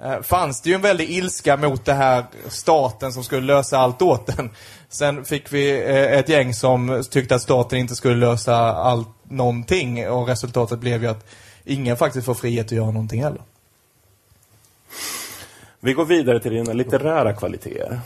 eh, 0.04 0.22
fanns 0.22 0.62
det 0.62 0.70
ju 0.70 0.76
en 0.76 0.82
väldig 0.82 1.10
ilska 1.10 1.58
mot 1.58 1.86
det 1.86 1.94
här 1.94 2.26
staten 2.48 3.14
som 3.14 3.24
skulle 3.24 3.48
lösa 3.48 3.78
allt 3.78 4.02
åt 4.02 4.28
den. 4.28 4.50
Sen 4.90 5.26
fick 5.26 5.54
vi 5.54 5.72
eh, 5.72 6.20
ett 6.20 6.30
gäng 6.30 6.54
som 6.54 7.04
tyckte 7.10 7.36
att 7.36 7.42
staten 7.42 7.80
inte 7.80 7.96
skulle 7.96 8.16
lösa 8.16 8.56
allt, 8.56 9.10
någonting 9.30 10.10
och 10.10 10.28
resultatet 10.28 10.80
blev 10.80 11.04
ju 11.04 11.10
att 11.10 11.26
ingen 11.66 11.98
faktiskt 11.98 12.26
får 12.26 12.34
frihet 12.34 12.66
att 12.66 12.72
göra 12.72 12.92
någonting 12.92 13.24
heller. 13.24 13.42
Vi 15.80 15.94
går 15.94 16.06
vidare 16.06 16.40
till 16.40 16.52
dina 16.52 16.74
litterära 16.74 17.34
kvaliteter. 17.34 18.00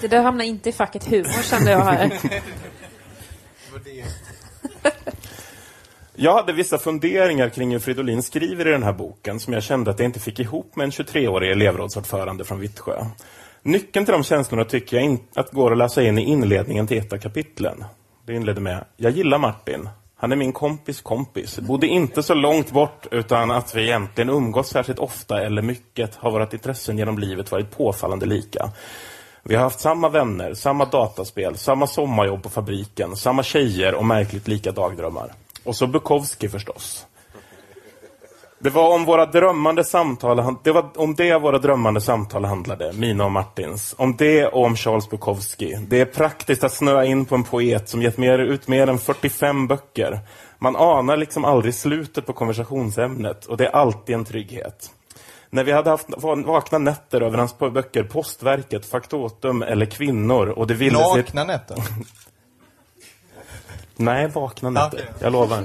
Det 0.00 0.08
där 0.08 0.22
hamnar 0.22 0.44
inte 0.44 0.68
i 0.68 0.72
facket 0.72 1.04
humor 1.04 1.42
kände 1.42 1.70
jag 1.70 1.80
här. 1.80 2.10
Jag 6.14 6.34
hade 6.34 6.52
vissa 6.52 6.78
funderingar 6.78 7.48
kring 7.48 7.72
hur 7.72 7.78
Fridolin 7.78 8.22
skriver 8.22 8.68
i 8.68 8.70
den 8.70 8.82
här 8.82 8.92
boken 8.92 9.40
som 9.40 9.52
jag 9.52 9.62
kände 9.62 9.90
att 9.90 9.98
jag 9.98 10.06
inte 10.06 10.20
fick 10.20 10.40
ihop 10.40 10.76
med 10.76 10.84
en 10.84 10.90
23-årig 10.90 11.50
elevrådsordförande 11.50 12.44
från 12.44 12.60
Vittsjö. 12.60 13.04
Nyckeln 13.62 14.04
till 14.04 14.12
de 14.12 14.24
känslorna 14.24 14.64
tycker 14.64 14.96
jag 14.96 15.18
att 15.34 15.50
går 15.50 15.72
att 15.72 15.78
läsa 15.78 16.02
in 16.02 16.18
i 16.18 16.22
inledningen 16.22 16.86
till 16.86 16.98
ett 16.98 17.12
av 17.12 17.18
kapitlen. 17.18 17.84
Det 18.26 18.34
inledde 18.34 18.60
med 18.60 18.84
Jag 18.96 19.12
gillar 19.12 19.38
Martin. 19.38 19.88
Han 20.22 20.32
är 20.32 20.36
min 20.36 20.52
kompis 20.52 21.00
kompis. 21.00 21.58
Bodde 21.58 21.86
inte 21.86 22.22
så 22.22 22.34
långt 22.34 22.70
bort 22.70 23.06
utan 23.10 23.50
att 23.50 23.74
vi 23.74 23.82
egentligen 23.82 24.30
umgås 24.30 24.68
särskilt 24.68 24.98
ofta 24.98 25.42
eller 25.42 25.62
mycket 25.62 26.14
har 26.14 26.30
våra 26.30 26.48
intressen 26.52 26.98
genom 26.98 27.18
livet 27.18 27.52
varit 27.52 27.76
påfallande 27.76 28.26
lika. 28.26 28.70
Vi 29.42 29.54
har 29.54 29.62
haft 29.62 29.80
samma 29.80 30.08
vänner, 30.08 30.54
samma 30.54 30.84
dataspel, 30.84 31.56
samma 31.56 31.86
sommarjobb 31.86 32.42
på 32.42 32.50
fabriken, 32.50 33.16
samma 33.16 33.42
tjejer 33.42 33.94
och 33.94 34.04
märkligt 34.04 34.48
lika 34.48 34.72
dagdrömmar. 34.72 35.32
Och 35.64 35.76
så 35.76 35.86
Bukowski 35.86 36.48
förstås. 36.48 37.06
Det 38.62 38.70
var 38.70 38.94
om 38.94 39.04
våra 39.04 39.26
drömmande 39.26 39.84
samtal, 39.84 40.56
det 40.62 40.72
var 40.72 40.90
om 40.96 41.14
det 41.14 41.38
våra 41.38 41.58
drömmande 41.58 42.00
samtal 42.00 42.44
handlade, 42.44 42.92
mina 42.92 43.24
och 43.24 43.32
Martins. 43.32 43.94
Om 43.98 44.16
det 44.16 44.46
och 44.46 44.64
om 44.64 44.76
Charles 44.76 45.10
Bukowski. 45.10 45.78
Det 45.88 46.00
är 46.00 46.04
praktiskt 46.04 46.64
att 46.64 46.72
snöa 46.72 47.04
in 47.04 47.24
på 47.24 47.34
en 47.34 47.44
poet 47.44 47.88
som 47.88 48.02
gett 48.02 48.18
mer, 48.18 48.38
ut 48.38 48.68
mer 48.68 48.86
än 48.86 48.98
45 48.98 49.66
böcker. 49.66 50.20
Man 50.58 50.76
anar 50.76 51.16
liksom 51.16 51.44
aldrig 51.44 51.74
slutet 51.74 52.26
på 52.26 52.32
konversationsämnet 52.32 53.46
och 53.46 53.56
det 53.56 53.66
är 53.66 53.70
alltid 53.70 54.14
en 54.14 54.24
trygghet. 54.24 54.90
När 55.50 55.64
vi 55.64 55.72
hade 55.72 55.90
haft 55.90 56.08
vakna 56.44 56.78
nätter 56.78 57.20
över 57.20 57.38
hans 57.38 57.58
böcker 57.58 58.04
Postverket, 58.04 58.86
Faktotum 58.86 59.62
eller 59.62 59.86
Kvinnor 59.86 60.48
och 60.48 60.66
det 60.66 60.74
ville 60.74 60.98
sig... 60.98 61.16
Nakna 61.16 61.44
nätter. 61.44 61.76
Nej, 63.96 64.28
vakna 64.28 64.70
nätter. 64.70 64.98
Okej. 64.98 65.14
Jag 65.18 65.32
lovar. 65.32 65.62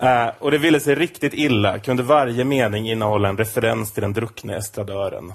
Eh, 0.00 0.28
och 0.38 0.50
det 0.50 0.58
ville 0.58 0.80
sig 0.80 0.94
riktigt 0.94 1.34
illa 1.34 1.78
kunde 1.78 2.02
varje 2.02 2.44
mening 2.44 2.90
innehålla 2.90 3.28
en 3.28 3.36
referens 3.36 3.92
till 3.92 4.02
den 4.02 4.12
druckne 4.12 4.56
estradören. 4.56 5.32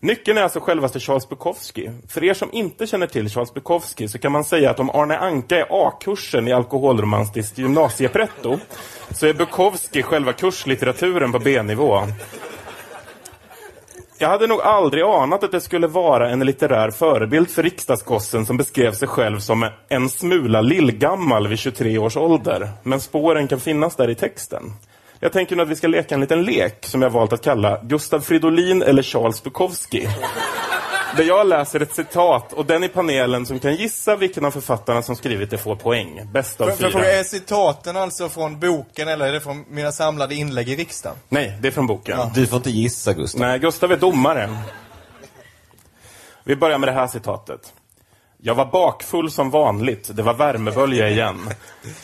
Nyckeln 0.00 0.38
är 0.38 0.42
alltså 0.42 0.60
självaste 0.60 1.00
Charles 1.00 1.28
Bukowski. 1.28 1.90
För 2.08 2.24
er 2.24 2.34
som 2.34 2.48
inte 2.52 2.86
känner 2.86 3.06
till 3.06 3.28
Charles 3.28 3.54
Bukowski 3.54 4.08
så 4.08 4.18
kan 4.18 4.32
man 4.32 4.44
säga 4.44 4.70
att 4.70 4.80
om 4.80 4.90
Arne 4.90 5.18
Anka 5.18 5.56
är 5.56 5.66
A-kursen 5.70 6.48
i 6.48 6.52
alkoholromantiskt 6.52 7.58
gymnasiepretto 7.58 8.58
så 9.10 9.26
är 9.26 9.34
Bukowski 9.34 10.02
själva 10.02 10.32
kurslitteraturen 10.32 11.32
på 11.32 11.38
B-nivå. 11.38 12.02
Jag 14.20 14.28
hade 14.28 14.46
nog 14.46 14.60
aldrig 14.60 15.04
anat 15.04 15.44
att 15.44 15.52
det 15.52 15.60
skulle 15.60 15.86
vara 15.86 16.30
en 16.30 16.40
litterär 16.40 16.90
förebild 16.90 17.50
för 17.50 17.62
riksdagsgossen 17.62 18.46
som 18.46 18.56
beskrev 18.56 18.92
sig 18.92 19.08
själv 19.08 19.38
som 19.38 19.70
en 19.88 20.08
smula 20.08 20.60
lillgammal 20.60 21.48
vid 21.48 21.58
23 21.58 21.98
års 21.98 22.16
ålder. 22.16 22.68
Men 22.82 23.00
spåren 23.00 23.48
kan 23.48 23.60
finnas 23.60 23.96
där 23.96 24.10
i 24.10 24.14
texten. 24.14 24.72
Jag 25.20 25.32
tänker 25.32 25.56
nu 25.56 25.62
att 25.62 25.68
vi 25.68 25.76
ska 25.76 25.88
leka 25.88 26.14
en 26.14 26.20
liten 26.20 26.42
lek 26.42 26.86
som 26.86 27.02
jag 27.02 27.10
valt 27.10 27.32
att 27.32 27.44
kalla 27.44 27.80
Gustav 27.82 28.20
Fridolin 28.20 28.82
eller 28.82 29.02
Charles 29.02 29.42
Bukowski. 29.42 30.08
Där 31.16 31.24
jag 31.24 31.46
läser 31.46 31.80
ett 31.80 31.94
citat 31.94 32.52
och 32.52 32.66
den 32.66 32.84
i 32.84 32.88
panelen 32.88 33.46
som 33.46 33.58
kan 33.58 33.74
gissa 33.74 34.16
vilken 34.16 34.44
av 34.44 34.50
författarna 34.50 35.02
som 35.02 35.16
skrivit 35.16 35.50
det 35.50 35.58
får 35.58 35.76
poäng. 35.76 36.20
Bäst 36.32 36.60
av 36.60 36.70
fyra. 36.70 37.06
är 37.06 37.24
citaten 37.24 37.96
alltså 37.96 38.28
från 38.28 38.60
boken 38.60 39.08
eller 39.08 39.26
är 39.26 39.32
det 39.32 39.40
från 39.40 39.64
mina 39.68 39.92
samlade 39.92 40.34
inlägg 40.34 40.68
i 40.68 40.76
riksdagen? 40.76 41.16
Nej, 41.28 41.58
det 41.60 41.68
är 41.68 41.72
från 41.72 41.86
boken. 41.86 42.18
Du 42.34 42.46
får 42.46 42.56
inte 42.56 42.70
gissa, 42.70 43.12
Gustav. 43.12 43.40
Nej, 43.40 43.58
Gustav 43.58 43.92
är 43.92 43.96
domare. 43.96 44.58
Vi 46.44 46.56
börjar 46.56 46.78
med 46.78 46.88
det 46.88 46.92
här 46.92 47.06
citatet. 47.06 47.72
Jag 48.40 48.54
var 48.54 48.66
bakfull 48.66 49.30
som 49.30 49.50
vanligt. 49.50 50.16
Det 50.16 50.22
var 50.22 50.34
värmebölja 50.34 51.08
igen. 51.08 51.50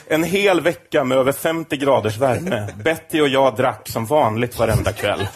En 0.07 0.25
hel 0.25 0.61
vecka 0.61 1.05
med 1.05 1.19
över 1.19 1.33
50 1.33 1.77
graders 1.77 2.17
värme. 2.17 2.69
Betty 2.85 3.21
och 3.21 3.29
jag 3.29 3.57
drack 3.57 3.89
som 3.89 4.07
vanligt 4.07 4.59
varenda 4.59 4.93
kväll. 4.93 5.27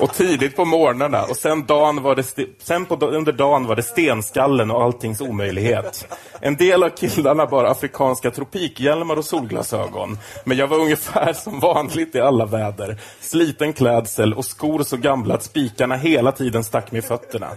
Och, 0.00 0.14
tidigt 0.14 0.56
på 0.56 0.64
morgnarna. 0.64 1.24
Och 1.24 1.36
sen, 1.36 1.66
dagen 1.66 2.02
var 2.02 2.14
det 2.14 2.24
sen 2.58 2.86
på, 2.86 3.06
under 3.06 3.32
dagen 3.32 3.66
var 3.66 3.76
det 3.76 3.82
stenskallen 3.82 4.70
och 4.70 4.82
alltings 4.82 5.20
omöjlighet. 5.20 6.06
En 6.40 6.56
del 6.56 6.82
av 6.82 6.88
killarna 6.88 7.46
bar 7.46 7.64
afrikanska 7.64 8.30
tropikhjälmar 8.30 9.16
och 9.16 9.24
solglasögon. 9.24 10.18
Men 10.44 10.56
jag 10.56 10.66
var 10.66 10.78
ungefär 10.78 11.32
som 11.32 11.60
vanligt 11.60 12.14
i 12.14 12.20
alla 12.20 12.46
väder. 12.46 13.00
Sliten 13.20 13.72
klädsel 13.72 14.34
och 14.34 14.44
skor 14.44 14.82
så 14.82 14.96
gamla 14.96 15.34
att 15.34 15.42
spikarna 15.42 15.96
hela 15.96 16.32
tiden 16.32 16.64
stack 16.64 16.92
mig 16.92 16.98
i 16.98 17.02
fötterna. 17.02 17.48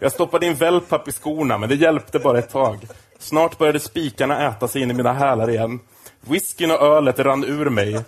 Jag 0.00 0.12
stoppade 0.12 0.46
in 0.46 0.54
wellpapp 0.54 1.08
i 1.08 1.12
skorna, 1.12 1.58
men 1.58 1.68
det 1.68 1.74
hjälpte 1.74 2.18
bara 2.18 2.38
ett 2.38 2.50
tag. 2.50 2.78
Snart 3.18 3.58
började 3.58 3.80
spikarna 3.80 4.48
äta 4.48 4.68
sig 4.68 4.82
in 4.82 4.90
i 4.90 4.94
mina 4.94 5.12
hälar 5.12 5.50
igen. 5.50 5.80
Whiskyn 6.20 6.70
och 6.70 6.82
ölet 6.82 7.18
rann 7.18 7.44
ur 7.44 7.70
mig. 7.70 8.04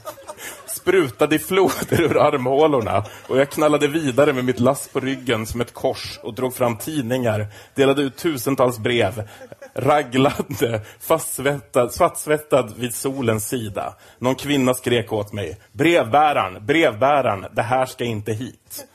Sprutade 0.81 1.37
i 1.37 1.39
floder 1.39 2.01
ur 2.01 2.19
armhålorna 2.19 3.05
och 3.27 3.39
jag 3.39 3.51
knallade 3.51 3.89
vidare 3.89 4.33
med 4.33 4.45
mitt 4.45 4.61
lass 4.61 4.89
på 4.89 5.01
ryggen 5.01 5.47
som 5.47 5.61
ett 5.61 5.75
kors 5.75 6.21
och 6.23 6.35
drog 6.35 6.55
fram 6.55 6.77
tidningar, 6.77 7.47
delade 7.75 8.03
ut 8.03 8.17
tusentals 8.17 8.79
brev, 8.79 9.29
raglade, 9.75 10.81
fastsvettad, 11.01 11.93
svartsvettad 11.93 12.73
vid 12.77 12.95
solens 12.95 13.49
sida. 13.49 13.95
Någon 14.19 14.35
kvinna 14.35 14.75
skrek 14.75 15.13
åt 15.13 15.33
mig. 15.33 15.59
Brevbäraren, 15.73 16.67
brevbäraren, 16.67 17.47
det 17.53 17.63
här 17.63 17.87
ska 17.87 18.05
inte 18.05 18.33
hit. 18.33 18.87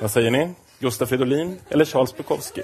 Vad 0.00 0.10
säger 0.10 0.30
ni? 0.30 0.54
Gustaf 0.78 1.08
Fridolin 1.08 1.60
eller 1.68 1.84
Charles 1.84 2.16
Bukowski? 2.16 2.62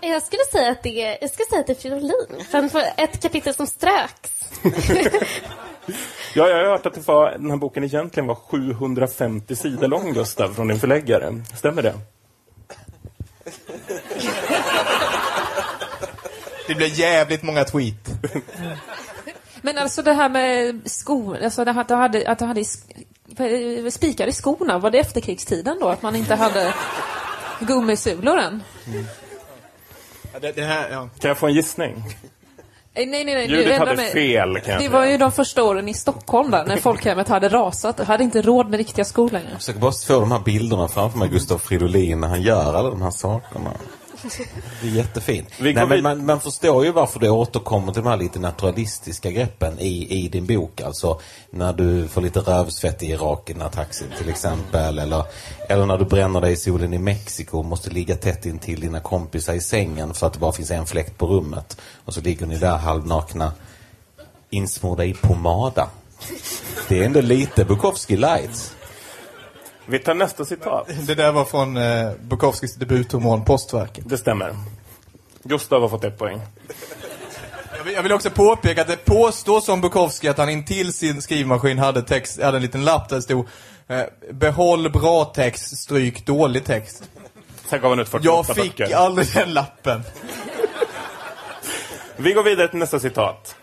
Jag 0.00 0.22
skulle 0.22 0.44
säga 0.52 0.70
att 0.70 0.82
det 0.82 1.02
är, 1.02 1.18
jag 1.20 1.30
skulle 1.30 1.46
säga 1.46 1.60
att 1.60 1.66
det 1.66 1.72
är 1.72 1.80
Fridolin. 1.80 2.44
För 2.50 2.58
han 2.58 2.70
får 2.70 2.82
ett 2.96 3.22
kapitel 3.22 3.54
som 3.54 3.66
ströks. 3.66 4.30
Ja, 6.34 6.48
jag 6.48 6.56
har 6.56 6.64
hört 6.64 6.86
att 6.86 6.94
det 6.94 7.08
var, 7.08 7.30
den 7.30 7.50
här 7.50 7.56
boken 7.56 7.84
egentligen 7.84 8.26
var 8.26 8.34
750 8.34 9.56
sidor 9.56 9.88
lång, 9.88 10.12
Gustav, 10.12 10.54
från 10.54 10.68
din 10.68 10.78
förläggare. 10.78 11.42
Stämmer 11.56 11.82
det? 11.82 11.94
Det 16.66 16.74
blir 16.74 17.00
jävligt 17.00 17.42
många 17.42 17.64
tweet. 17.64 18.10
Men 19.62 19.78
alltså 19.78 20.02
det 20.02 20.12
här 20.12 20.28
med 20.28 20.80
skor, 20.90 21.38
alltså 21.44 21.64
det 21.64 21.72
här 21.72 21.80
att 21.80 21.88
du 21.88 21.94
hade, 21.94 22.30
att 22.30 22.38
du 22.38 22.44
hade 22.44 22.64
spikar 23.90 24.26
i 24.26 24.32
skorna, 24.32 24.78
var 24.78 24.90
det 24.90 24.98
efterkrigstiden 24.98 25.78
då? 25.80 25.88
Att 25.88 26.02
man 26.02 26.16
inte 26.16 26.34
hade 26.34 26.74
gummisulor 27.60 28.38
än? 28.38 28.62
Ja, 30.32 30.38
det, 30.40 30.52
det 30.52 30.64
här, 30.64 30.90
ja. 30.90 31.08
Kan 31.18 31.28
jag 31.28 31.38
få 31.38 31.46
en 31.46 31.54
gissning? 31.54 32.04
Nej, 32.96 33.06
nej, 33.06 33.24
nej. 33.24 33.50
Ljudet 33.50 33.78
hade 33.78 33.96
med- 33.96 34.06
fel, 34.12 34.60
kan 34.60 34.72
jag 34.74 34.82
Det 34.82 34.88
var 34.88 35.04
ju 35.06 35.18
de 35.18 35.32
första 35.32 35.62
åren 35.64 35.88
i 35.88 35.94
Stockholm 35.94 36.50
där, 36.50 36.64
när 36.66 36.76
folkhemmet 36.76 37.28
hade 37.28 37.48
rasat. 37.48 37.94
Jag 37.98 38.04
hade 38.06 38.24
inte 38.24 38.42
råd 38.42 38.70
med 38.70 38.78
riktiga 38.78 39.04
skor 39.04 39.30
längre. 39.30 39.48
Jag 39.50 39.58
försöker 39.58 39.80
bara 39.80 39.92
få 39.92 40.20
de 40.20 40.32
här 40.32 40.40
bilderna 40.40 40.88
framför 40.88 41.18
mig, 41.18 41.28
Gustav 41.28 41.58
Fridolin, 41.58 42.20
när 42.20 42.28
han 42.28 42.42
gör 42.42 42.74
alla 42.74 42.90
de 42.90 43.02
här 43.02 43.10
sakerna. 43.10 43.70
Det 44.82 44.88
är 44.88 44.92
jättefint. 44.92 45.48
Nej, 45.58 45.86
men 45.86 46.02
man, 46.02 46.26
man 46.26 46.40
förstår 46.40 46.84
ju 46.84 46.92
varför 46.92 47.20
du 47.20 47.28
återkommer 47.28 47.92
till 47.92 48.02
de 48.02 48.08
här 48.08 48.16
lite 48.16 48.38
naturalistiska 48.38 49.30
greppen 49.30 49.78
i, 49.78 50.24
i 50.24 50.28
din 50.28 50.46
bok. 50.46 50.80
Alltså 50.80 51.20
när 51.50 51.72
du 51.72 52.08
får 52.08 52.20
lite 52.20 52.40
rövsvett 52.40 53.02
i 53.02 53.06
Irak 53.06 53.50
i 53.50 53.52
den 53.52 53.62
här 53.62 53.68
taxin 53.68 54.08
till 54.18 54.28
exempel. 54.28 54.98
Eller, 54.98 55.24
eller 55.68 55.86
när 55.86 55.98
du 55.98 56.04
bränner 56.04 56.40
dig 56.40 56.52
i 56.52 56.56
solen 56.56 56.94
i 56.94 56.98
Mexiko 56.98 57.58
och 57.58 57.64
måste 57.64 57.90
ligga 57.90 58.16
tätt 58.16 58.46
intill 58.46 58.80
dina 58.80 59.00
kompisar 59.00 59.54
i 59.54 59.60
sängen 59.60 60.14
för 60.14 60.26
att 60.26 60.32
det 60.32 60.38
bara 60.38 60.52
finns 60.52 60.70
en 60.70 60.86
fläkt 60.86 61.18
på 61.18 61.26
rummet. 61.26 61.80
Och 62.04 62.14
så 62.14 62.20
ligger 62.20 62.46
ni 62.46 62.56
där 62.56 62.76
halvnakna 62.76 63.52
insmorda 64.50 65.04
i 65.04 65.14
pomada. 65.14 65.88
Det 66.88 67.00
är 67.00 67.04
ändå 67.04 67.20
lite 67.20 67.64
Bukowski 67.64 68.16
light. 68.16 68.74
Vi 69.86 69.98
tar 69.98 70.14
nästa 70.14 70.44
citat. 70.44 70.88
Det 71.06 71.14
där 71.14 71.32
var 71.32 71.44
från 71.44 71.76
eh, 71.76 72.10
Bukowskis 72.20 72.74
debutroman 72.74 73.44
Postverket. 73.44 74.04
Det 74.08 74.18
stämmer. 74.18 74.54
Gustav 75.42 75.82
har 75.82 75.88
fått 75.88 76.04
ett 76.04 76.18
poäng. 76.18 76.40
Jag 77.78 77.84
vill, 77.84 77.94
jag 77.94 78.02
vill 78.02 78.12
också 78.12 78.30
påpeka 78.30 78.80
att 78.80 78.88
det 78.88 79.04
påstås 79.04 79.68
om 79.68 79.80
Bukowski 79.80 80.28
att 80.28 80.38
han 80.38 80.48
intill 80.48 80.92
sin 80.92 81.22
skrivmaskin 81.22 81.78
hade, 81.78 82.02
text, 82.02 82.42
hade 82.42 82.56
en 82.56 82.62
liten 82.62 82.84
lapp 82.84 83.08
där 83.08 83.16
det 83.16 83.22
stod 83.22 83.46
eh, 83.88 84.02
Behåll 84.32 84.90
bra 84.90 85.24
text, 85.24 85.78
stryk 85.78 86.26
dålig 86.26 86.64
text. 86.64 87.02
Sen 87.68 87.80
gav 87.80 87.90
han 87.90 88.00
ut 88.00 88.08
48 88.08 88.34
Jag 88.34 88.56
fick 88.56 88.76
böcker. 88.76 88.94
aldrig 88.96 89.28
den 89.34 89.52
lappen. 89.54 90.02
Vi 92.16 92.32
går 92.32 92.42
vidare 92.42 92.68
till 92.68 92.78
nästa 92.78 93.00
citat. 93.00 93.56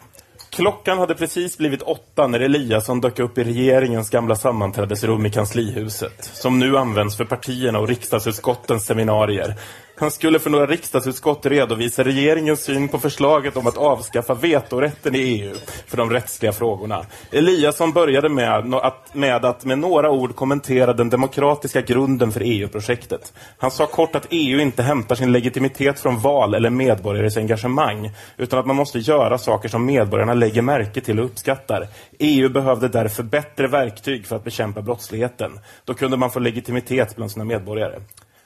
Klockan 0.52 0.98
hade 0.98 1.16
precis 1.16 1.58
blivit 1.58 1.82
åtta 1.82 2.28
när 2.28 2.40
Eliasson 2.40 3.02
dök 3.02 3.20
upp 3.20 3.38
i 3.38 3.44
regeringens 3.44 4.10
gamla 4.10 4.36
sammanträdesrum 4.36 5.26
i 5.26 5.30
kanslihuset, 5.30 6.24
som 6.34 6.60
nu 6.60 6.78
används 6.78 7.18
för 7.18 7.26
partierna 7.26 7.80
och 7.80 7.88
riksdagsutskottens 7.88 8.86
seminarier. 8.86 9.56
Han 10.02 10.12
skulle 10.12 10.40
för 10.40 10.50
några 10.50 10.66
riksdagsutskott 10.66 11.46
redovisa 11.46 12.04
regeringens 12.04 12.64
syn 12.64 12.88
på 12.88 13.00
förslaget 13.00 13.58
om 13.58 13.68
att 13.68 13.78
avskaffa 13.78 14.34
vetorätten 14.34 15.16
i 15.16 15.20
EU 15.20 15.56
för 15.88 15.98
de 15.98 16.10
rättsliga 16.10 16.52
frågorna. 16.52 17.06
Eliasson 17.32 17.92
började 17.94 18.30
med 18.30 18.74
att, 18.74 19.16
med 19.16 19.46
att 19.46 19.66
med 19.66 19.80
några 19.80 20.12
ord 20.12 20.36
kommentera 20.36 20.94
den 20.94 21.10
demokratiska 21.10 21.82
grunden 21.82 22.32
för 22.32 22.42
EU-projektet. 22.44 23.34
Han 23.58 23.72
sa 23.72 23.86
kort 23.86 24.16
att 24.16 24.28
EU 24.30 24.60
inte 24.60 24.84
hämtar 24.84 25.16
sin 25.16 25.32
legitimitet 25.32 26.00
från 26.00 26.20
val 26.20 26.54
eller 26.54 26.70
medborgares 26.70 27.38
engagemang, 27.38 28.12
utan 28.38 28.60
att 28.60 28.66
man 28.66 28.76
måste 28.76 29.00
göra 29.00 29.38
saker 29.38 29.70
som 29.70 29.86
medborgarna 29.86 30.34
lägger 30.34 30.62
märke 30.62 31.02
till 31.02 31.20
och 31.20 31.26
uppskattar. 31.26 31.88
EU 32.20 32.50
behövde 32.50 32.88
därför 32.88 33.24
bättre 33.24 33.68
verktyg 33.68 34.26
för 34.26 34.36
att 34.36 34.44
bekämpa 34.44 34.82
brottsligheten. 34.82 35.60
Då 35.86 35.94
kunde 35.94 36.18
man 36.18 36.32
få 36.32 36.40
legitimitet 36.40 37.16
bland 37.16 37.32
sina 37.32 37.46
medborgare. 37.46 38.00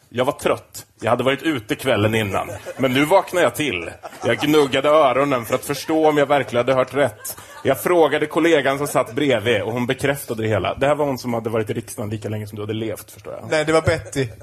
Jag 0.09 0.25
var 0.25 0.33
trött. 0.33 0.85
Jag 1.01 1.09
hade 1.09 1.23
varit 1.23 1.43
ute 1.43 1.75
kvällen 1.75 2.15
innan. 2.15 2.49
Men 2.77 2.93
nu 2.93 3.05
vaknade 3.05 3.43
jag 3.45 3.55
till. 3.55 3.91
Jag 4.25 4.37
gnuggade 4.37 4.89
öronen 4.89 5.45
för 5.45 5.55
att 5.55 5.65
förstå 5.65 6.09
om 6.09 6.17
jag 6.17 6.25
verkligen 6.25 6.65
hade 6.65 6.73
hört 6.79 6.93
rätt. 6.93 7.37
Jag 7.63 7.81
frågade 7.83 8.25
kollegan 8.25 8.77
som 8.77 8.87
satt 8.87 9.13
bredvid 9.15 9.61
och 9.61 9.73
hon 9.73 9.87
bekräftade 9.87 10.43
det 10.43 10.49
hela. 10.49 10.75
Det 10.75 10.87
här 10.87 10.95
var 10.95 11.05
hon 11.05 11.17
som 11.17 11.33
hade 11.33 11.49
varit 11.49 11.69
i 11.69 11.73
riksdagen 11.73 12.09
lika 12.09 12.29
länge 12.29 12.47
som 12.47 12.55
du 12.55 12.61
hade 12.61 12.73
levt, 12.73 13.11
förstår 13.11 13.33
jag. 13.33 13.47
Nej, 13.51 13.65
det 13.65 13.73
var 13.73 13.81
Betty. 13.81 14.27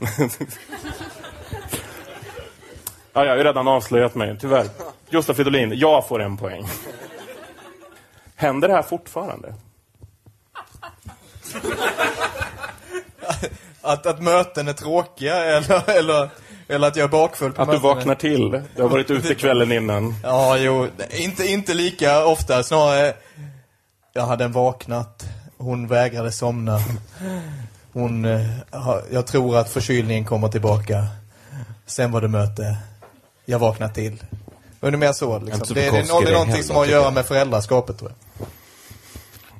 Ja, 3.14 3.24
jag 3.24 3.30
har 3.30 3.36
ju 3.36 3.44
redan 3.44 3.68
avslöjat 3.68 4.14
mig, 4.14 4.36
tyvärr. 4.40 4.66
Gustaf 5.10 5.36
Fridolin, 5.36 5.72
jag 5.74 6.08
får 6.08 6.22
en 6.22 6.36
poäng. 6.36 6.66
Händer 8.36 8.68
det 8.68 8.74
här 8.74 8.82
fortfarande? 8.82 9.54
Att, 13.82 14.06
att 14.06 14.22
möten 14.22 14.68
är 14.68 14.72
tråkiga 14.72 15.36
eller, 15.44 15.90
eller, 15.98 16.30
eller 16.68 16.88
att 16.88 16.96
jag 16.96 17.04
är 17.04 17.08
bakfull 17.08 17.52
på 17.52 17.62
Att 17.62 17.68
du 17.68 17.72
mötena. 17.74 17.94
vaknar 17.94 18.14
till? 18.14 18.62
Du 18.76 18.82
har 18.82 18.88
varit 18.88 19.10
ute 19.10 19.34
kvällen 19.34 19.72
innan. 19.72 20.14
Ja, 20.22 20.56
jo. 20.58 20.88
Inte, 21.10 21.46
inte 21.46 21.74
lika 21.74 22.24
ofta. 22.26 22.62
Snarare, 22.62 23.14
jag 24.12 24.22
hade 24.26 24.44
en 24.44 24.52
vaknat. 24.52 25.24
Hon 25.58 25.86
vägrade 25.86 26.32
somna. 26.32 26.78
Hon, 27.92 28.24
eh, 28.24 28.46
jag 29.12 29.26
tror 29.26 29.56
att 29.58 29.70
förkylningen 29.70 30.24
kommer 30.24 30.48
tillbaka. 30.48 31.06
Sen 31.86 32.12
var 32.12 32.20
det 32.20 32.28
möte. 32.28 32.76
Jag 33.44 33.58
vaknade 33.58 33.94
till. 33.94 34.22
Ungefär 34.80 35.12
så. 35.12 35.34
Inte 35.34 35.46
Liksom. 35.46 35.66
så 35.66 35.74
Det, 35.74 35.80
det, 35.80 35.86
är- 35.86 35.92
det 35.92 35.98
är 35.98 36.26
det 36.26 36.32
någonting 36.32 36.62
som 36.62 36.76
har 36.76 36.82
att 36.82 36.90
göra 36.90 37.10
med 37.10 37.26
föräldraskapet, 37.26 37.98
tror 37.98 38.12
jag. 38.38 38.46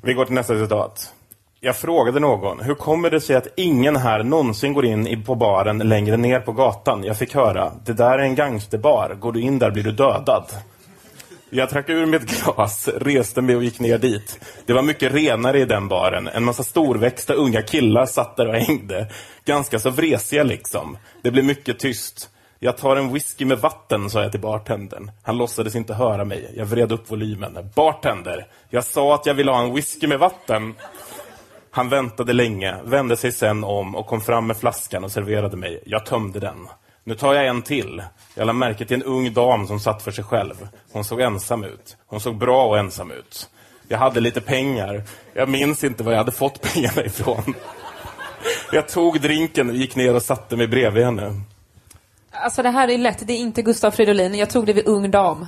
Vi 0.01 0.13
går 0.13 0.25
till 0.25 0.33
nästa 0.35 0.59
citat. 0.59 1.13
Jag 1.65 1.77
frågade 1.77 2.19
någon, 2.19 2.59
hur 2.59 2.75
kommer 2.75 3.09
det 3.09 3.21
sig 3.21 3.35
att 3.35 3.47
ingen 3.55 3.95
här 3.95 4.23
någonsin 4.23 4.73
går 4.73 4.85
in 4.85 5.23
på 5.23 5.35
baren 5.35 5.77
längre 5.77 6.17
ner 6.17 6.39
på 6.39 6.51
gatan? 6.51 7.03
Jag 7.03 7.17
fick 7.17 7.35
höra, 7.35 7.71
det 7.85 7.93
där 7.93 8.19
är 8.19 8.23
en 8.23 8.35
gangsterbar, 8.35 9.15
går 9.19 9.31
du 9.31 9.41
in 9.41 9.59
där 9.59 9.71
blir 9.71 9.83
du 9.83 9.91
dödad. 9.91 10.45
Jag 11.49 11.69
drack 11.69 11.89
ur 11.89 12.05
mitt 12.05 12.43
glas, 12.45 12.87
reste 12.87 13.41
mig 13.41 13.55
och 13.55 13.63
gick 13.63 13.79
ner 13.79 13.97
dit. 13.97 14.39
Det 14.65 14.73
var 14.73 14.81
mycket 14.81 15.13
renare 15.13 15.59
i 15.59 15.65
den 15.65 15.87
baren. 15.87 16.27
En 16.27 16.43
massa 16.43 16.63
storväxta 16.63 17.33
unga 17.33 17.61
killar 17.61 18.05
satt 18.05 18.37
där 18.37 18.47
och 18.47 18.55
hängde. 18.55 19.07
Ganska 19.45 19.79
så 19.79 19.89
vresiga 19.89 20.43
liksom. 20.43 20.97
Det 21.21 21.31
blev 21.31 21.45
mycket 21.45 21.79
tyst. 21.79 22.29
Jag 22.59 22.77
tar 22.77 22.95
en 22.95 23.13
whisky 23.13 23.45
med 23.45 23.59
vatten, 23.59 24.09
sa 24.09 24.21
jag 24.21 24.31
till 24.31 24.41
bartendern. 24.41 25.11
Han 25.23 25.37
låtsades 25.37 25.75
inte 25.75 25.93
höra 25.93 26.25
mig. 26.25 26.53
Jag 26.55 26.65
vred 26.65 26.91
upp 26.91 27.11
volymen. 27.11 27.69
Bartender, 27.75 28.47
jag 28.69 28.83
sa 28.83 29.15
att 29.15 29.25
jag 29.25 29.33
ville 29.33 29.51
ha 29.51 29.63
en 29.63 29.73
whisky 29.73 30.07
med 30.07 30.19
vatten. 30.19 30.75
Han 31.75 31.89
väntade 31.89 32.33
länge, 32.33 32.75
vände 32.83 33.17
sig 33.17 33.31
sen 33.31 33.63
om 33.63 33.95
och 33.95 34.07
kom 34.07 34.21
fram 34.21 34.47
med 34.47 34.57
flaskan 34.57 35.03
och 35.03 35.11
serverade 35.11 35.57
mig. 35.57 35.83
Jag 35.85 36.05
tömde 36.05 36.39
den. 36.39 36.67
Nu 37.03 37.15
tar 37.15 37.33
jag 37.33 37.47
en 37.47 37.61
till. 37.61 38.03
Jag 38.35 38.47
lade 38.47 38.59
märke 38.59 38.85
till 38.85 38.95
en 38.95 39.03
ung 39.03 39.33
dam 39.33 39.67
som 39.67 39.79
satt 39.79 40.01
för 40.01 40.11
sig 40.11 40.23
själv. 40.23 40.67
Hon 40.91 41.03
såg 41.03 41.21
ensam 41.21 41.63
ut. 41.63 41.97
Hon 42.07 42.19
såg 42.19 42.37
bra 42.37 42.65
och 42.65 42.77
ensam 42.77 43.11
ut. 43.11 43.49
Jag 43.87 43.97
hade 43.97 44.19
lite 44.19 44.41
pengar. 44.41 45.03
Jag 45.33 45.49
minns 45.49 45.83
inte 45.83 46.03
var 46.03 46.11
jag 46.11 46.17
hade 46.17 46.31
fått 46.31 46.61
pengarna 46.73 47.05
ifrån. 47.05 47.53
Jag 48.71 48.87
tog 48.87 49.21
drinken 49.21 49.69
och 49.69 49.75
gick 49.75 49.95
ner 49.95 50.15
och 50.15 50.23
satte 50.23 50.57
mig 50.57 50.67
bredvid 50.67 51.05
henne. 51.05 51.41
Alltså 52.31 52.63
det 52.63 52.69
här 52.69 52.87
är 52.87 52.97
lätt, 52.97 53.27
det 53.27 53.33
är 53.33 53.37
inte 53.37 53.61
Gustav 53.61 53.91
Fridolin. 53.91 54.35
Jag 54.35 54.49
tog 54.49 54.65
det 54.65 54.73
vid 54.73 54.87
ung 54.87 55.11
dam. 55.11 55.45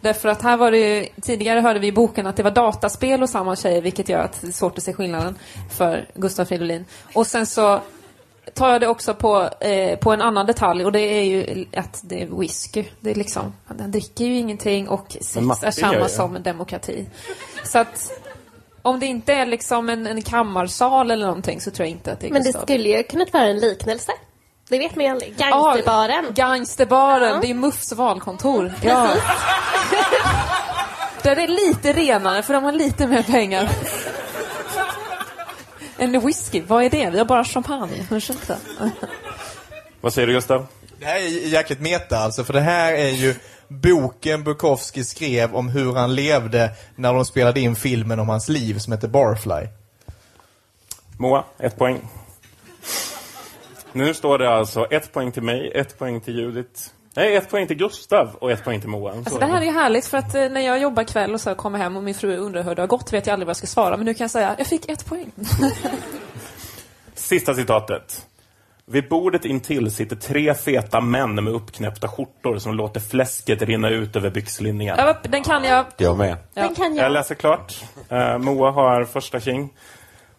Därför 0.00 0.28
att 0.28 0.42
här 0.42 0.56
var 0.56 0.70
det 0.70 0.78
ju, 0.78 1.06
tidigare 1.22 1.60
hörde 1.60 1.78
vi 1.78 1.86
i 1.86 1.92
boken 1.92 2.26
att 2.26 2.36
det 2.36 2.42
var 2.42 2.50
dataspel 2.50 3.22
och 3.22 3.30
samma 3.30 3.56
tjejer, 3.56 3.82
vilket 3.82 4.08
gör 4.08 4.20
att 4.20 4.40
det 4.40 4.48
är 4.48 4.52
svårt 4.52 4.78
att 4.78 4.84
se 4.84 4.92
skillnaden 4.92 5.38
för 5.76 6.08
Gustav 6.14 6.44
Fridolin. 6.44 6.84
Och 7.14 7.26
sen 7.26 7.46
så 7.46 7.80
tar 8.54 8.72
jag 8.72 8.80
det 8.80 8.88
också 8.88 9.14
på, 9.14 9.50
eh, 9.60 9.98
på 9.98 10.12
en 10.12 10.22
annan 10.22 10.46
detalj 10.46 10.84
och 10.84 10.92
det 10.92 11.00
är 11.00 11.22
ju 11.22 11.66
att 11.76 12.00
det 12.04 12.22
är 12.22 12.26
whisky. 12.26 12.84
Det 13.00 13.10
är 13.10 13.14
liksom, 13.14 13.52
han 13.64 13.90
dricker 13.90 14.24
ju 14.24 14.38
ingenting 14.38 14.88
och 14.88 15.16
sex 15.20 15.62
är 15.62 15.70
samma 15.70 16.08
som 16.08 16.42
demokrati. 16.42 17.06
Så 17.64 17.78
att 17.78 18.12
om 18.82 19.00
det 19.00 19.06
inte 19.06 19.32
är 19.32 19.46
liksom 19.46 19.88
en, 19.88 20.06
en 20.06 20.22
kammarsal 20.22 21.10
eller 21.10 21.26
någonting 21.26 21.60
så 21.60 21.70
tror 21.70 21.86
jag 21.86 21.90
inte 21.90 22.12
att 22.12 22.20
det 22.20 22.26
är 22.26 22.32
Men 22.32 22.42
det 22.42 22.48
Gustav. 22.48 22.62
skulle 22.62 22.88
ju 22.88 23.02
kunnat 23.02 23.32
vara 23.32 23.44
en 23.44 23.58
liknelse. 23.58 24.12
Det 24.68 24.78
vet 24.78 24.96
man 24.96 25.04
ju 25.04 25.10
aldrig. 25.10 25.36
Gangsterbaren. 25.36 26.24
Ja, 26.24 26.32
gangsterbaren. 26.46 27.34
Ja. 27.34 27.38
Det 27.42 27.50
är 27.50 27.54
Muffs 27.54 27.92
valkontor. 27.92 28.74
Ja. 28.82 29.14
Där 31.22 31.36
är 31.36 31.48
lite 31.48 31.92
renare 31.92 32.42
för 32.42 32.54
de 32.54 32.64
har 32.64 32.72
lite 32.72 33.06
mer 33.06 33.22
pengar. 33.22 33.68
En 35.96 36.20
whisky, 36.26 36.62
vad 36.66 36.84
är 36.84 36.90
det? 36.90 37.10
Vi 37.10 37.18
har 37.18 37.24
bara 37.24 37.44
champagne. 37.44 38.06
Ursäkta. 38.10 38.56
Vad 40.00 40.12
säger 40.12 40.26
du 40.26 40.32
Gustav? 40.32 40.66
Det 40.98 41.06
här 41.06 41.16
är 41.16 41.48
jäkligt 41.48 41.80
meta 41.80 42.18
alltså, 42.18 42.44
för 42.44 42.52
det 42.52 42.60
här 42.60 42.92
är 42.92 43.10
ju 43.10 43.34
boken 43.68 44.44
Bukowski 44.44 45.04
skrev 45.04 45.54
om 45.54 45.68
hur 45.68 45.94
han 45.94 46.14
levde 46.14 46.70
när 46.96 47.14
de 47.14 47.24
spelade 47.24 47.60
in 47.60 47.76
filmen 47.76 48.18
om 48.20 48.28
hans 48.28 48.48
liv 48.48 48.78
som 48.78 48.92
heter 48.92 49.08
Barfly. 49.08 49.68
Moa, 51.18 51.44
ett 51.58 51.76
poäng. 51.78 52.08
Nu 53.96 54.14
står 54.14 54.38
det 54.38 54.50
alltså 54.50 54.84
ett 54.84 55.12
poäng 55.12 55.32
till 55.32 55.42
mig, 55.42 55.72
ett 55.74 55.98
poäng 55.98 56.20
till 56.20 56.38
Judith. 56.38 56.80
Nej, 57.14 57.36
ett 57.36 57.50
poäng 57.50 57.66
till 57.66 57.76
Gustav 57.76 58.34
och 58.40 58.50
ett 58.50 58.64
poäng 58.64 58.80
till 58.80 58.88
Moa. 58.88 59.12
Så 59.12 59.18
Alltså 59.18 59.38
det 59.38 59.46
här 59.46 59.62
är 59.62 59.72
härligt 59.72 60.06
för 60.06 60.18
att 60.18 60.34
eh, 60.34 60.48
när 60.48 60.60
jag 60.60 60.78
jobbar 60.80 61.04
kväll 61.04 61.34
och 61.34 61.40
så 61.40 61.54
kommer 61.54 61.78
hem 61.78 61.96
och 61.96 62.02
min 62.02 62.14
fru 62.14 62.36
undrar 62.36 62.62
hur 62.62 62.74
det 62.74 62.82
har 62.82 62.86
gått 62.86 63.12
vet 63.12 63.26
jag 63.26 63.32
aldrig 63.32 63.46
vad 63.46 63.50
jag 63.50 63.56
ska 63.56 63.66
svara. 63.66 63.96
Men 63.96 64.06
nu 64.06 64.14
kan 64.14 64.24
jag 64.24 64.30
säga, 64.30 64.54
jag 64.58 64.66
fick 64.66 64.88
ett 64.88 65.06
poäng. 65.06 65.30
Sista 67.14 67.54
citatet. 67.54 68.26
Vid 68.86 69.08
bordet 69.08 69.44
intill 69.44 69.90
sitter 69.90 70.16
tre 70.16 70.54
feta 70.54 71.00
män 71.00 71.34
med 71.34 71.48
uppknäppta 71.52 72.08
skjortor 72.08 72.58
som 72.58 72.74
låter 72.74 73.00
fläsket 73.00 73.62
rinna 73.62 73.88
ut 73.90 74.16
över 74.16 74.30
byxlinningen. 74.30 74.94
Ja, 74.98 75.16
Den 75.22 75.42
kan 75.42 75.64
jag. 75.64 75.84
Jag 75.96 76.18
med. 76.18 76.36
Den 76.54 76.74
kan 76.74 76.96
Jag 76.96 77.04
jag. 77.04 77.12
läser 77.12 77.34
klart. 77.34 77.74
Eh, 78.08 78.38
Moa 78.38 78.70
har 78.70 79.04
första 79.04 79.40
king. 79.40 79.72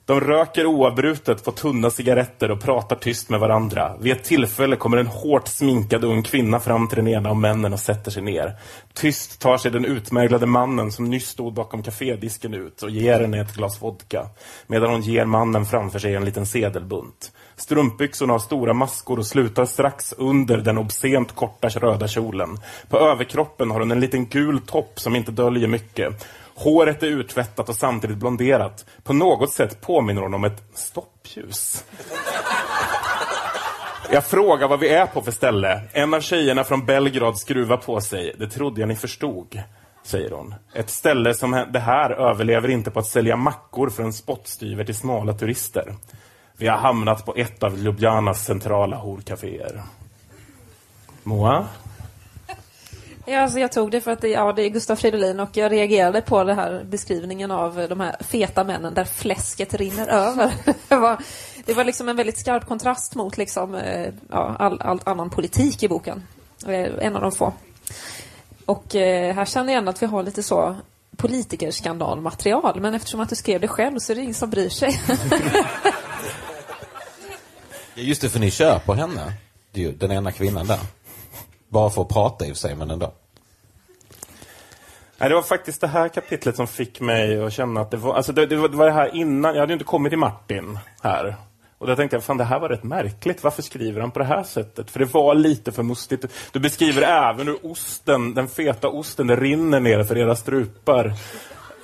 De 0.07 0.19
röker 0.19 0.65
oavbrutet 0.65 1.43
på 1.43 1.51
tunna 1.51 1.89
cigaretter 1.89 2.51
och 2.51 2.61
pratar 2.61 2.95
tyst 2.95 3.29
med 3.29 3.39
varandra. 3.39 3.97
Vid 3.99 4.13
ett 4.13 4.23
tillfälle 4.23 4.75
kommer 4.75 4.97
en 4.97 5.07
hårt 5.07 5.47
sminkad 5.47 6.03
ung 6.03 6.23
kvinna 6.23 6.59
fram 6.59 6.87
till 6.87 6.95
den 6.95 7.07
ena 7.07 7.29
av 7.29 7.37
männen 7.37 7.73
och 7.73 7.79
sätter 7.79 8.11
sig 8.11 8.23
ner. 8.23 8.55
Tyst 8.93 9.41
tar 9.41 9.57
sig 9.57 9.71
den 9.71 9.85
utmärglade 9.85 10.45
mannen 10.45 10.91
som 10.91 11.05
nyss 11.05 11.27
stod 11.27 11.53
bakom 11.53 11.83
kafédisken 11.83 12.53
ut 12.53 12.83
och 12.83 12.89
ger 12.89 13.19
henne 13.19 13.41
ett 13.41 13.55
glas 13.55 13.81
vodka. 13.81 14.29
Medan 14.67 14.91
hon 14.91 15.01
ger 15.01 15.25
mannen 15.25 15.65
framför 15.65 15.99
sig 15.99 16.15
en 16.15 16.25
liten 16.25 16.45
sedelbunt. 16.45 17.31
Strumpbyxorna 17.55 18.33
har 18.33 18.39
stora 18.39 18.73
maskor 18.73 19.19
och 19.19 19.27
slutar 19.27 19.65
strax 19.65 20.13
under 20.17 20.57
den 20.57 20.77
obscent 20.77 21.35
korta 21.35 21.67
röda 21.67 22.07
kjolen. 22.07 22.59
På 22.89 22.99
överkroppen 22.99 23.71
har 23.71 23.79
hon 23.79 23.91
en 23.91 23.99
liten 23.99 24.25
gul 24.25 24.61
topp 24.61 24.99
som 24.99 25.15
inte 25.15 25.31
döljer 25.31 25.67
mycket. 25.67 26.25
Håret 26.57 27.03
är 27.03 27.07
uttvättat 27.07 27.69
och 27.69 27.75
samtidigt 27.75 28.17
blonderat. 28.17 28.85
På 29.03 29.13
något 29.13 29.53
sätt 29.53 29.81
påminner 29.81 30.21
hon 30.21 30.33
om 30.33 30.43
ett 30.43 30.63
stoppljus. 30.73 31.85
Jag 34.11 34.25
frågar 34.25 34.67
vad 34.67 34.79
vi 34.79 34.89
är 34.89 35.05
på 35.05 35.21
för 35.21 35.31
ställe. 35.31 35.81
En 35.91 36.13
av 36.13 36.21
tjejerna 36.21 36.63
från 36.63 36.85
Belgrad 36.85 37.37
skruvar 37.37 37.77
på 37.77 38.01
sig. 38.01 38.35
Det 38.39 38.47
trodde 38.47 38.81
jag 38.81 38.87
ni 38.87 38.95
förstod, 38.95 39.61
säger 40.03 40.31
hon. 40.31 40.55
Ett 40.73 40.89
ställe 40.89 41.33
som 41.33 41.65
det 41.73 41.79
här 41.79 42.11
överlever 42.11 42.69
inte 42.69 42.91
på 42.91 42.99
att 42.99 43.07
sälja 43.07 43.35
mackor 43.35 43.89
för 43.89 44.03
en 44.03 44.13
spottstyver 44.13 44.83
till 44.83 44.95
smala 44.95 45.33
turister. 45.33 45.95
Vi 46.57 46.67
har 46.67 46.77
hamnat 46.77 47.25
på 47.25 47.35
ett 47.35 47.63
av 47.63 47.77
Ljubljanas 47.77 48.45
centrala 48.45 48.97
horkaféer. 48.97 49.83
Moa? 51.23 51.65
Ja, 53.29 53.39
alltså 53.41 53.59
jag 53.59 53.71
tog 53.71 53.91
det 53.91 54.01
för 54.01 54.11
att 54.11 54.21
det, 54.21 54.27
ja, 54.27 54.53
det 54.53 54.61
är 54.61 54.69
Gustav 54.69 54.95
Fridolin 54.95 55.39
och 55.39 55.57
jag 55.57 55.71
reagerade 55.71 56.21
på 56.21 56.43
den 56.43 56.55
här 56.57 56.83
beskrivningen 56.83 57.51
av 57.51 57.85
de 57.89 57.99
här 57.99 58.15
feta 58.19 58.63
männen 58.63 58.93
där 58.93 59.05
fläsket 59.05 59.73
rinner 59.73 60.07
över. 60.07 60.53
Det 60.87 60.95
var, 60.95 61.17
det 61.65 61.73
var 61.73 61.83
liksom 61.83 62.09
en 62.09 62.15
väldigt 62.15 62.37
skarp 62.39 62.67
kontrast 62.67 63.15
mot 63.15 63.37
liksom, 63.37 63.75
eh, 63.75 64.13
ja, 64.29 64.55
all, 64.59 64.81
all 64.81 65.01
annan 65.03 65.29
politik 65.29 65.83
i 65.83 65.87
boken. 65.87 66.23
Eh, 66.65 66.89
En 66.99 67.15
av 67.15 67.21
de 67.21 67.31
få. 67.31 67.53
Och 68.65 68.95
eh, 68.95 69.35
här 69.35 69.45
känner 69.45 69.73
jag 69.73 69.77
ändå 69.77 69.89
att 69.89 70.01
vi 70.01 70.05
har 70.05 70.23
lite 70.23 70.43
så 70.43 70.75
politikerskandalmaterial, 71.17 72.79
men 72.81 72.93
eftersom 72.93 73.19
att 73.19 73.29
du 73.29 73.35
skrev 73.35 73.61
det 73.61 73.67
själv 73.67 73.99
så 73.99 74.11
är 74.11 74.15
det 74.15 74.21
ingen 74.21 74.33
som 74.33 74.49
bryr 74.49 74.69
sig. 74.69 75.01
Ja, 77.95 78.03
Just 78.03 78.21
det, 78.21 78.29
för 78.29 78.39
ni 78.39 78.51
köper 78.51 78.93
henne. 78.93 79.33
Det 79.71 79.81
är 79.81 79.85
ju 79.85 79.91
den 79.91 80.11
ena 80.11 80.31
kvinnan 80.31 80.67
där. 80.67 80.79
Bara 81.69 81.89
för 81.89 82.01
att 82.01 82.09
prata 82.09 82.45
i 82.45 82.51
och 82.51 82.55
för 82.55 82.61
sig, 82.61 82.75
men 82.75 82.91
ändå. 82.91 83.13
Nej, 85.17 85.29
det 85.29 85.35
var 85.35 85.41
faktiskt 85.41 85.81
det 85.81 85.87
här 85.87 86.09
kapitlet 86.09 86.55
som 86.55 86.67
fick 86.67 87.01
mig 87.01 87.43
att 87.43 87.53
känna 87.53 87.81
att 87.81 87.91
det 87.91 87.97
var, 87.97 88.13
alltså 88.13 88.31
det, 88.33 88.45
det, 88.45 88.55
var, 88.55 88.69
det 88.69 88.77
var 88.77 88.85
det 88.85 88.91
här 88.91 89.15
innan, 89.15 89.53
jag 89.53 89.61
hade 89.61 89.71
ju 89.71 89.75
inte 89.75 89.85
kommit 89.85 90.11
till 90.11 90.19
Martin 90.19 90.79
här. 91.01 91.35
Och 91.77 91.87
då 91.87 91.95
tänkte 91.95 92.15
jag, 92.15 92.23
fan 92.23 92.37
det 92.37 92.43
här 92.43 92.59
var 92.59 92.69
rätt 92.69 92.83
märkligt, 92.83 93.43
varför 93.43 93.61
skriver 93.61 94.01
han 94.01 94.11
på 94.11 94.19
det 94.19 94.25
här 94.25 94.43
sättet? 94.43 94.91
För 94.91 94.99
det 94.99 95.05
var 95.05 95.35
lite 95.35 95.71
för 95.71 95.83
mustigt. 95.83 96.25
Du 96.51 96.59
beskriver 96.59 97.01
även 97.01 97.47
hur 97.47 97.71
osten, 97.71 98.33
den 98.33 98.47
feta 98.47 98.87
osten, 98.87 99.27
det 99.27 99.35
rinner 99.35 99.79
ner 99.79 100.03
för 100.03 100.17
era 100.17 100.35
strupar. 100.35 101.13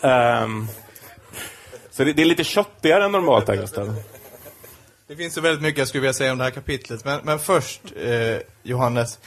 Ehm, 0.03 0.67
så 1.91 2.03
det, 2.03 2.13
det 2.13 2.21
är 2.21 2.25
lite 2.25 2.43
köttigare 2.43 3.05
än 3.05 3.11
normalt 3.11 3.47
här, 3.47 3.55
Gustav. 3.55 3.95
Det 5.07 5.15
finns 5.15 5.33
så 5.33 5.41
väldigt 5.41 5.61
mycket 5.61 5.77
jag 5.77 5.87
skulle 5.87 6.01
vilja 6.01 6.13
säga 6.13 6.31
om 6.31 6.37
det 6.37 6.43
här 6.43 6.51
kapitlet, 6.51 7.05
men, 7.05 7.19
men 7.23 7.39
först, 7.39 7.81
eh, 7.95 8.37
Johannes. 8.63 9.19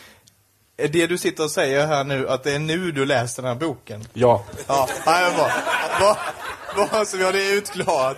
Är 0.79 0.89
det 0.89 1.07
du 1.07 1.19
sitter 1.19 1.45
och 1.45 1.51
säger 1.51 1.87
här 1.87 2.05
nu, 2.05 2.29
att 2.29 2.45
det 2.45 2.53
är 2.53 2.59
nu 2.59 2.93
du 2.93 3.07
läser 3.07 3.43
den 3.43 3.53
här 3.53 3.61
boken? 3.61 4.05
Ja. 4.13 4.45
Ja, 4.67 4.89
nej, 5.07 5.25
men 5.25 5.37
bra. 5.37 5.51
Bra, 5.99 6.19
bra 6.75 7.05
så 7.05 7.17
vi 7.17 7.25
har 7.25 7.33
det 7.33 7.51
utklarat. 7.51 8.17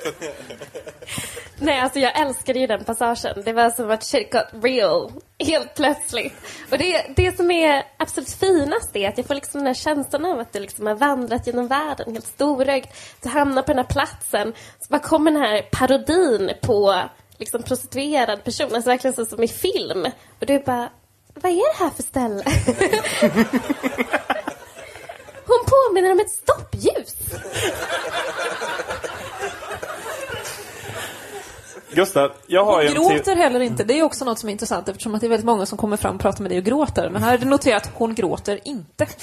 Nej, 1.61 1.81
alltså 1.81 1.99
jag 1.99 2.21
älskade 2.21 2.59
ju 2.59 2.67
den 2.67 2.85
passagen. 2.85 3.43
Det 3.45 3.53
var 3.53 3.71
som 3.71 3.91
att 3.91 4.05
shit 4.05 4.33
got 4.33 4.65
real. 4.65 5.13
Helt 5.39 5.75
plötsligt. 5.75 6.33
Och 6.71 6.79
det, 6.79 7.07
det 7.17 7.37
som 7.37 7.51
är 7.51 7.83
absolut 7.97 8.31
finast 8.31 8.97
är 8.97 9.09
att 9.09 9.19
jag 9.19 9.27
får 9.27 9.35
liksom 9.35 9.59
den 9.59 9.67
här 9.67 9.75
känslan 9.75 10.25
av 10.25 10.39
att 10.41 10.53
du 10.53 10.61
liksom 10.61 10.87
har 10.87 10.95
vandrat 10.95 11.47
genom 11.47 11.69
världen 11.69 12.13
helt 12.13 12.27
storögd. 12.27 12.87
Du 13.23 13.29
hamnar 13.29 13.63
på 13.63 13.73
den 13.73 13.79
här 13.79 13.93
platsen. 13.93 14.53
Så 14.81 14.87
bara 14.89 14.99
kommer 15.01 15.31
den 15.31 15.43
här 15.43 15.63
parodin 15.63 16.51
på 16.63 17.03
liksom 17.39 17.63
prostituerad 17.63 18.45
person. 18.45 18.75
Alltså 18.75 18.91
verkligen 18.91 19.15
så 19.15 19.27
som 19.27 19.43
i 19.43 19.49
film. 19.49 20.07
Och 20.41 20.47
du 20.47 20.59
bara, 20.59 20.89
vad 21.43 21.53
är 21.53 21.73
det 21.79 21.85
här 21.85 21.91
för 21.91 22.03
ställe? 22.03 22.45
Hon 25.47 25.65
påminner 25.67 26.13
om 26.13 26.21
ett 26.21 26.31
stoppljus. 26.31 27.15
Gustav, 31.93 32.31
jag 32.47 32.65
har 32.65 32.73
Hon 32.73 32.83
ju 32.83 32.89
en 32.89 32.95
gråter 32.95 33.19
te- 33.19 33.35
heller 33.35 33.61
inte. 33.61 33.85
Det 33.85 33.99
är 33.99 34.03
också 34.03 34.25
något 34.25 34.39
som 34.39 34.49
är 34.49 34.53
intressant 34.53 34.89
eftersom 34.89 35.15
att 35.15 35.21
det 35.21 35.27
är 35.27 35.29
väldigt 35.29 35.47
många 35.47 35.67
som 35.67 35.79
kommer 35.79 35.97
fram 35.97 36.15
och 36.15 36.21
pratar 36.21 36.43
med 36.43 36.51
dig 36.51 36.59
och 36.59 36.65
gråter. 36.65 37.11
Men 37.11 37.23
här 37.23 37.35
är 37.35 37.39
det 37.39 37.47
noterat 37.47 37.87
att 37.87 37.93
hon 37.95 38.15
gråter 38.15 38.61
inte. 38.65 39.07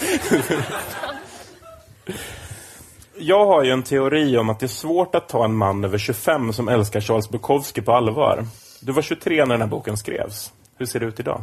Jag 3.18 3.46
har 3.46 3.64
ju 3.64 3.72
en 3.72 3.84
teori 3.84 4.38
om 4.38 4.50
att 4.50 4.60
det 4.60 4.66
är 4.66 4.68
svårt 4.68 5.16
att 5.16 5.30
ta 5.30 5.46
en 5.46 5.56
man 5.56 5.84
över 5.84 5.98
25 5.98 6.54
som 6.54 6.68
älskar 6.68 7.02
Charles 7.02 7.30
Bukowski 7.30 7.82
på 7.82 7.92
allvar. 7.92 8.46
Du 8.82 8.92
var 8.92 9.02
23 9.02 9.46
när 9.46 9.54
den 9.54 9.62
här 9.62 9.68
boken 9.68 9.98
skrevs. 9.98 10.52
Hur 10.78 10.86
ser 10.86 11.00
det 11.00 11.06
ut 11.06 11.20
idag? 11.20 11.42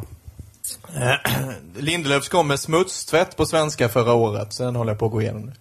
Lindelöfs 1.75 2.29
kom 2.29 2.47
med 2.47 2.59
smutstvätt 2.59 3.37
på 3.37 3.45
svenska 3.45 3.89
förra 3.89 4.13
året, 4.13 4.53
så 4.53 4.63
den 4.63 4.75
håller 4.75 4.91
jag 4.91 4.99
på 4.99 5.05
att 5.05 5.11
gå 5.11 5.21
igenom 5.21 5.41
nu. 5.41 5.53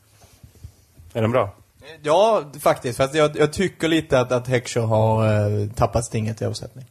Är 1.13 1.23
den 1.23 1.31
bra? 1.31 1.55
Ja, 2.03 2.45
faktiskt. 2.61 2.97
För 2.97 3.05
att 3.05 3.15
jag, 3.15 3.37
jag 3.37 3.53
tycker 3.53 3.89
lite 3.89 4.21
att, 4.21 4.33
att 4.33 4.49
Heckscher 4.49 4.81
har 4.81 5.27
eh, 5.27 5.69
tappat 5.69 6.05
stinget 6.05 6.43
i 6.43 6.45
översättning. 6.45 6.85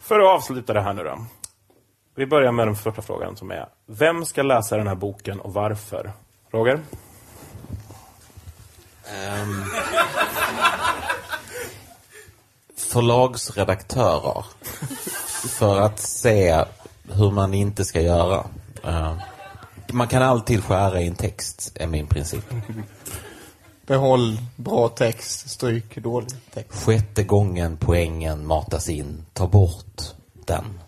För 0.00 0.20
att 0.20 0.26
avsluta 0.26 0.72
det 0.72 0.82
här 0.82 0.92
nu 0.92 1.04
då. 1.04 1.26
Vi 2.14 2.26
börjar 2.26 2.52
med 2.52 2.66
den 2.66 2.76
första 2.76 3.02
frågan 3.02 3.36
som 3.36 3.50
är 3.50 3.68
Vem 3.86 4.24
ska 4.24 4.42
läsa 4.42 4.76
den 4.76 4.86
här 4.86 4.94
boken 4.94 5.40
och 5.40 5.54
varför? 5.54 6.12
Roger? 6.50 6.80
förlagsredaktörer 12.76 14.44
för 15.48 15.80
att 15.80 15.98
se 15.98 16.64
hur 17.12 17.30
man 17.30 17.54
inte 17.54 17.84
ska 17.84 18.00
göra. 18.00 18.46
Eh, 18.84 19.14
man 19.92 20.08
kan 20.08 20.22
alltid 20.22 20.64
skära 20.64 21.00
i 21.00 21.06
en 21.06 21.14
text, 21.14 21.72
är 21.74 21.86
min 21.86 22.06
princip. 22.06 22.44
Behåll 23.86 24.38
bra 24.56 24.88
text, 24.88 25.50
stryk 25.50 25.96
dålig 25.96 26.30
text. 26.54 26.84
Sjätte 26.84 27.24
gången 27.24 27.76
poängen 27.76 28.46
matas 28.46 28.88
in, 28.88 29.26
ta 29.32 29.46
bort 29.46 30.02
den. 30.46 30.80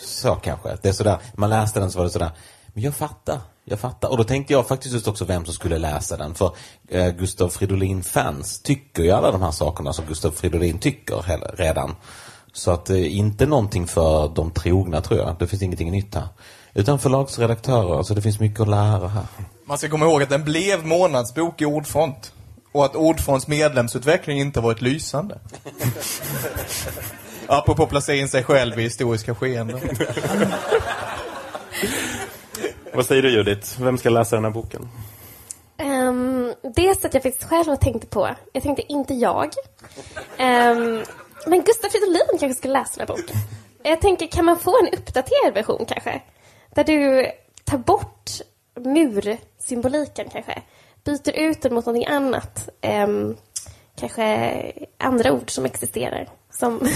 Så 0.00 0.34
kanske. 0.34 0.76
Det 0.82 0.88
är 0.88 0.92
sådär, 0.92 1.18
man 1.34 1.50
läste 1.50 1.80
den 1.80 1.90
så 1.90 1.98
var 1.98 2.04
det 2.04 2.10
sådär, 2.10 2.30
men 2.66 2.82
jag 2.82 2.94
fattar, 2.94 3.40
jag 3.64 3.80
fattar. 3.80 4.08
Och 4.08 4.16
då 4.16 4.24
tänkte 4.24 4.52
jag 4.52 4.68
faktiskt 4.68 4.94
just 4.94 5.08
också 5.08 5.24
vem 5.24 5.44
som 5.44 5.54
skulle 5.54 5.78
läsa 5.78 6.16
den. 6.16 6.34
För 6.34 6.56
eh, 6.88 7.10
Gustav 7.10 7.48
Fridolin-fans 7.48 8.62
tycker 8.62 9.02
ju 9.02 9.10
alla 9.10 9.32
de 9.32 9.42
här 9.42 9.50
sakerna 9.50 9.92
som 9.92 10.04
Gustav 10.06 10.30
Fridolin 10.30 10.78
tycker 10.78 11.56
redan. 11.56 11.96
Så 12.54 12.70
att 12.70 12.90
eh, 12.90 13.16
inte 13.16 13.46
någonting 13.46 13.86
för 13.86 14.28
de 14.34 14.50
trogna 14.50 15.00
tror 15.00 15.20
jag. 15.20 15.36
Det 15.38 15.46
finns 15.46 15.62
ingenting 15.62 15.90
nytt 15.90 16.14
här. 16.14 16.28
Utan 16.74 16.98
förlagsredaktörer, 16.98 18.02
så 18.02 18.14
det 18.14 18.22
finns 18.22 18.40
mycket 18.40 18.60
att 18.60 18.68
lära 18.68 19.08
här. 19.08 19.24
Man 19.64 19.78
ska 19.78 19.88
komma 19.88 20.04
ihåg 20.04 20.22
att 20.22 20.28
den 20.28 20.44
blev 20.44 20.86
månadsbok 20.86 21.62
i 21.62 21.64
Ordfront. 21.64 22.32
Och 22.72 22.84
att 22.84 22.96
Ordfronts 22.96 23.48
medlemsutveckling 23.48 24.40
inte 24.40 24.60
varit 24.60 24.82
lysande. 24.82 25.38
Apropå 27.46 27.86
placera 27.86 28.16
in 28.16 28.28
sig 28.28 28.44
själv 28.44 28.80
i 28.80 28.82
historiska 28.82 29.34
skeenden. 29.34 29.80
Vad 32.94 33.06
säger 33.06 33.22
du 33.22 33.30
Judith? 33.30 33.82
Vem 33.82 33.98
ska 33.98 34.10
läsa 34.10 34.36
den 34.36 34.44
här 34.44 34.52
boken? 34.52 34.88
Um, 35.82 36.54
det 36.76 37.00
satt 37.00 37.14
jag 37.14 37.22
faktiskt 37.22 37.48
själv 37.48 37.76
tänkte 37.76 38.06
på. 38.06 38.34
Jag 38.52 38.62
tänkte 38.62 38.92
inte 38.92 39.14
jag. 39.14 39.48
Ehm, 40.36 41.02
men 41.46 41.62
Gustaf 41.62 41.92
Fridolin 41.92 42.38
kanske 42.40 42.54
skulle 42.54 42.72
läsa 42.72 43.00
den 43.00 43.08
här 43.08 43.16
boken. 43.16 43.36
Jag 43.82 44.00
tänker, 44.00 44.26
kan 44.26 44.44
man 44.44 44.58
få 44.58 44.78
en 44.80 44.98
uppdaterad 44.98 45.54
version 45.54 45.86
kanske? 45.88 46.22
Där 46.74 46.84
du 46.84 47.26
tar 47.64 47.78
bort 47.78 48.30
mursymboliken 48.80 50.28
kanske. 50.32 50.62
Byter 51.04 51.30
ut 51.38 51.62
den 51.62 51.74
mot 51.74 51.86
någonting 51.86 52.14
annat. 52.14 52.68
Um, 52.82 53.36
kanske 53.96 54.72
andra 54.98 55.32
ord 55.32 55.50
som 55.50 55.64
existerar. 55.64 56.28
Som, 56.50 56.88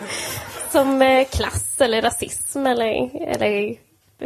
som 0.72 1.02
eh, 1.02 1.28
klass 1.28 1.80
eller 1.80 2.02
rasism 2.02 2.66
eller, 2.66 3.16
eller 3.16 3.76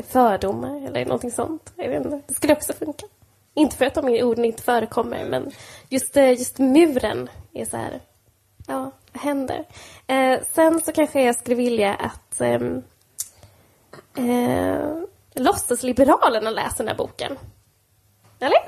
fördomar 0.02 0.86
eller 0.86 1.04
någonting 1.04 1.30
sånt. 1.30 1.72
Jag 1.76 1.88
vet 1.88 2.04
inte. 2.04 2.20
Det 2.26 2.34
skulle 2.34 2.52
också 2.52 2.72
funka. 2.72 3.06
Inte 3.54 3.76
för 3.76 3.84
att 3.84 3.94
de 3.94 4.22
orden 4.22 4.44
inte 4.44 4.62
förekommer, 4.62 5.24
men 5.24 5.50
just, 5.88 6.16
eh, 6.16 6.30
just 6.30 6.58
muren 6.58 7.28
är 7.52 7.64
så 7.64 7.76
här, 7.76 8.00
ja, 8.66 8.90
händer? 9.18 9.64
Eh, 10.06 10.38
sen 10.54 10.80
så 10.84 10.92
kanske 10.92 11.22
jag 11.22 11.36
skulle 11.36 11.56
vilja 11.56 11.94
att 11.94 12.40
ehm, 12.40 12.82
eh, 14.16 15.02
låtsasliberalerna 15.34 16.50
läser 16.50 16.78
den 16.78 16.88
här 16.88 16.94
boken. 16.94 17.38
Eller? 18.40 18.58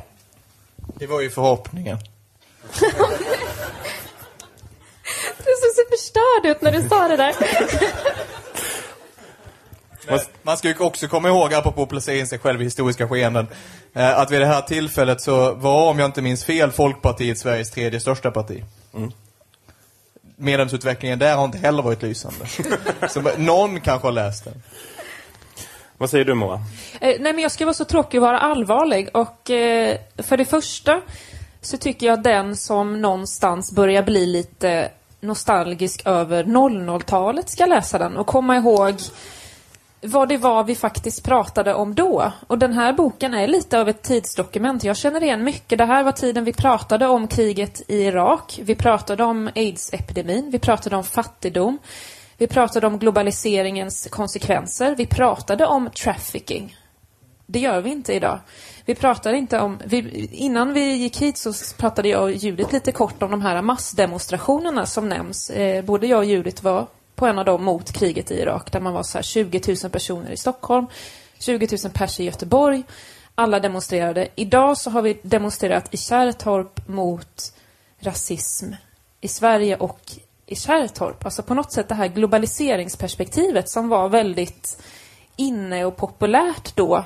Det 0.77 1.07
var 1.07 1.21
ju 1.21 1.31
förhoppningen. 1.31 1.99
Du 5.45 5.45
såg 5.45 5.75
så 5.75 5.83
förstörd 5.91 6.57
ut 6.57 6.63
när 6.63 6.73
du 6.73 6.89
sa 6.89 7.09
det 7.09 7.17
där. 7.17 7.35
Man 10.43 10.57
ska 10.57 10.69
ju 10.69 10.79
också 10.79 11.09
komma 11.09 11.29
ihåg, 11.29 11.55
apropå 11.55 11.83
att 11.83 11.89
placera 11.89 12.17
in 12.17 12.27
sig 12.27 12.39
själv 12.39 12.61
i 12.61 12.65
historiska 12.65 13.09
skeenden, 13.09 13.47
eh, 13.93 14.19
att 14.19 14.31
vid 14.31 14.41
det 14.41 14.47
här 14.47 14.63
tillfället 14.63 15.21
så 15.21 15.55
var, 15.55 15.91
om 15.91 15.99
jag 15.99 16.09
inte 16.09 16.23
minns 16.23 16.45
fel, 16.45 16.73
Folkpartiet 16.73 17.39
Sveriges 17.39 17.71
tredje 17.71 18.01
största 18.01 18.31
parti. 18.31 18.65
Medlemsutvecklingen 20.41 21.19
där 21.19 21.37
har 21.37 21.45
inte 21.45 21.59
heller 21.59 21.83
varit 21.83 22.03
lysande. 22.03 22.47
så 23.09 23.23
någon 23.39 23.81
kanske 23.81 24.09
har 24.09 24.13
läst 24.13 24.45
den. 24.45 24.63
Vad 25.99 26.11
säger 26.11 26.25
du 26.25 26.35
Moa? 26.35 26.55
Eh, 26.55 26.61
nej, 27.01 27.33
men 27.33 27.39
jag 27.39 27.53
ska 27.53 27.65
vara 27.65 27.75
så 27.75 27.85
tråkig 27.85 28.21
och 28.21 28.27
vara 28.27 28.39
allvarlig. 28.39 29.09
Och 29.13 29.51
eh, 29.51 29.97
för 30.19 30.37
det 30.37 30.45
första 30.45 31.01
så 31.61 31.77
tycker 31.77 32.07
jag 32.07 32.23
den 32.23 32.57
som 32.57 33.01
någonstans 33.01 33.73
börjar 33.73 34.03
bli 34.03 34.27
lite 34.27 34.91
nostalgisk 35.21 36.03
över 36.05 36.45
00-talet 36.45 37.49
ska 37.49 37.67
läsa 37.67 37.99
den 37.99 38.17
och 38.17 38.27
komma 38.27 38.57
ihåg 38.57 38.95
vad 40.03 40.29
det 40.29 40.37
var 40.37 40.65
vi 40.65 40.75
faktiskt 40.75 41.25
pratade 41.25 41.75
om 41.75 41.95
då. 41.95 42.33
Och 42.47 42.59
den 42.59 42.73
här 42.73 42.93
boken 42.93 43.35
är 43.35 43.49
lite 43.49 43.81
av 43.81 43.89
ett 43.89 44.03
tidsdokument. 44.03 44.85
Jag 44.85 44.97
känner 44.97 45.23
igen 45.23 45.45
mycket. 45.45 45.79
Det 45.79 45.85
här 45.85 46.05
var 46.05 46.13
tiden 46.13 46.45
vi 46.45 46.53
pratade 46.53 47.07
om 47.07 47.29
kriget 47.29 47.83
i 47.89 48.03
Irak. 48.03 48.61
Vi 48.63 48.75
pratade 48.75 49.25
om 49.25 49.49
aids-epidemin. 49.55 50.51
Vi 50.51 50.59
pratade 50.59 50.97
om 50.97 51.05
fattigdom. 51.05 51.79
Vi 52.39 52.47
pratade 52.47 52.87
om 52.87 52.99
globaliseringens 52.99 54.09
konsekvenser. 54.11 54.95
Vi 54.95 55.07
pratade 55.07 55.67
om 55.67 55.91
trafficking. 55.91 56.77
Det 57.47 57.59
gör 57.59 57.81
vi 57.81 57.91
inte 57.91 58.13
idag. 58.13 58.39
Vi 58.85 58.95
pratade 58.95 59.37
inte 59.37 59.61
om... 59.61 59.79
Vi, 59.85 60.29
innan 60.33 60.73
vi 60.73 60.93
gick 60.93 61.23
hit 61.23 61.37
så 61.37 61.53
pratade 61.77 62.09
jag 62.09 62.23
och 62.23 62.33
Judith 62.33 62.73
lite 62.73 62.93
kort 62.93 63.23
om 63.23 63.31
de 63.31 63.41
här 63.41 63.63
massdemonstrationerna 63.63 64.87
som 64.87 65.09
nämns. 65.09 65.51
Eh, 65.51 65.85
både 65.85 66.07
jag 66.07 66.19
och 66.19 66.25
Judith 66.25 66.65
var 66.65 66.87
på 67.21 67.27
en 67.27 67.39
av 67.39 67.45
dem 67.45 67.65
mot 67.65 67.93
kriget 67.93 68.31
i 68.31 68.35
Irak 68.35 68.73
där 68.73 68.81
man 68.81 68.93
var 68.93 69.03
så 69.03 69.19
här 69.19 69.23
20 69.23 69.61
000 69.83 69.91
personer 69.91 70.31
i 70.31 70.37
Stockholm, 70.37 70.87
20 71.39 71.69
000 71.85 71.93
pers 71.93 72.21
i 72.21 72.25
Göteborg. 72.25 72.83
Alla 73.35 73.61
demonstrerade. 73.61 74.29
Idag 74.35 74.79
så 74.79 74.91
har 74.91 75.03
vi 75.03 75.19
demonstrerat 75.23 75.95
i 75.95 75.97
Kärrtorp 75.97 76.89
mot 76.89 77.53
rasism 77.99 78.73
i 79.21 79.29
Sverige 79.29 79.77
och 79.77 80.01
i 80.47 80.57
Kärrtorp. 80.57 81.25
Alltså 81.25 81.43
på 81.43 81.55
något 81.55 81.73
sätt 81.73 81.89
det 81.89 81.95
här 81.95 82.09
globaliseringsperspektivet 82.09 83.71
som 83.71 83.89
var 83.89 84.09
väldigt 84.09 84.83
inne 85.37 85.85
och 85.85 85.97
populärt 85.97 86.77
då 86.77 87.05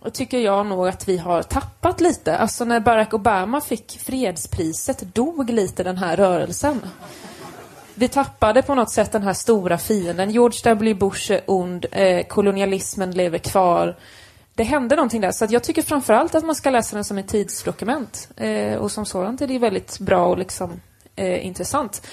och 0.00 0.14
tycker 0.14 0.38
jag 0.38 0.66
nog 0.66 0.88
att 0.88 1.08
vi 1.08 1.18
har 1.18 1.42
tappat 1.42 2.00
lite. 2.00 2.36
Alltså 2.36 2.64
när 2.64 2.80
Barack 2.80 3.14
Obama 3.14 3.60
fick 3.60 3.98
fredspriset 4.00 5.14
dog 5.14 5.50
lite 5.50 5.82
den 5.82 5.96
här 5.96 6.16
rörelsen. 6.16 6.80
Vi 7.98 8.08
tappade 8.08 8.62
på 8.62 8.74
något 8.74 8.90
sätt 8.90 9.12
den 9.12 9.22
här 9.22 9.32
stora 9.32 9.78
fienden. 9.78 10.30
George 10.30 10.60
W 10.64 10.94
Bush 10.94 11.32
är 11.32 11.40
ond, 11.46 11.86
eh, 11.92 12.26
kolonialismen 12.26 13.10
lever 13.10 13.38
kvar. 13.38 13.96
Det 14.54 14.62
hände 14.62 14.96
någonting 14.96 15.20
där, 15.20 15.30
så 15.30 15.44
att 15.44 15.50
jag 15.50 15.64
tycker 15.64 15.82
framförallt 15.82 16.34
att 16.34 16.44
man 16.44 16.54
ska 16.54 16.70
läsa 16.70 16.96
den 16.96 17.04
som 17.04 17.18
ett 17.18 17.28
tidsdokument. 17.28 18.28
Eh, 18.36 18.74
och 18.74 18.90
som 18.90 19.06
sådant 19.06 19.40
är 19.40 19.46
det 19.46 19.58
väldigt 19.58 19.98
bra 19.98 20.26
och 20.26 20.38
liksom 20.38 20.80
eh, 21.16 21.46
intressant. 21.46 22.06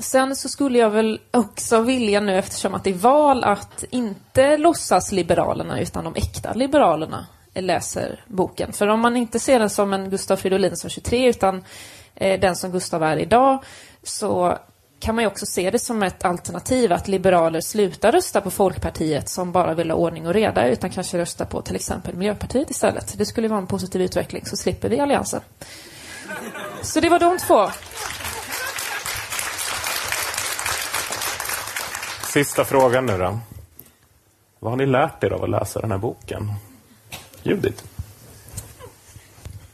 Sen 0.00 0.36
så 0.36 0.48
skulle 0.48 0.78
jag 0.78 0.90
väl 0.90 1.20
också 1.30 1.80
vilja 1.80 2.20
nu 2.20 2.38
eftersom 2.38 2.74
att 2.74 2.84
det 2.84 2.90
är 2.90 2.94
val 2.94 3.44
att 3.44 3.84
inte 3.90 4.56
låtsas 4.56 5.12
liberalerna 5.12 5.80
utan 5.80 6.04
de 6.04 6.14
äkta 6.16 6.52
liberalerna 6.52 7.26
läser 7.54 8.24
boken. 8.26 8.72
För 8.72 8.86
om 8.86 9.00
man 9.00 9.16
inte 9.16 9.38
ser 9.38 9.58
den 9.58 9.70
som 9.70 9.92
en 9.92 10.10
Gustav 10.10 10.36
Fridolin 10.36 10.76
som 10.76 10.90
23 10.90 11.28
utan 11.28 11.64
eh, 12.14 12.40
den 12.40 12.56
som 12.56 12.70
Gustav 12.72 13.02
är 13.02 13.16
idag 13.16 13.64
så 14.08 14.58
kan 15.00 15.14
man 15.14 15.24
ju 15.24 15.28
också 15.28 15.46
se 15.46 15.70
det 15.70 15.78
som 15.78 16.02
ett 16.02 16.24
alternativ 16.24 16.92
att 16.92 17.08
liberaler 17.08 17.60
slutar 17.60 18.12
rösta 18.12 18.40
på 18.40 18.50
Folkpartiet 18.50 19.28
som 19.28 19.52
bara 19.52 19.74
vill 19.74 19.90
ha 19.90 19.96
ordning 19.96 20.26
och 20.26 20.34
reda 20.34 20.68
utan 20.68 20.90
kanske 20.90 21.18
rösta 21.18 21.44
på 21.44 21.62
till 21.62 21.76
exempel 21.76 22.14
Miljöpartiet 22.14 22.70
istället. 22.70 23.14
Det 23.18 23.26
skulle 23.26 23.48
vara 23.48 23.60
en 23.60 23.66
positiv 23.66 24.02
utveckling 24.02 24.46
så 24.46 24.56
slipper 24.56 24.88
vi 24.88 25.00
alliansen. 25.00 25.40
Så 26.82 27.00
det 27.00 27.08
var 27.08 27.18
de 27.18 27.38
två. 27.38 27.70
Sista 32.32 32.64
frågan 32.64 33.06
nu 33.06 33.18
då. 33.18 33.38
Vad 34.58 34.72
har 34.72 34.76
ni 34.76 34.86
lärt 34.86 35.24
er 35.24 35.30
av 35.30 35.44
att 35.44 35.50
läsa 35.50 35.80
den 35.80 35.90
här 35.90 35.98
boken? 35.98 36.52
Judith? 37.42 37.84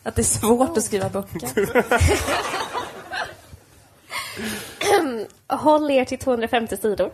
Att 0.03 0.15
det 0.15 0.23
är 0.23 0.25
svårt 0.25 0.77
att 0.77 0.85
skriva 0.85 1.09
böcker. 1.09 1.85
Håll 5.49 5.91
er 5.91 6.05
till 6.05 6.19
250 6.19 6.77
sidor, 6.77 7.13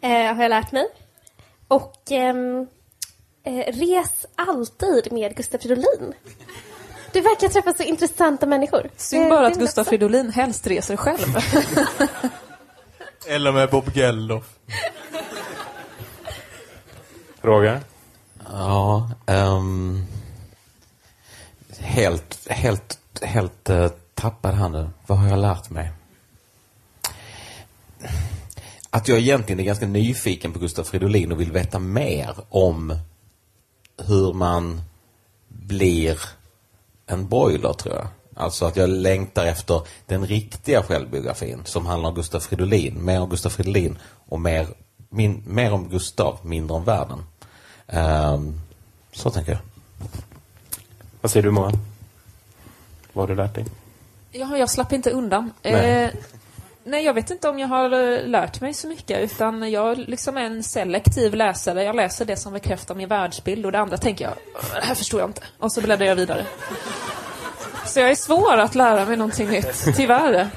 eh, 0.00 0.10
har 0.10 0.42
jag 0.42 0.50
lärt 0.50 0.72
mig. 0.72 0.86
Och 1.68 2.10
ehm, 2.10 2.66
eh, 3.44 3.72
res 3.72 4.26
alltid 4.34 5.12
med 5.12 5.36
Gustaf 5.36 5.62
Fridolin. 5.62 6.12
Du 7.12 7.20
verkar 7.20 7.48
träffa 7.48 7.72
så 7.72 7.82
intressanta 7.82 8.46
människor. 8.46 8.90
Synd 8.96 9.24
Eh, 9.24 9.28
bara 9.30 9.46
att 9.46 9.58
Gustav 9.58 9.82
också- 9.82 9.88
Fridolin 9.88 10.30
helst 10.30 10.66
reser 10.66 10.96
själv. 10.96 11.36
Eller 13.28 13.52
med 13.52 13.70
Bob 13.70 13.96
Geldof. 13.96 14.44
Roger? 17.42 17.80
Ja, 18.50 19.10
ehm, 19.26 20.04
helt, 21.78 22.48
helt, 22.50 22.98
helt 23.22 23.70
uh, 23.70 23.88
tappad 24.14 24.54
här 24.54 24.68
nu. 24.68 24.90
Vad 25.06 25.18
har 25.18 25.28
jag 25.28 25.38
lärt 25.38 25.70
mig? 25.70 25.92
Att 28.96 29.08
jag 29.08 29.18
egentligen 29.18 29.60
är 29.60 29.64
ganska 29.64 29.86
nyfiken 29.86 30.52
på 30.52 30.58
Gustaf 30.58 30.88
Fridolin 30.88 31.32
och 31.32 31.40
vill 31.40 31.52
veta 31.52 31.78
mer 31.78 32.34
om 32.48 32.98
hur 34.06 34.32
man 34.32 34.80
blir 35.48 36.20
en 37.06 37.28
broiler, 37.28 37.72
tror 37.72 37.94
jag. 37.94 38.06
Alltså 38.34 38.64
att 38.64 38.76
jag 38.76 38.88
längtar 38.88 39.46
efter 39.46 39.82
den 40.06 40.26
riktiga 40.26 40.82
självbiografin 40.82 41.62
som 41.64 41.86
handlar 41.86 42.08
om 42.08 42.14
Gustaf 42.14 42.42
Fridolin. 42.42 43.04
Mer 43.04 43.20
om 43.20 43.28
Gustaf 43.30 43.52
Fridolin 43.52 43.98
och 44.28 44.40
mer, 44.40 44.66
min, 45.08 45.42
mer 45.46 45.72
om 45.72 45.88
Gustav, 45.88 46.38
mindre 46.42 46.76
om 46.76 46.84
världen. 46.84 47.24
Ehm, 47.86 48.60
så 49.12 49.30
tänker 49.30 49.52
jag. 49.52 49.60
Vad 51.20 51.30
säger 51.30 51.44
du 51.44 51.50
Moa? 51.50 51.72
Vad 53.12 53.22
har 53.22 53.36
du 53.36 53.42
lärt 53.42 53.54
dig? 53.54 53.64
Ja, 54.30 54.58
jag 54.58 54.70
slapp 54.70 54.92
inte 54.92 55.10
undan. 55.10 55.52
Nej. 55.62 56.04
Eh, 56.04 56.10
nej, 56.86 57.04
jag 57.04 57.14
vet 57.14 57.30
inte 57.30 57.48
om 57.48 57.58
jag 57.58 57.68
har 57.68 57.84
eh, 57.92 58.26
lärt 58.26 58.60
mig 58.60 58.74
så 58.74 58.88
mycket, 58.88 59.18
utan 59.32 59.70
jag 59.70 59.98
liksom 59.98 60.36
är 60.36 60.42
en 60.42 60.62
selektiv 60.62 61.34
läsare. 61.34 61.82
Jag 61.84 61.96
läser 61.96 62.24
det 62.24 62.36
som 62.36 62.52
bekräftar 62.52 62.94
min 62.94 63.08
världsbild 63.08 63.66
och 63.66 63.72
det 63.72 63.78
andra 63.78 63.96
tänker 63.98 64.24
jag, 64.24 64.34
"Åh, 64.54 64.60
det 64.80 64.86
här 64.86 64.94
förstår 64.94 65.20
jag 65.20 65.28
inte. 65.30 65.42
Och 65.58 65.72
så 65.72 65.80
bläddrar 65.80 66.06
jag 66.06 66.16
vidare. 66.16 66.46
Så 67.86 68.00
jag 68.00 68.10
är 68.10 68.14
svår 68.14 68.56
att 68.58 68.74
lära 68.74 69.04
mig 69.06 69.16
någonting 69.16 69.48
nytt, 69.48 69.86
tyvärr. 69.96 70.48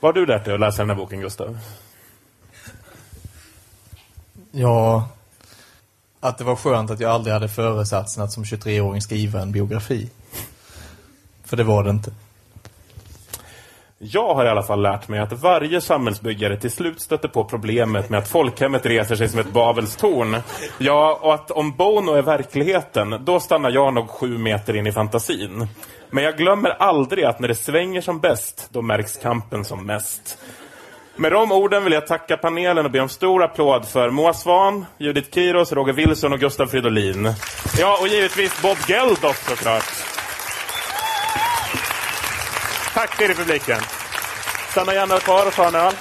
Vad 0.00 0.08
har 0.08 0.20
du 0.20 0.26
lärt 0.26 0.44
dig 0.44 0.54
att 0.54 0.60
läsa 0.60 0.82
den 0.82 0.90
här 0.90 0.96
boken, 0.96 1.20
Gustav? 1.20 1.58
Ja, 4.50 5.08
att 6.20 6.38
det 6.38 6.44
var 6.44 6.56
skönt 6.56 6.90
att 6.90 7.00
jag 7.00 7.10
aldrig 7.10 7.34
hade 7.34 7.48
föresatsen 7.48 8.22
att 8.24 8.32
som 8.32 8.44
23-åring 8.44 9.00
skriva 9.02 9.40
en 9.42 9.52
biografi. 9.52 10.10
För 11.44 11.56
det 11.56 11.64
var 11.64 11.84
det 11.84 11.90
inte. 11.90 12.12
Jag 13.98 14.34
har 14.34 14.44
i 14.44 14.48
alla 14.48 14.62
fall 14.62 14.82
lärt 14.82 15.08
mig 15.08 15.20
att 15.20 15.32
varje 15.32 15.80
samhällsbyggare 15.80 16.56
till 16.56 16.70
slut 16.70 17.00
stöter 17.00 17.28
på 17.28 17.44
problemet 17.44 18.10
med 18.10 18.18
att 18.18 18.28
folkhemmet 18.28 18.86
reser 18.86 19.16
sig 19.16 19.28
som 19.28 19.40
ett 19.40 19.52
Babels 19.52 19.96
torn. 19.96 20.36
Ja, 20.78 21.18
och 21.22 21.34
att 21.34 21.50
om 21.50 21.76
Bono 21.76 22.12
är 22.12 22.22
verkligheten, 22.22 23.24
då 23.24 23.40
stannar 23.40 23.70
jag 23.70 23.94
nog 23.94 24.10
sju 24.10 24.38
meter 24.38 24.76
in 24.76 24.86
i 24.86 24.92
fantasin. 24.92 25.68
Men 26.10 26.24
jag 26.24 26.36
glömmer 26.36 26.70
aldrig 26.70 27.24
att 27.24 27.40
när 27.40 27.48
det 27.48 27.54
svänger 27.54 28.00
som 28.00 28.20
bäst, 28.20 28.68
då 28.72 28.82
märks 28.82 29.16
kampen 29.16 29.64
som 29.64 29.86
mest. 29.86 30.38
Med 31.16 31.32
de 31.32 31.52
orden 31.52 31.84
vill 31.84 31.92
jag 31.92 32.06
tacka 32.06 32.36
panelen 32.36 32.84
och 32.84 32.90
be 32.90 33.00
om 33.00 33.08
stor 33.08 33.42
applåd 33.42 33.88
för 33.88 34.10
Moa 34.10 34.32
Svan, 34.32 34.86
Judith 34.98 35.30
Kiros, 35.30 35.72
Roger 35.72 35.92
Wilson 35.92 36.32
och 36.32 36.40
Gustav 36.40 36.66
Fridolin. 36.66 37.32
Ja, 37.78 37.98
och 38.00 38.08
givetvis 38.08 38.62
Bob 38.62 38.76
Geldof 38.88 39.48
såklart. 39.48 40.16
Tack 42.96 43.16
till 43.16 43.26
er 43.26 43.30
i 43.30 43.34
publiken. 43.34 43.80
Stanna 44.70 44.94
gärna 44.94 45.18
kvar 45.18 45.46
och 45.46 45.52
ta 45.52 45.68
en 45.68 45.74
öl. 45.74 45.92